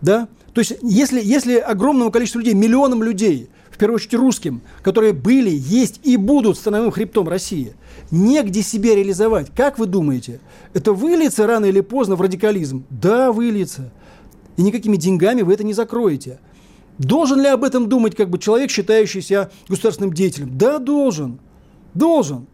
Да? 0.00 0.28
То 0.54 0.60
есть, 0.60 0.76
если, 0.82 1.20
если 1.22 1.56
огромному 1.56 2.10
количеству 2.10 2.38
людей, 2.38 2.54
миллионам 2.54 3.02
людей, 3.02 3.50
в 3.70 3.76
первую 3.76 3.96
очередь 3.96 4.14
русским, 4.14 4.62
которые 4.82 5.12
были, 5.12 5.50
есть 5.50 6.00
и 6.02 6.16
будут 6.16 6.56
становым 6.56 6.90
хребтом 6.90 7.28
России, 7.28 7.74
негде 8.10 8.62
себя 8.62 8.94
реализовать, 8.94 9.50
как 9.54 9.78
вы 9.78 9.86
думаете, 9.86 10.40
это 10.74 10.92
выльется 10.92 11.46
рано 11.46 11.66
или 11.66 11.80
поздно 11.80 12.16
в 12.16 12.20
радикализм? 12.20 12.84
Да, 12.88 13.32
выльется. 13.32 13.92
И 14.56 14.62
никакими 14.62 14.96
деньгами 14.96 15.42
вы 15.42 15.54
это 15.54 15.64
не 15.64 15.72
закроете. 15.72 16.40
Должен 17.00 17.40
ли 17.40 17.48
об 17.48 17.64
этом 17.64 17.88
думать 17.88 18.14
как 18.14 18.28
бы 18.28 18.36
человек, 18.36 18.70
считающийся 18.70 19.50
государственным 19.68 20.12
деятелем? 20.12 20.58
Да, 20.58 20.78
должен. 20.78 21.40
Должен. 21.94 22.46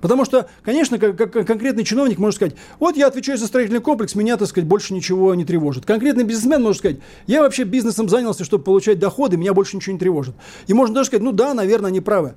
Потому 0.00 0.24
что, 0.24 0.48
конечно, 0.62 1.00
как, 1.00 1.16
как 1.16 1.32
конкретный 1.44 1.82
чиновник 1.82 2.18
может 2.18 2.36
сказать, 2.36 2.54
вот 2.78 2.96
я 2.96 3.08
отвечаю 3.08 3.38
за 3.38 3.48
строительный 3.48 3.80
комплекс, 3.80 4.14
меня, 4.14 4.36
так 4.36 4.46
сказать, 4.46 4.68
больше 4.68 4.94
ничего 4.94 5.34
не 5.34 5.44
тревожит. 5.44 5.84
Конкретный 5.84 6.22
бизнесмен 6.22 6.62
может 6.62 6.78
сказать, 6.78 6.98
я 7.26 7.42
вообще 7.42 7.64
бизнесом 7.64 8.08
занялся, 8.08 8.44
чтобы 8.44 8.62
получать 8.62 9.00
доходы, 9.00 9.36
меня 9.36 9.52
больше 9.52 9.76
ничего 9.76 9.94
не 9.94 9.98
тревожит. 9.98 10.36
И 10.68 10.74
можно 10.74 10.94
даже 10.94 11.08
сказать, 11.08 11.24
ну 11.24 11.32
да, 11.32 11.52
наверное, 11.52 11.88
они 11.88 12.00
правы. 12.00 12.36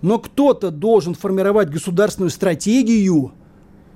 Но 0.00 0.18
кто-то 0.18 0.70
должен 0.70 1.14
формировать 1.14 1.68
государственную 1.68 2.30
стратегию, 2.30 3.32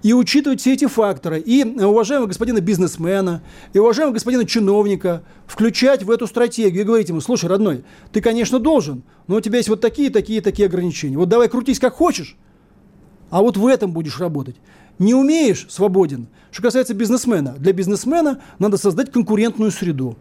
и 0.03 0.13
учитывать 0.13 0.61
все 0.61 0.75
эти 0.75 0.87
факторы. 0.87 1.41
И 1.41 1.65
уважаемого 1.65 2.29
господина 2.29 2.61
бизнесмена, 2.61 3.43
и 3.73 3.79
уважаемого 3.79 4.15
господина 4.15 4.45
чиновника 4.45 5.23
включать 5.47 6.03
в 6.03 6.11
эту 6.11 6.27
стратегию 6.27 6.83
и 6.83 6.85
говорить 6.85 7.09
ему, 7.09 7.21
слушай, 7.21 7.47
родной, 7.47 7.85
ты, 8.13 8.21
конечно, 8.21 8.59
должен, 8.59 9.03
но 9.27 9.37
у 9.37 9.41
тебя 9.41 9.59
есть 9.59 9.69
вот 9.69 9.81
такие, 9.81 10.11
такие, 10.11 10.41
такие 10.41 10.67
ограничения. 10.67 11.17
Вот 11.17 11.29
давай 11.29 11.49
крутись 11.49 11.81
как 11.81 11.95
хочешь, 11.95 12.37
а 13.31 13.43
вот 13.43 13.57
в 13.57 13.67
этом 13.67 13.93
будешь 13.93 14.21
работать. 14.21 14.57
Не 14.99 15.15
умеешь– 15.15 15.67
свободен. 15.69 16.29
Что 16.51 16.63
касается 16.63 16.95
бизнесмена, 16.95 17.55
для 17.59 17.73
бизнесмена 17.73 18.41
надо 18.59 18.77
создать 18.79 19.13
конкурентную 19.13 19.71
среду. 19.71 20.17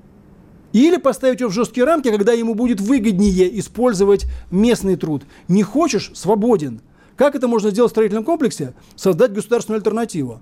Или 0.74 0.98
поставить 0.98 1.40
его 1.40 1.50
в 1.50 1.54
жесткие 1.54 1.86
рамки, 1.86 2.10
когда 2.10 2.34
ему 2.34 2.54
будет 2.54 2.82
выгоднее 2.82 3.58
использовать 3.60 4.26
местный 4.52 4.96
труд. 4.96 5.24
Не 5.48 5.64
хочешь– 5.64 6.12
свободен. 6.14 6.82
Как 7.18 7.36
это 7.36 7.48
можно 7.48 7.72
сделать 7.72 7.92
в 7.92 7.94
строительном 7.94 8.24
комплексе? 8.24 8.74
Создать 8.96 9.34
государственную 9.34 9.80
альтернативу 9.80 10.40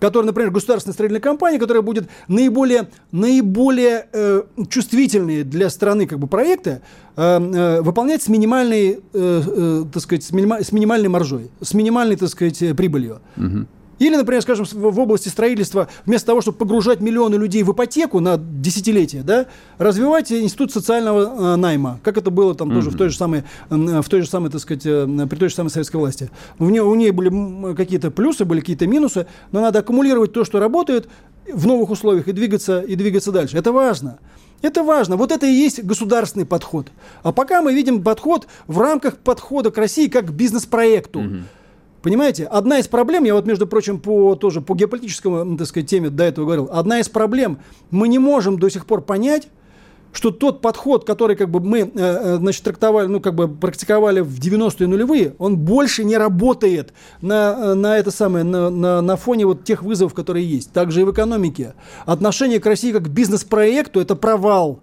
которая, 0.00 0.26
например, 0.26 0.50
государственная 0.50 0.94
строительная 0.94 1.20
компания, 1.20 1.60
которая 1.60 1.80
будет 1.80 2.08
наиболее, 2.26 2.88
наиболее 3.12 4.08
э, 4.12 4.42
чувствительные 4.68 5.44
для 5.44 5.70
страны 5.70 6.08
как 6.08 6.18
бы, 6.18 6.26
проекты 6.26 6.82
э, 7.14 7.22
э, 7.22 7.82
выполнять 7.82 8.20
с 8.20 8.28
минимальной, 8.28 8.94
э, 8.94 8.98
э, 9.12 9.84
так 9.92 10.02
сказать, 10.02 10.24
с, 10.24 10.32
минима, 10.32 10.64
с 10.64 10.72
минимальной 10.72 11.08
маржой, 11.08 11.52
с 11.60 11.72
минимальной, 11.72 12.16
так 12.16 12.30
сказать, 12.30 12.58
прибылью. 12.76 13.20
Угу. 13.36 13.66
Или, 14.02 14.16
например, 14.16 14.42
скажем, 14.42 14.66
в 14.68 14.98
области 14.98 15.28
строительства, 15.28 15.86
вместо 16.06 16.26
того, 16.26 16.40
чтобы 16.40 16.58
погружать 16.58 17.00
миллионы 17.00 17.36
людей 17.36 17.62
в 17.62 17.70
ипотеку 17.70 18.18
на 18.18 18.36
десятилетия, 18.36 19.22
да, 19.22 19.46
развивать 19.78 20.32
институт 20.32 20.72
социального 20.72 21.54
э, 21.54 21.56
найма, 21.56 22.00
как 22.02 22.18
это 22.18 22.32
было 22.32 22.52
там 22.56 22.70
mm-hmm. 22.70 22.74
тоже 22.74 22.90
в 22.90 22.96
той 22.96 23.10
же 23.10 23.16
самой, 23.16 23.44
в 23.70 24.08
той 24.08 24.22
же 24.22 24.28
самой, 24.28 24.50
так 24.50 24.60
сказать, 24.60 24.82
э, 24.86 25.06
при 25.30 25.36
той 25.36 25.50
же 25.50 25.54
самой 25.54 25.70
советской 25.70 25.98
власти. 25.98 26.30
У 26.58 26.68
нее, 26.68 26.82
у 26.82 26.92
нее 26.96 27.12
были 27.12 27.74
какие-то 27.74 28.10
плюсы, 28.10 28.44
были 28.44 28.58
какие-то 28.58 28.88
минусы, 28.88 29.28
но 29.52 29.60
надо 29.60 29.78
аккумулировать 29.78 30.32
то, 30.32 30.44
что 30.44 30.58
работает 30.58 31.08
в 31.52 31.64
новых 31.68 31.90
условиях 31.90 32.26
и 32.26 32.32
двигаться, 32.32 32.80
и 32.80 32.96
двигаться 32.96 33.30
дальше. 33.30 33.56
Это 33.56 33.70
важно. 33.70 34.18
Это 34.62 34.82
важно. 34.82 35.16
Вот 35.16 35.30
это 35.30 35.46
и 35.46 35.52
есть 35.52 35.80
государственный 35.84 36.44
подход. 36.44 36.88
А 37.22 37.30
пока 37.30 37.62
мы 37.62 37.72
видим 37.72 38.02
подход 38.02 38.48
в 38.66 38.80
рамках 38.80 39.18
подхода 39.18 39.70
к 39.70 39.78
России 39.78 40.08
как 40.08 40.26
к 40.26 40.30
бизнес-проекту. 40.30 41.20
Mm-hmm. 41.20 41.42
Понимаете, 42.02 42.46
одна 42.46 42.78
из 42.78 42.88
проблем, 42.88 43.22
я 43.24 43.34
вот, 43.34 43.46
между 43.46 43.66
прочим, 43.66 44.00
по, 44.00 44.34
тоже 44.34 44.60
по 44.60 44.74
геополитическому, 44.74 45.56
так 45.56 45.68
сказать, 45.68 45.88
теме 45.88 46.10
до 46.10 46.24
этого 46.24 46.44
говорил, 46.44 46.68
одна 46.72 46.98
из 46.98 47.08
проблем, 47.08 47.60
мы 47.90 48.08
не 48.08 48.18
можем 48.18 48.58
до 48.58 48.68
сих 48.68 48.86
пор 48.86 49.02
понять, 49.02 49.48
что 50.12 50.30
тот 50.30 50.60
подход, 50.60 51.06
который 51.06 51.36
как 51.36 51.48
бы 51.48 51.60
мы, 51.60 51.78
э, 51.78 51.90
э 51.94 52.36
значит, 52.36 52.64
трактовали, 52.64 53.06
ну, 53.06 53.20
как 53.20 53.34
бы 53.34 53.48
практиковали 53.48 54.20
в 54.20 54.38
90-е 54.40 54.86
нулевые, 54.88 55.34
он 55.38 55.56
больше 55.56 56.04
не 56.04 56.18
работает 56.18 56.92
на, 57.22 57.56
э, 57.56 57.74
на 57.74 57.96
это 57.96 58.10
самое, 58.10 58.44
на, 58.44 58.68
на, 58.68 59.00
на 59.00 59.16
фоне 59.16 59.46
вот 59.46 59.64
тех 59.64 59.82
вызовов, 59.82 60.12
которые 60.12 60.44
есть. 60.44 60.72
Также 60.72 61.00
и 61.00 61.04
в 61.04 61.12
экономике. 61.12 61.74
Отношение 62.04 62.60
к 62.60 62.66
России 62.66 62.92
как 62.92 63.04
к 63.04 63.08
бизнес-проекту– 63.08 64.00
это 64.02 64.16
провал. 64.16 64.80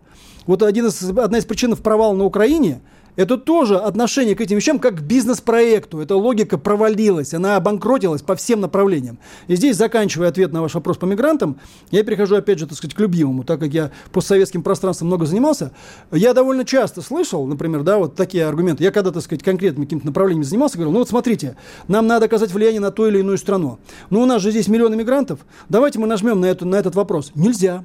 Вот 0.48 0.64
один 0.64 0.88
из, 0.88 1.04
одна 1.04 1.38
из 1.38 1.46
причин 1.46 1.76
провала 1.76 2.14
на 2.14 2.24
Украине– 2.24 2.82
это 3.16 3.38
тоже 3.38 3.78
отношение 3.78 4.36
к 4.36 4.42
этим 4.42 4.58
вещам 4.58 4.80
как 4.80 4.98
к 4.98 5.02
бизнес-проекту. 5.02 6.00
Эта 6.00 6.16
логика 6.16 6.58
провалилась, 6.58 7.34
она 7.34 7.56
обанкротилась 7.56 8.22
по 8.22 8.36
всем 8.36 8.62
направлениям. 8.62 9.20
И 9.48 9.56
здесь, 9.56 9.78
заканчивая 9.78 10.30
ответ 10.30 10.54
на 10.54 10.62
ваш 10.62 10.74
вопрос 10.74 10.98
по 10.98 11.06
мигрантам, 11.06 11.60
я 11.92 12.04
перехожу 12.04 12.36
опять 12.36 12.60
же, 12.60 12.68
так 12.68 12.78
сказать, 12.78 12.96
к 12.96 13.00
любимому, 13.00 13.44
так 13.44 13.60
как 13.60 13.74
я 13.74 13.92
постсоветским 14.12 14.64
пространством 14.64 15.08
много 15.08 15.26
занимался. 15.26 15.72
Я 16.12 16.34
довольно 16.34 16.66
часто 16.66 17.02
слышал, 17.02 17.46
например, 17.46 17.84
да, 17.84 17.98
вот 17.98 18.16
такие 18.16 18.46
аргументы. 18.46 18.84
Я 18.84 18.92
когда, 18.92 19.12
так 19.12 19.24
сказать, 19.24 19.44
конкретным 19.44 19.86
каким-то 19.86 20.06
направлением 20.06 20.44
занимался, 20.44 20.78
говорил, 20.78 20.94
ну 20.94 21.00
вот 21.00 21.10
смотрите, 21.10 21.58
нам 21.88 22.08
надо 22.08 22.26
оказать 22.26 22.52
влияние 22.52 22.82
на 22.82 22.92
ту 22.92 23.08
или 23.08 23.20
иную 23.20 23.38
страну. 23.38 23.80
Ну 24.10 24.22
у 24.22 24.26
нас 24.26 24.42
же 24.42 24.52
здесь 24.52 24.68
миллионы 24.68 24.96
мигрантов, 24.96 25.40
давайте 25.68 26.00
мы 26.00 26.08
нажмем 26.08 26.40
на, 26.40 26.46
эту, 26.46 26.66
на 26.66 26.76
этот 26.76 26.96
вопрос. 26.96 27.32
Нельзя. 27.36 27.84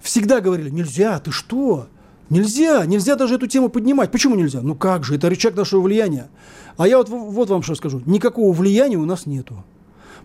Всегда 0.00 0.40
говорили, 0.40 0.68
нельзя, 0.70 1.20
ты 1.20 1.30
что? 1.30 1.86
Нельзя, 2.32 2.86
нельзя 2.86 3.14
даже 3.14 3.34
эту 3.34 3.46
тему 3.46 3.68
поднимать. 3.68 4.10
Почему 4.10 4.34
нельзя? 4.36 4.62
Ну 4.62 4.74
как 4.74 5.04
же, 5.04 5.16
это 5.16 5.28
рычаг 5.28 5.54
нашего 5.54 5.82
влияния. 5.82 6.30
А 6.78 6.88
я 6.88 6.96
вот, 6.96 7.10
вот 7.10 7.50
вам 7.50 7.62
что 7.62 7.74
скажу. 7.74 8.00
Никакого 8.06 8.54
влияния 8.54 8.96
у 8.96 9.04
нас 9.04 9.26
нету. 9.26 9.62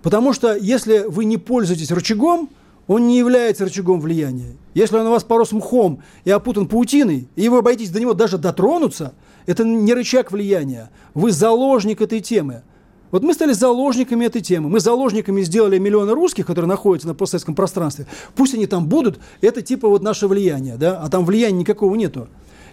Потому 0.01 0.31
что 0.31 0.55
если 0.55 0.99
вы 0.99 1.25
не 1.25 1.35
пользуетесь 1.35 1.91
рычагом, 1.91 2.49
он 2.87 3.07
не 3.07 3.17
является 3.17 3.65
рычагом 3.65 3.99
влияния. 3.99 4.55
Если 4.73 4.95
он 4.95 5.05
у 5.05 5.11
вас 5.11 5.25
порос 5.25 5.51
мхом 5.51 6.01
и 6.23 6.31
опутан 6.31 6.67
паутиной, 6.67 7.27
и 7.35 7.49
вы 7.49 7.61
боитесь 7.61 7.89
до 7.89 7.99
него 7.99 8.13
даже 8.13 8.37
дотронуться, 8.37 9.13
это 9.45 9.65
не 9.65 9.93
рычаг 9.93 10.31
влияния. 10.31 10.89
Вы 11.13 11.33
заложник 11.33 11.99
этой 11.99 12.21
темы. 12.21 12.63
Вот 13.11 13.23
мы 13.23 13.33
стали 13.33 13.53
заложниками 13.53 14.25
этой 14.25 14.41
темы. 14.41 14.69
Мы 14.69 14.79
заложниками 14.79 15.41
сделали 15.41 15.77
миллионы 15.77 16.13
русских, 16.13 16.45
которые 16.45 16.67
находятся 16.67 17.07
на 17.07 17.15
постсоветском 17.15 17.55
пространстве. 17.55 18.05
Пусть 18.35 18.53
они 18.53 18.67
там 18.67 18.87
будут, 18.87 19.19
это 19.41 19.61
типа 19.61 19.87
вот 19.87 20.03
наше 20.03 20.27
влияние, 20.27 20.75
да, 20.77 20.99
а 20.99 21.09
там 21.09 21.25
влияния 21.25 21.59
никакого 21.59 21.95
нету. 21.95 22.27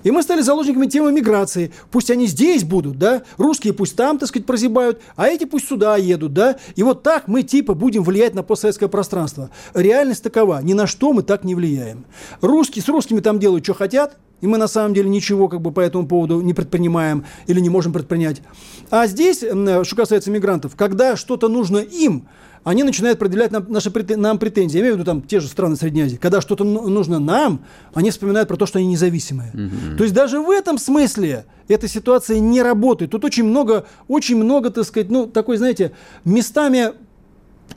И 0.05 0.13
мы 0.13 0.23
стали 0.23 0.41
заложниками 0.43 0.87
темы 0.87 1.11
миграции. 1.11 1.73
Пусть 1.91 2.11
они 2.13 2.29
здесь 2.29 2.63
будут, 2.63 2.99
да, 2.99 3.23
русские 3.37 3.73
пусть 3.73 3.97
там, 3.97 4.19
так 4.19 4.29
сказать, 4.29 4.47
прозябают, 4.47 5.01
а 5.17 5.27
эти 5.27 5.45
пусть 5.45 5.67
сюда 5.67 5.97
едут, 5.97 6.33
да. 6.33 6.57
И 6.77 6.85
вот 6.85 7.03
так 7.03 7.27
мы 7.27 7.43
типа 7.43 7.75
будем 7.75 8.05
влиять 8.05 8.35
на 8.35 8.45
постсоветское 8.45 8.89
пространство. 8.89 9.51
Реальность 9.75 10.23
такова, 10.23 10.63
ни 10.63 10.75
на 10.75 10.87
что 10.87 11.13
мы 11.13 11.25
так 11.25 11.43
не 11.43 11.57
влияем. 11.57 12.05
Русские 12.41 12.85
с 12.85 12.89
русскими 12.89 13.19
там 13.19 13.41
делают, 13.41 13.65
что 13.65 13.75
хотят, 13.75 14.17
и 14.41 14.47
мы 14.47 14.59
на 14.59 14.69
самом 14.69 14.93
деле 14.93 15.09
ничего 15.09 15.49
как 15.49 15.63
бы 15.63 15.73
по 15.73 15.81
этому 15.81 16.07
поводу 16.07 16.43
не 16.43 16.53
предпринимаем 16.53 17.25
или 17.47 17.61
не 17.61 17.71
можем 17.71 17.93
предпринять. 17.93 18.43
А 18.91 19.07
здесь, 19.07 19.39
что 19.39 19.97
касается 19.97 20.31
мигрантов, 20.31 20.77
когда 20.77 21.17
что-то 21.17 21.49
нужно 21.49 21.79
им, 21.79 22.29
они 22.65 22.83
начинают 22.83 23.19
предъявлять 23.19 23.53
нам, 23.53 23.67
наши, 23.69 23.93
нам 24.17 24.39
претензии. 24.39 24.79
Я 24.79 24.81
имею 24.83 24.95
в 24.95 24.99
виду 24.99 25.05
там 25.05 25.23
те 25.23 25.39
же 25.41 25.49
страны 25.49 25.77
Средней 25.77 26.03
Азии. 26.03 26.17
Когда 26.17 26.41
что-то 26.41 26.65
нужно 26.65 27.19
нам, 27.19 27.65
они 27.93 28.11
вспоминают 28.11 28.49
про 28.49 28.57
то, 28.57 28.67
что 28.67 28.79
они 28.79 28.89
независимые. 28.89 29.51
Угу. 29.53 29.99
То 29.99 30.05
есть 30.05 30.15
даже 30.15 30.41
в 30.41 30.51
этом 30.51 30.79
смысле 30.79 31.45
эта 31.69 31.87
ситуация 31.87 32.41
не 32.41 32.63
работает. 32.63 33.11
Тут 33.11 33.25
очень 33.25 33.45
много, 33.45 33.87
очень 34.09 34.37
много, 34.37 34.71
так 34.71 34.85
сказать, 34.85 35.11
ну, 35.11 35.27
такой, 35.27 35.59
знаете, 35.59 35.93
местами 36.25 36.93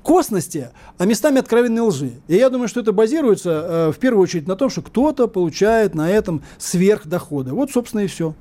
косности, 0.04 0.70
а 0.98 1.06
местами 1.06 1.40
откровенной 1.40 1.82
лжи. 1.82 2.12
И 2.28 2.36
я 2.36 2.50
думаю, 2.50 2.68
что 2.68 2.80
это 2.80 2.92
базируется 2.92 3.50
э, 3.50 3.92
в 3.92 3.98
первую 4.00 4.24
очередь 4.24 4.48
на 4.48 4.56
том, 4.56 4.70
что 4.70 4.82
кто-то 4.82 5.28
получает 5.28 5.96
на 5.96 6.10
этом 6.10 6.44
сверхдоходы. 6.58 7.52
Вот, 7.52 7.72
собственно, 7.72 8.02
и 8.02 8.08
все. 8.08 8.34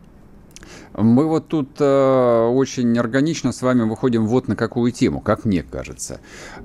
Мы 0.97 1.27
вот 1.27 1.49
тут 1.49 1.77
э, 1.79 2.49
очень 2.51 2.99
органично 2.99 3.53
с 3.53 3.61
вами 3.61 3.83
выходим 3.83 4.27
вот 4.27 4.49
на 4.49 4.57
какую 4.57 4.93
тему, 4.93 5.21
как 5.21 5.45
мне 5.45 5.63
кажется. 5.63 6.21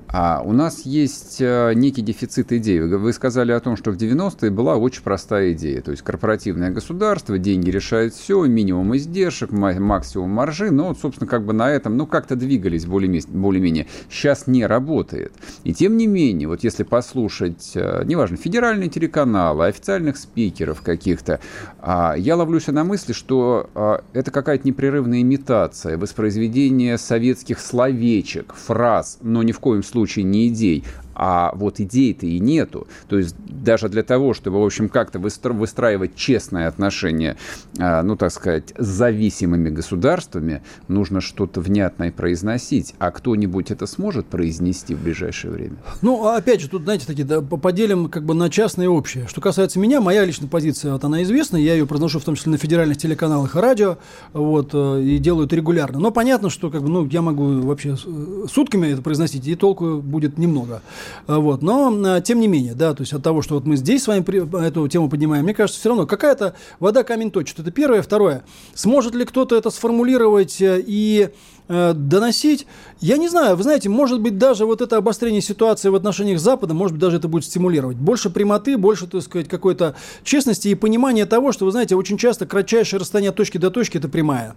А 0.08 0.40
у 0.42 0.52
нас 0.52 0.86
есть 0.86 1.36
э, 1.40 1.72
некий 1.74 2.00
дефицит 2.00 2.50
идей. 2.50 2.80
Вы 2.80 3.12
сказали 3.12 3.52
о 3.52 3.60
том, 3.60 3.76
что 3.76 3.90
в 3.90 3.96
90-е 3.96 4.50
была 4.50 4.76
очень 4.76 5.02
простая 5.02 5.52
идея. 5.52 5.82
То 5.82 5.90
есть 5.90 6.02
корпоративное 6.02 6.70
государство, 6.70 7.36
деньги 7.36 7.68
решают 7.68 8.14
все, 8.14 8.42
минимум 8.46 8.96
издержек, 8.96 9.50
максимум 9.52 10.30
маржи. 10.30 10.70
Но, 10.70 10.88
вот, 10.88 10.98
собственно, 10.98 11.28
как 11.28 11.44
бы 11.44 11.52
на 11.52 11.70
этом, 11.70 11.98
ну, 11.98 12.06
как-то 12.06 12.34
двигались 12.34 12.86
более-менее. 12.86 13.86
Сейчас 14.08 14.46
не 14.46 14.64
работает. 14.64 15.32
И 15.64 15.74
тем 15.74 15.98
не 15.98 16.06
менее, 16.06 16.48
вот 16.48 16.64
если 16.64 16.84
послушать, 16.84 17.72
э, 17.74 18.04
неважно, 18.06 18.38
федеральные 18.38 18.88
телеканалы, 18.88 19.66
официальных 19.66 20.16
спикеров 20.16 20.80
каких-то, 20.80 21.38
э, 21.82 22.14
я 22.16 22.36
ловлюсь 22.36 22.68
на 22.68 22.84
мысли, 22.84 23.12
что 23.12 23.68
э, 23.74 24.21
это 24.22 24.30
какая-то 24.30 24.66
непрерывная 24.66 25.20
имитация, 25.20 25.98
воспроизведение 25.98 26.96
советских 26.96 27.58
словечек, 27.58 28.54
фраз, 28.54 29.18
но 29.20 29.42
ни 29.42 29.50
в 29.50 29.58
коем 29.58 29.82
случае 29.82 30.24
не 30.24 30.46
идей 30.46 30.84
а 31.14 31.52
вот 31.54 31.80
идей-то 31.80 32.26
и 32.26 32.38
нету. 32.38 32.86
То 33.08 33.18
есть 33.18 33.34
даже 33.46 33.88
для 33.88 34.02
того, 34.02 34.34
чтобы, 34.34 34.60
в 34.60 34.64
общем, 34.64 34.88
как-то 34.88 35.18
выстраивать 35.18 36.14
честные 36.16 36.66
отношения, 36.66 37.36
а, 37.78 38.02
ну, 38.02 38.16
так 38.16 38.32
сказать, 38.32 38.72
с 38.76 38.86
зависимыми 38.86 39.70
государствами, 39.70 40.62
нужно 40.88 41.20
что-то 41.20 41.60
внятное 41.60 42.12
произносить. 42.12 42.94
А 42.98 43.10
кто-нибудь 43.10 43.70
это 43.70 43.86
сможет 43.86 44.26
произнести 44.26 44.94
в 44.94 45.02
ближайшее 45.02 45.52
время? 45.52 45.76
Ну, 46.00 46.26
а 46.26 46.36
опять 46.36 46.60
же, 46.60 46.68
тут, 46.68 46.82
знаете, 46.82 47.06
такие, 47.06 47.24
да, 47.24 47.40
поделим 47.40 48.08
как 48.08 48.24
бы 48.24 48.34
на 48.34 48.50
частное 48.50 48.86
и 48.86 48.88
общее. 48.88 49.26
Что 49.28 49.40
касается 49.40 49.78
меня, 49.78 50.00
моя 50.00 50.24
личная 50.24 50.48
позиция, 50.48 50.92
вот 50.92 51.04
она 51.04 51.22
известна, 51.22 51.56
я 51.56 51.74
ее 51.74 51.86
произношу 51.86 52.18
в 52.18 52.24
том 52.24 52.34
числе 52.34 52.52
на 52.52 52.58
федеральных 52.58 52.98
телеканалах 52.98 53.56
и 53.56 53.58
радио, 53.58 53.98
вот, 54.32 54.70
э, 54.72 55.02
и 55.02 55.18
делаю 55.18 55.46
это 55.46 55.56
регулярно. 55.56 55.98
Но 55.98 56.10
понятно, 56.10 56.50
что 56.50 56.70
как 56.70 56.82
бы, 56.82 56.88
ну, 56.88 57.06
я 57.06 57.22
могу 57.22 57.60
вообще 57.60 57.94
э, 57.94 58.46
сутками 58.52 58.88
это 58.88 59.02
произносить, 59.02 59.46
и 59.46 59.54
толку 59.54 60.00
будет 60.00 60.38
немного. 60.38 60.82
А, 61.26 61.38
вот. 61.38 61.62
Но, 61.62 61.92
а, 62.04 62.20
тем 62.20 62.40
не 62.40 62.48
менее, 62.48 62.74
да, 62.74 62.94
то 62.94 63.02
есть 63.02 63.12
от 63.12 63.22
того, 63.22 63.42
что 63.42 63.54
вот 63.54 63.66
мы 63.66 63.76
здесь 63.76 64.04
с 64.04 64.08
вами 64.08 64.22
эту 64.66 64.86
тему 64.88 65.08
поднимаем, 65.08 65.44
мне 65.44 65.54
кажется, 65.54 65.80
все 65.80 65.88
равно 65.88 66.06
какая-то 66.06 66.54
вода 66.80 67.02
камень 67.02 67.30
точит. 67.30 67.58
Это 67.58 67.70
первое. 67.70 68.02
Второе. 68.02 68.44
Сможет 68.74 69.14
ли 69.14 69.24
кто-то 69.24 69.56
это 69.56 69.70
сформулировать 69.70 70.60
э, 70.60 70.82
и 70.86 71.30
э, 71.68 71.92
доносить. 71.94 72.66
Я 73.00 73.16
не 73.16 73.28
знаю, 73.28 73.56
вы 73.56 73.62
знаете, 73.62 73.88
может 73.88 74.20
быть, 74.20 74.38
даже 74.38 74.66
вот 74.66 74.80
это 74.80 74.96
обострение 74.96 75.40
ситуации 75.40 75.88
в 75.88 75.94
отношениях 75.94 76.38
с 76.38 76.42
Западом, 76.42 76.76
может 76.76 76.94
быть, 76.94 77.00
даже 77.00 77.16
это 77.16 77.28
будет 77.28 77.44
стимулировать. 77.44 77.96
Больше 77.96 78.30
прямоты, 78.30 78.76
больше, 78.76 79.06
так 79.06 79.22
сказать, 79.22 79.48
какой-то 79.48 79.96
честности 80.24 80.68
и 80.68 80.74
понимания 80.74 81.26
того, 81.26 81.52
что, 81.52 81.64
вы 81.64 81.70
знаете, 81.70 81.96
очень 81.96 82.18
часто 82.18 82.46
кратчайшее 82.46 83.00
расстояние 83.00 83.30
от 83.30 83.36
точки 83.36 83.58
до 83.58 83.70
точки– 83.70 83.96
это 83.98 84.08
прямая 84.08 84.54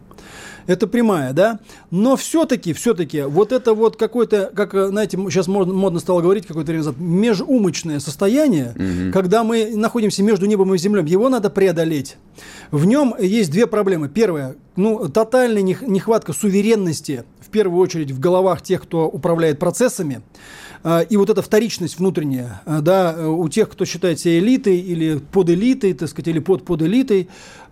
это 0.67 0.87
прямая, 0.87 1.33
да, 1.33 1.59
но 1.91 2.15
все-таки, 2.15 2.73
все-таки 2.73 3.21
вот 3.21 3.51
это 3.51 3.73
вот 3.73 3.97
какое-то, 3.97 4.51
как, 4.55 4.73
знаете, 4.73 5.17
сейчас 5.29 5.47
модно, 5.47 5.73
модно 5.73 5.99
стало 5.99 6.21
говорить 6.21 6.45
какое-то 6.45 6.71
время 6.71 6.85
назад, 6.85 6.99
межумочное 6.99 7.99
состояние, 7.99 8.73
угу. 8.75 9.13
когда 9.13 9.43
мы 9.43 9.75
находимся 9.75 10.23
между 10.23 10.45
небом 10.45 10.73
и 10.73 10.77
землей, 10.77 11.05
его 11.05 11.29
надо 11.29 11.49
преодолеть. 11.49 12.17
В 12.71 12.85
нем 12.85 13.15
есть 13.19 13.51
две 13.51 13.67
проблемы. 13.67 14.09
Первая, 14.09 14.55
ну, 14.75 15.07
тотальная 15.09 15.61
нехватка 15.61 16.33
суверенности, 16.33 17.23
в 17.39 17.49
первую 17.49 17.79
очередь 17.79 18.11
в 18.11 18.19
головах 18.19 18.61
тех, 18.61 18.81
кто 18.83 19.07
управляет 19.07 19.59
процессами. 19.59 20.21
А, 20.87 21.01
и 21.01 21.17
вот 21.17 21.31
эта 21.31 21.41
вторичность 21.41 21.97
внутренняя, 21.97 22.61
а, 22.65 22.79
да, 22.79 23.27
у 23.27 23.49
тех, 23.49 23.69
кто 23.69 23.85
считает 23.85 24.19
себя 24.19 24.37
элитой 24.37 24.77
или 24.77 25.17
под 25.17 25.49
элитой, 25.49 25.93
так 25.93 26.09
сказать, 26.09 26.27
или 26.27 26.37
под 26.37 26.63
под 26.63 26.83
элитой, 26.83 27.21
э, 27.21 27.25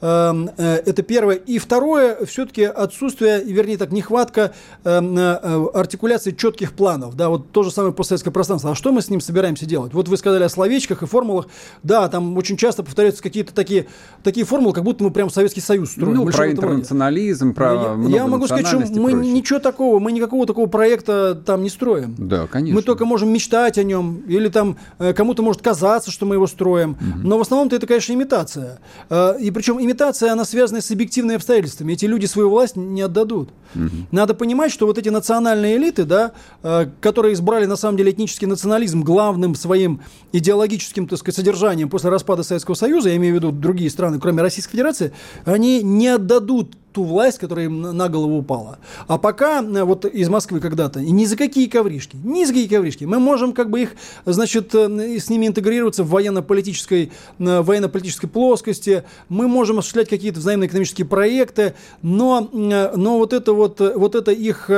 это 0.04 1.04
первое. 1.04 1.36
И 1.36 1.58
второе, 1.60 2.26
все-таки 2.26 2.64
отсутствие, 2.64 3.43
вернее 3.43 3.78
так, 3.78 3.91
нехватка 3.91 4.54
эм, 4.84 5.18
э, 5.18 5.68
артикуляции 5.74 6.32
четких 6.32 6.74
планов. 6.74 7.16
Да, 7.16 7.30
вот 7.30 7.51
то 7.51 7.64
же 7.64 7.72
самое 7.72 7.93
постсоветское 7.93 8.32
пространство. 8.32 8.72
А 8.72 8.76
что 8.76 8.91
мы 8.91 9.01
с 9.01 9.10
ним 9.10 9.22
собираемся 9.22 9.66
делать? 9.66 9.93
Вот 9.93 10.08
вы 10.08 10.18
сказали 10.18 10.43
о 10.43 10.49
словечках 10.49 11.04
и 11.04 11.06
формулах. 11.06 11.47
Да, 11.84 12.10
там 12.10 12.38
очень 12.38 12.58
часто 12.58 12.84
повторяются 12.84 13.24
какие-то 13.24 13.54
такие, 13.54 13.88
такие 14.24 14.45
формулы, 14.45 14.74
как 14.74 14.84
будто 14.84 15.04
мы 15.04 15.12
прям 15.12 15.30
Советский 15.30 15.62
Союз 15.62 15.91
строим. 15.91 16.16
Ну, 16.16 16.32
про 16.32 16.51
интернационализм, 16.51 17.54
про 17.54 17.97
Я, 18.08 18.18
я 18.18 18.28
могу 18.28 18.45
сказать, 18.47 18.68
что 18.68 18.80
мы 18.80 19.14
ничего 19.14 19.60
такого, 19.60 19.99
мы 19.99 20.12
никакого 20.12 20.45
такого 20.45 20.68
проекта 20.68 21.36
там 21.36 21.64
не 21.64 21.70
строим. 21.70 22.16
Да, 22.18 22.47
конечно. 22.47 22.76
Мы 22.76 22.82
только 22.82 23.06
можем 23.06 23.32
мечтать 23.32 23.78
о 23.78 23.84
нем, 23.84 24.24
или 24.28 24.49
там 24.49 24.78
э, 24.99 25.14
кому-то 25.14 25.43
может 25.43 25.62
казаться, 25.62 26.12
что 26.12 26.26
мы 26.26 26.36
его 26.36 26.47
строим. 26.47 26.91
Угу. 26.91 27.28
Но 27.28 27.38
в 27.38 27.41
основном-то 27.41 27.76
это, 27.76 27.88
конечно, 27.88 28.14
имитация. 28.14 28.80
И 29.10 29.51
причем 29.51 29.80
имитация 29.80 29.93
имитация, 29.94 30.32
она 30.32 30.46
связана 30.46 30.82
с 30.82 30.91
объективными 30.91 31.36
обстоятельствами. 31.36 31.94
Эти 31.94 32.06
люди 32.06 32.26
свою 32.26 32.50
власть 32.50 32.76
не 32.76 33.02
отдадут. 33.02 33.50
Угу. 33.76 33.89
Надо 34.12 34.34
понимать, 34.34 34.72
что 34.72 34.86
вот 34.86 34.98
эти 34.98 35.10
национальные 35.10 35.78
элиты, 35.78 36.06
да, 36.06 36.32
э, 36.64 36.88
которые 37.00 37.34
избрали 37.34 37.66
на 37.66 37.76
самом 37.76 37.98
деле 37.98 38.12
этнический 38.12 38.48
национализм 38.48 39.02
главным 39.02 39.56
своим 39.56 40.02
идеологическим, 40.32 41.08
так 41.08 41.20
сказать, 41.20 41.36
содержанием 41.36 41.89
после 41.89 42.10
распада 42.10 42.44
Советского 42.44 42.76
Союза, 42.76 43.10
я 43.10 43.16
имею 43.18 43.36
в 43.36 43.38
виду 43.38 43.52
другие 43.52 43.89
страны, 43.89 44.20
кроме 44.20 44.41
Российской 44.41 44.72
Федерации, 44.72 45.14
они 45.46 45.84
не 45.84 46.08
отдадут 46.08 46.76
ту 46.94 47.04
власть, 47.04 47.39
которая 47.39 47.66
им 47.66 47.82
на 47.82 48.08
голову 48.08 48.38
упала. 48.38 48.78
А 49.08 49.18
пока 49.18 49.62
э, 49.62 49.84
вот 49.84 50.06
из 50.06 50.30
Москвы 50.30 50.60
когда-то, 50.60 51.02
ни 51.02 51.26
за 51.26 51.36
какие 51.36 51.68
ковришки, 51.68 52.16
ни 52.24 52.46
за 52.46 52.54
какие 52.54 52.68
ковришки, 52.68 53.06
мы 53.06 53.20
можем 53.20 53.54
как 53.54 53.70
бы 53.70 53.82
их, 53.82 53.91
значит, 54.26 54.74
э, 54.76 55.18
с 55.20 55.30
ними 55.30 55.48
интегрироваться 55.48 56.04
в 56.04 56.10
военно-политической, 56.10 57.12
э, 57.39 57.62
военно-политической 57.62 58.28
плоскости, 58.28 59.04
мы 59.28 59.48
можем 59.48 59.80
осуществлять 59.80 60.10
какие-то 60.10 60.39
взаимные 60.39 60.68
экономические 60.68 61.08
проекты, 61.08 61.74
но, 62.02 62.50
но 62.52 63.18
вот 63.18 63.34
это 63.34 63.54
вот, 63.54 63.80
вот 63.80 64.16
это 64.16 64.32
их, 64.32 64.70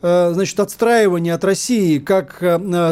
значит, 0.00 0.60
отстраивание 0.60 1.34
от 1.34 1.44
России 1.44 1.98
как 1.98 2.42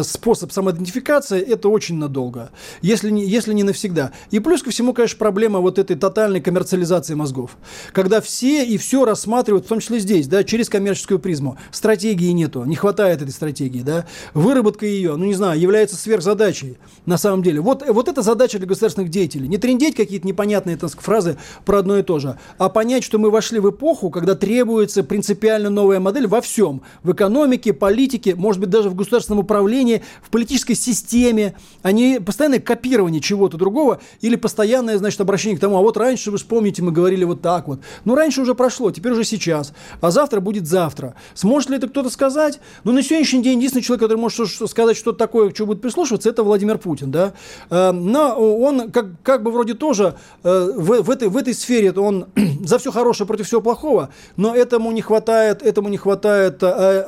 способ 0.02 0.52
самоидентификации, 0.52 1.40
это 1.40 1.68
очень 1.68 1.96
надолго, 1.96 2.50
если 2.80 3.10
не, 3.10 3.24
если 3.24 3.52
не 3.52 3.62
навсегда. 3.62 4.12
И 4.30 4.40
плюс 4.40 4.62
ко 4.62 4.70
всему, 4.70 4.92
конечно, 4.92 5.18
проблема 5.18 5.60
вот 5.60 5.78
этой 5.78 5.96
тотальной 5.96 6.40
коммерциализации 6.40 7.14
мозгов, 7.14 7.56
когда 7.92 8.20
все 8.20 8.71
и 8.72 8.78
все 8.78 9.04
рассматривают, 9.04 9.66
в 9.66 9.68
том 9.68 9.80
числе 9.80 9.98
здесь, 9.98 10.26
да, 10.26 10.44
через 10.44 10.70
коммерческую 10.70 11.18
призму. 11.18 11.58
Стратегии 11.70 12.30
нету, 12.30 12.64
не 12.64 12.74
хватает 12.74 13.20
этой 13.20 13.30
стратегии, 13.30 13.82
да. 13.82 14.06
Выработка 14.32 14.86
ее, 14.86 15.16
ну 15.16 15.26
не 15.26 15.34
знаю, 15.34 15.60
является 15.60 15.96
сверхзадачей 15.96 16.78
на 17.04 17.18
самом 17.18 17.42
деле. 17.42 17.60
Вот, 17.60 17.86
вот 17.86 18.08
это 18.08 18.22
задача 18.22 18.58
для 18.58 18.66
государственных 18.66 19.10
деятелей. 19.10 19.46
Не 19.48 19.58
трендеть 19.58 19.94
какие-то 19.94 20.26
непонятные 20.26 20.78
так, 20.78 20.90
фразы 21.00 21.36
про 21.66 21.80
одно 21.80 21.98
и 21.98 22.02
то 22.02 22.18
же, 22.18 22.38
а 22.56 22.70
понять, 22.70 23.04
что 23.04 23.18
мы 23.18 23.30
вошли 23.30 23.58
в 23.58 23.68
эпоху, 23.68 24.10
когда 24.10 24.34
требуется 24.34 25.04
принципиально 25.04 25.68
новая 25.68 26.00
модель 26.00 26.26
во 26.26 26.40
всем. 26.40 26.82
В 27.02 27.12
экономике, 27.12 27.74
политике, 27.74 28.34
может 28.34 28.60
быть, 28.60 28.70
даже 28.70 28.88
в 28.88 28.94
государственном 28.94 29.40
управлении, 29.40 30.02
в 30.22 30.30
политической 30.30 30.74
системе, 30.74 31.54
а 31.82 31.92
не 31.92 32.20
постоянное 32.20 32.60
копирование 32.60 33.20
чего-то 33.20 33.58
другого 33.58 34.00
или 34.22 34.36
постоянное, 34.36 34.96
значит, 34.96 35.20
обращение 35.20 35.58
к 35.58 35.60
тому, 35.60 35.76
а 35.76 35.82
вот 35.82 35.98
раньше, 35.98 36.30
вы 36.30 36.38
вспомните, 36.38 36.82
мы 36.82 36.92
говорили 36.92 37.24
вот 37.24 37.42
так 37.42 37.68
вот. 37.68 37.80
Ну, 38.04 38.14
раньше 38.14 38.40
уже 38.40 38.54
прошло, 38.62 38.92
теперь 38.92 39.10
уже 39.10 39.24
сейчас. 39.24 39.72
А 40.00 40.12
завтра 40.12 40.38
будет 40.38 40.68
завтра. 40.68 41.16
Сможет 41.34 41.70
ли 41.70 41.78
это 41.78 41.88
кто-то 41.88 42.10
сказать? 42.10 42.60
Ну, 42.84 42.92
на 42.92 43.02
сегодняшний 43.02 43.42
день 43.42 43.58
единственный 43.58 43.82
человек, 43.82 44.02
который 44.02 44.18
может 44.18 44.48
сказать 44.70 44.96
что-то 44.96 45.18
такое, 45.18 45.52
что 45.52 45.66
будет 45.66 45.80
прислушиваться, 45.80 46.30
это 46.30 46.44
Владимир 46.44 46.78
Путин, 46.78 47.10
да. 47.10 47.32
Э, 47.70 47.90
но 47.90 48.36
он 48.36 48.92
как, 48.92 49.06
как 49.24 49.42
бы 49.42 49.50
вроде 49.50 49.74
тоже 49.74 50.14
э, 50.44 50.72
в, 50.76 51.02
в, 51.02 51.10
этой, 51.10 51.26
в 51.26 51.36
этой 51.36 51.54
сфере 51.54 51.90
он 51.90 52.26
за 52.64 52.78
все 52.78 52.92
хорошее 52.92 53.26
против 53.26 53.48
всего 53.48 53.60
плохого, 53.60 54.10
но 54.36 54.54
этому 54.54 54.92
не 54.92 55.02
хватает, 55.02 55.60
этому 55.62 55.88
не 55.88 55.96
хватает 55.96 56.62
э, 56.62 57.04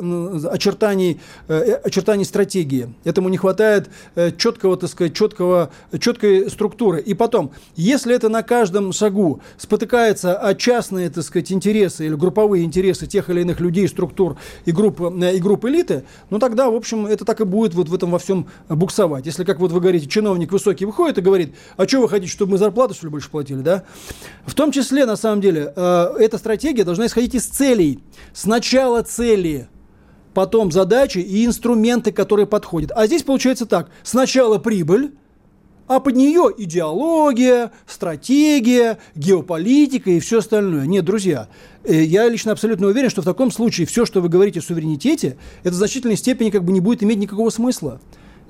очертаний, 0.50 1.20
очертаний 1.46 2.24
стратегии. 2.24 2.92
Этому 3.04 3.28
не 3.28 3.36
хватает 3.36 3.90
четкого, 4.38 4.76
так 4.76 4.90
сказать, 4.90 5.14
четкого, 5.14 5.70
четкой 6.00 6.50
структуры. 6.50 7.00
И 7.00 7.14
потом, 7.14 7.52
если 7.76 8.12
это 8.12 8.28
на 8.28 8.42
каждом 8.42 8.92
шагу 8.92 9.40
спотыкается 9.56 10.36
о 10.36 10.54
частные, 10.54 11.10
так 11.10 11.22
сказать, 11.22 11.43
сказать, 11.44 11.52
интересы 11.52 12.06
или 12.06 12.14
групповые 12.14 12.64
интересы 12.64 13.06
тех 13.06 13.30
или 13.30 13.42
иных 13.42 13.60
людей, 13.60 13.86
структур 13.88 14.36
и 14.64 14.72
групп, 14.72 15.00
и 15.00 15.38
групп 15.38 15.64
элиты, 15.64 16.04
ну 16.30 16.38
тогда, 16.38 16.70
в 16.70 16.74
общем, 16.74 17.06
это 17.06 17.24
так 17.24 17.40
и 17.40 17.44
будет 17.44 17.74
вот 17.74 17.88
в 17.88 17.94
этом 17.94 18.10
во 18.10 18.18
всем 18.18 18.46
буксовать. 18.68 19.26
Если, 19.26 19.44
как 19.44 19.60
вот 19.60 19.72
вы 19.72 19.80
говорите, 19.80 20.06
чиновник 20.08 20.52
высокий 20.52 20.86
выходит 20.86 21.18
и 21.18 21.20
говорит, 21.20 21.54
а 21.76 21.86
что 21.86 22.00
вы 22.00 22.08
хотите, 22.08 22.32
чтобы 22.32 22.52
мы 22.52 22.58
зарплату, 22.58 22.94
что 22.94 23.06
ли, 23.06 23.10
больше 23.10 23.30
платили, 23.30 23.60
да? 23.60 23.84
В 24.46 24.54
том 24.54 24.72
числе, 24.72 25.06
на 25.06 25.16
самом 25.16 25.40
деле, 25.40 25.72
эта 25.74 26.38
стратегия 26.38 26.84
должна 26.84 27.06
исходить 27.06 27.34
из 27.34 27.46
целей. 27.46 28.00
Сначала 28.32 29.02
цели, 29.02 29.68
потом 30.32 30.72
задачи 30.72 31.18
и 31.18 31.44
инструменты, 31.44 32.12
которые 32.12 32.46
подходят. 32.46 32.92
А 32.94 33.06
здесь 33.06 33.22
получается 33.22 33.66
так. 33.66 33.90
Сначала 34.02 34.58
прибыль, 34.58 35.12
а 35.86 36.00
под 36.00 36.16
нее 36.16 36.50
идеология, 36.56 37.72
стратегия, 37.86 38.98
геополитика 39.14 40.10
и 40.10 40.20
все 40.20 40.38
остальное. 40.38 40.86
Нет, 40.86 41.04
друзья, 41.04 41.48
э, 41.84 42.02
я 42.02 42.28
лично 42.28 42.52
абсолютно 42.52 42.86
уверен, 42.86 43.10
что 43.10 43.22
в 43.22 43.24
таком 43.24 43.50
случае 43.50 43.86
все, 43.86 44.06
что 44.06 44.20
вы 44.20 44.28
говорите 44.28 44.60
о 44.60 44.62
суверенитете, 44.62 45.36
это 45.62 45.72
в 45.72 45.78
значительной 45.78 46.16
степени 46.16 46.50
как 46.50 46.64
бы 46.64 46.72
не 46.72 46.80
будет 46.80 47.02
иметь 47.02 47.18
никакого 47.18 47.50
смысла. 47.50 48.00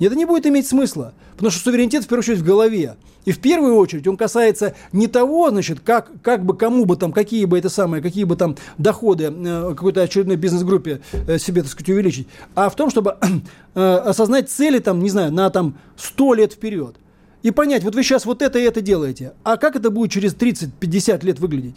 Это 0.00 0.16
не 0.16 0.24
будет 0.24 0.46
иметь 0.46 0.66
смысла, 0.66 1.14
потому 1.32 1.50
что 1.50 1.62
суверенитет 1.62 2.04
в 2.04 2.08
первую 2.08 2.24
очередь 2.24 2.38
в 2.38 2.44
голове. 2.44 2.96
И 3.24 3.32
в 3.32 3.38
первую 3.38 3.76
очередь 3.76 4.06
он 4.06 4.16
касается 4.16 4.74
не 4.92 5.06
того, 5.06 5.50
значит, 5.50 5.80
как, 5.80 6.10
как 6.20 6.44
бы 6.44 6.56
кому 6.56 6.84
бы 6.84 6.96
там, 6.96 7.12
какие 7.12 7.44
бы 7.44 7.58
это 7.58 7.70
самые, 7.70 8.02
какие 8.02 8.24
бы 8.24 8.36
там 8.36 8.56
доходы 8.76 9.32
э, 9.32 9.74
какой-то 9.74 10.02
очередной 10.02 10.36
бизнес-группе 10.36 11.00
э, 11.12 11.38
себе, 11.38 11.62
так 11.62 11.70
сказать, 11.70 11.90
увеличить, 11.90 12.28
а 12.54 12.68
в 12.68 12.76
том, 12.76 12.90
чтобы 12.90 13.16
э, 13.74 13.80
осознать 13.80 14.50
цели 14.50 14.78
там, 14.78 15.00
не 15.00 15.10
знаю, 15.10 15.32
на 15.32 15.48
там 15.50 15.78
100 15.96 16.34
лет 16.34 16.52
вперед. 16.52 16.96
И 17.44 17.50
понять, 17.50 17.84
вот 17.84 17.94
вы 17.94 18.02
сейчас 18.02 18.24
вот 18.24 18.40
это 18.40 18.58
и 18.58 18.62
это 18.62 18.80
делаете, 18.80 19.34
а 19.44 19.58
как 19.58 19.76
это 19.76 19.90
будет 19.90 20.10
через 20.10 20.34
30-50 20.34 21.24
лет 21.26 21.38
выглядеть? 21.38 21.76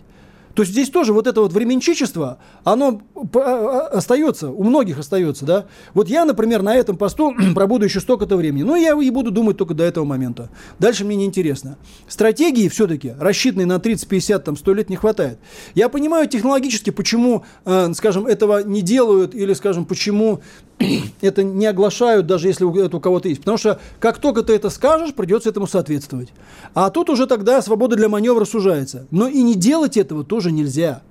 То 0.58 0.64
есть 0.64 0.72
здесь 0.72 0.90
тоже 0.90 1.14
вот 1.14 1.28
это 1.28 1.42
вот 1.42 1.54
временчичество, 1.54 2.40
оно 2.64 3.02
а, 3.16 3.28
а, 3.36 3.88
остается, 3.90 4.50
у 4.50 4.64
многих 4.64 4.98
остается, 4.98 5.46
да. 5.46 5.68
Вот 5.94 6.10
я, 6.10 6.26
например, 6.26 6.64
на 6.64 6.74
этом 6.74 6.98
посту 6.98 7.36
пробуду 7.54 7.86
еще 7.86 8.00
столько-то 8.00 8.38
времени, 8.38 8.64
но 8.64 8.76
я 8.76 9.00
и 9.00 9.10
буду 9.12 9.30
думать 9.30 9.58
только 9.58 9.76
до 9.76 9.84
этого 9.84 10.04
момента. 10.04 10.50
Дальше 10.80 11.06
мне 11.06 11.16
неинтересно. 11.16 11.78
Стратегии 12.08 12.70
все-таки, 12.70 13.14
рассчитанные 13.20 13.68
на 13.68 13.78
30, 13.78 14.08
50, 14.08 14.44
там, 14.46 14.58
100 14.58 14.74
лет 14.74 14.90
не 14.90 14.96
хватает. 14.96 15.38
Я 15.76 15.90
понимаю 15.90 16.28
технологически, 16.28 16.90
почему, 16.90 17.46
э, 17.66 17.94
скажем, 17.94 18.26
этого 18.26 18.64
не 18.64 18.82
делают, 18.82 19.36
или, 19.36 19.54
скажем, 19.54 19.86
почему 19.86 20.42
это 21.22 21.44
не 21.44 21.66
оглашают, 21.66 22.28
даже 22.28 22.48
если 22.48 22.86
это 22.86 22.98
у 22.98 23.00
кого-то 23.00 23.30
есть. 23.30 23.42
Потому 23.42 23.58
что 23.58 23.80
как 24.00 24.20
только 24.20 24.44
ты 24.44 24.54
это 24.54 24.70
скажешь, 24.70 25.14
придется 25.14 25.50
этому 25.50 25.68
соответствовать. 25.68 26.30
А 26.74 26.90
тут 26.90 27.10
уже 27.10 27.28
тогда 27.28 27.62
свобода 27.62 27.96
для 27.96 28.10
маневра 28.10 28.46
сужается. 28.46 29.08
Но 29.12 29.28
и 29.28 29.42
не 29.42 29.56
делать 29.56 29.98
этого 29.98 30.24
тоже 30.24 30.52
нельзя. 30.52 31.02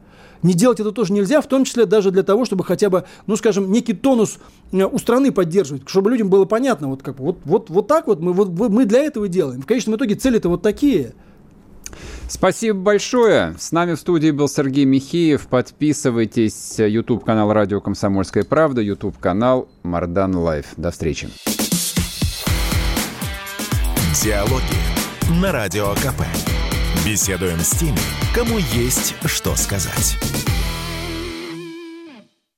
Не 0.42 0.54
делать 0.54 0.80
это 0.80 0.92
тоже 0.92 1.12
нельзя, 1.12 1.40
в 1.40 1.46
том 1.46 1.64
числе 1.64 1.86
даже 1.86 2.10
для 2.10 2.22
того, 2.22 2.44
чтобы 2.44 2.62
хотя 2.62 2.90
бы, 2.90 3.04
ну, 3.26 3.36
скажем, 3.36 3.72
некий 3.72 3.94
тонус 3.94 4.38
э, 4.70 4.84
у 4.84 4.98
страны 4.98 5.32
поддерживать, 5.32 5.82
чтобы 5.86 6.10
людям 6.10 6.28
было 6.28 6.44
понятно, 6.44 6.88
вот 6.88 7.02
как 7.02 7.18
вот, 7.18 7.38
вот, 7.44 7.70
вот 7.70 7.88
так 7.88 8.06
вот 8.06 8.20
мы, 8.20 8.32
вот, 8.32 8.50
мы 8.50 8.84
для 8.84 9.00
этого 9.00 9.28
делаем. 9.28 9.62
В 9.62 9.66
конечном 9.66 9.96
итоге 9.96 10.14
цели-то 10.14 10.48
вот 10.48 10.62
такие. 10.62 11.14
Спасибо 12.28 12.78
большое. 12.78 13.54
С 13.58 13.72
нами 13.72 13.94
в 13.94 13.98
студии 13.98 14.30
был 14.30 14.48
Сергей 14.48 14.84
Михеев. 14.84 15.46
Подписывайтесь. 15.46 16.78
YouTube 16.78 17.24
канал 17.24 17.52
Радио 17.52 17.80
Комсомольская 17.80 18.44
правда, 18.44 18.80
YouTube 18.80 19.18
канал 19.18 19.68
Мардан 19.82 20.34
Live. 20.36 20.66
До 20.76 20.90
встречи. 20.90 21.28
Диалоги 24.22 25.40
на 25.40 25.52
Радио 25.52 25.92
КП. 25.94 26.22
Беседуем 27.04 27.60
с 27.60 27.70
теми, 27.70 27.98
кому 28.34 28.58
есть 28.58 29.14
что 29.26 29.54
сказать. 29.54 30.18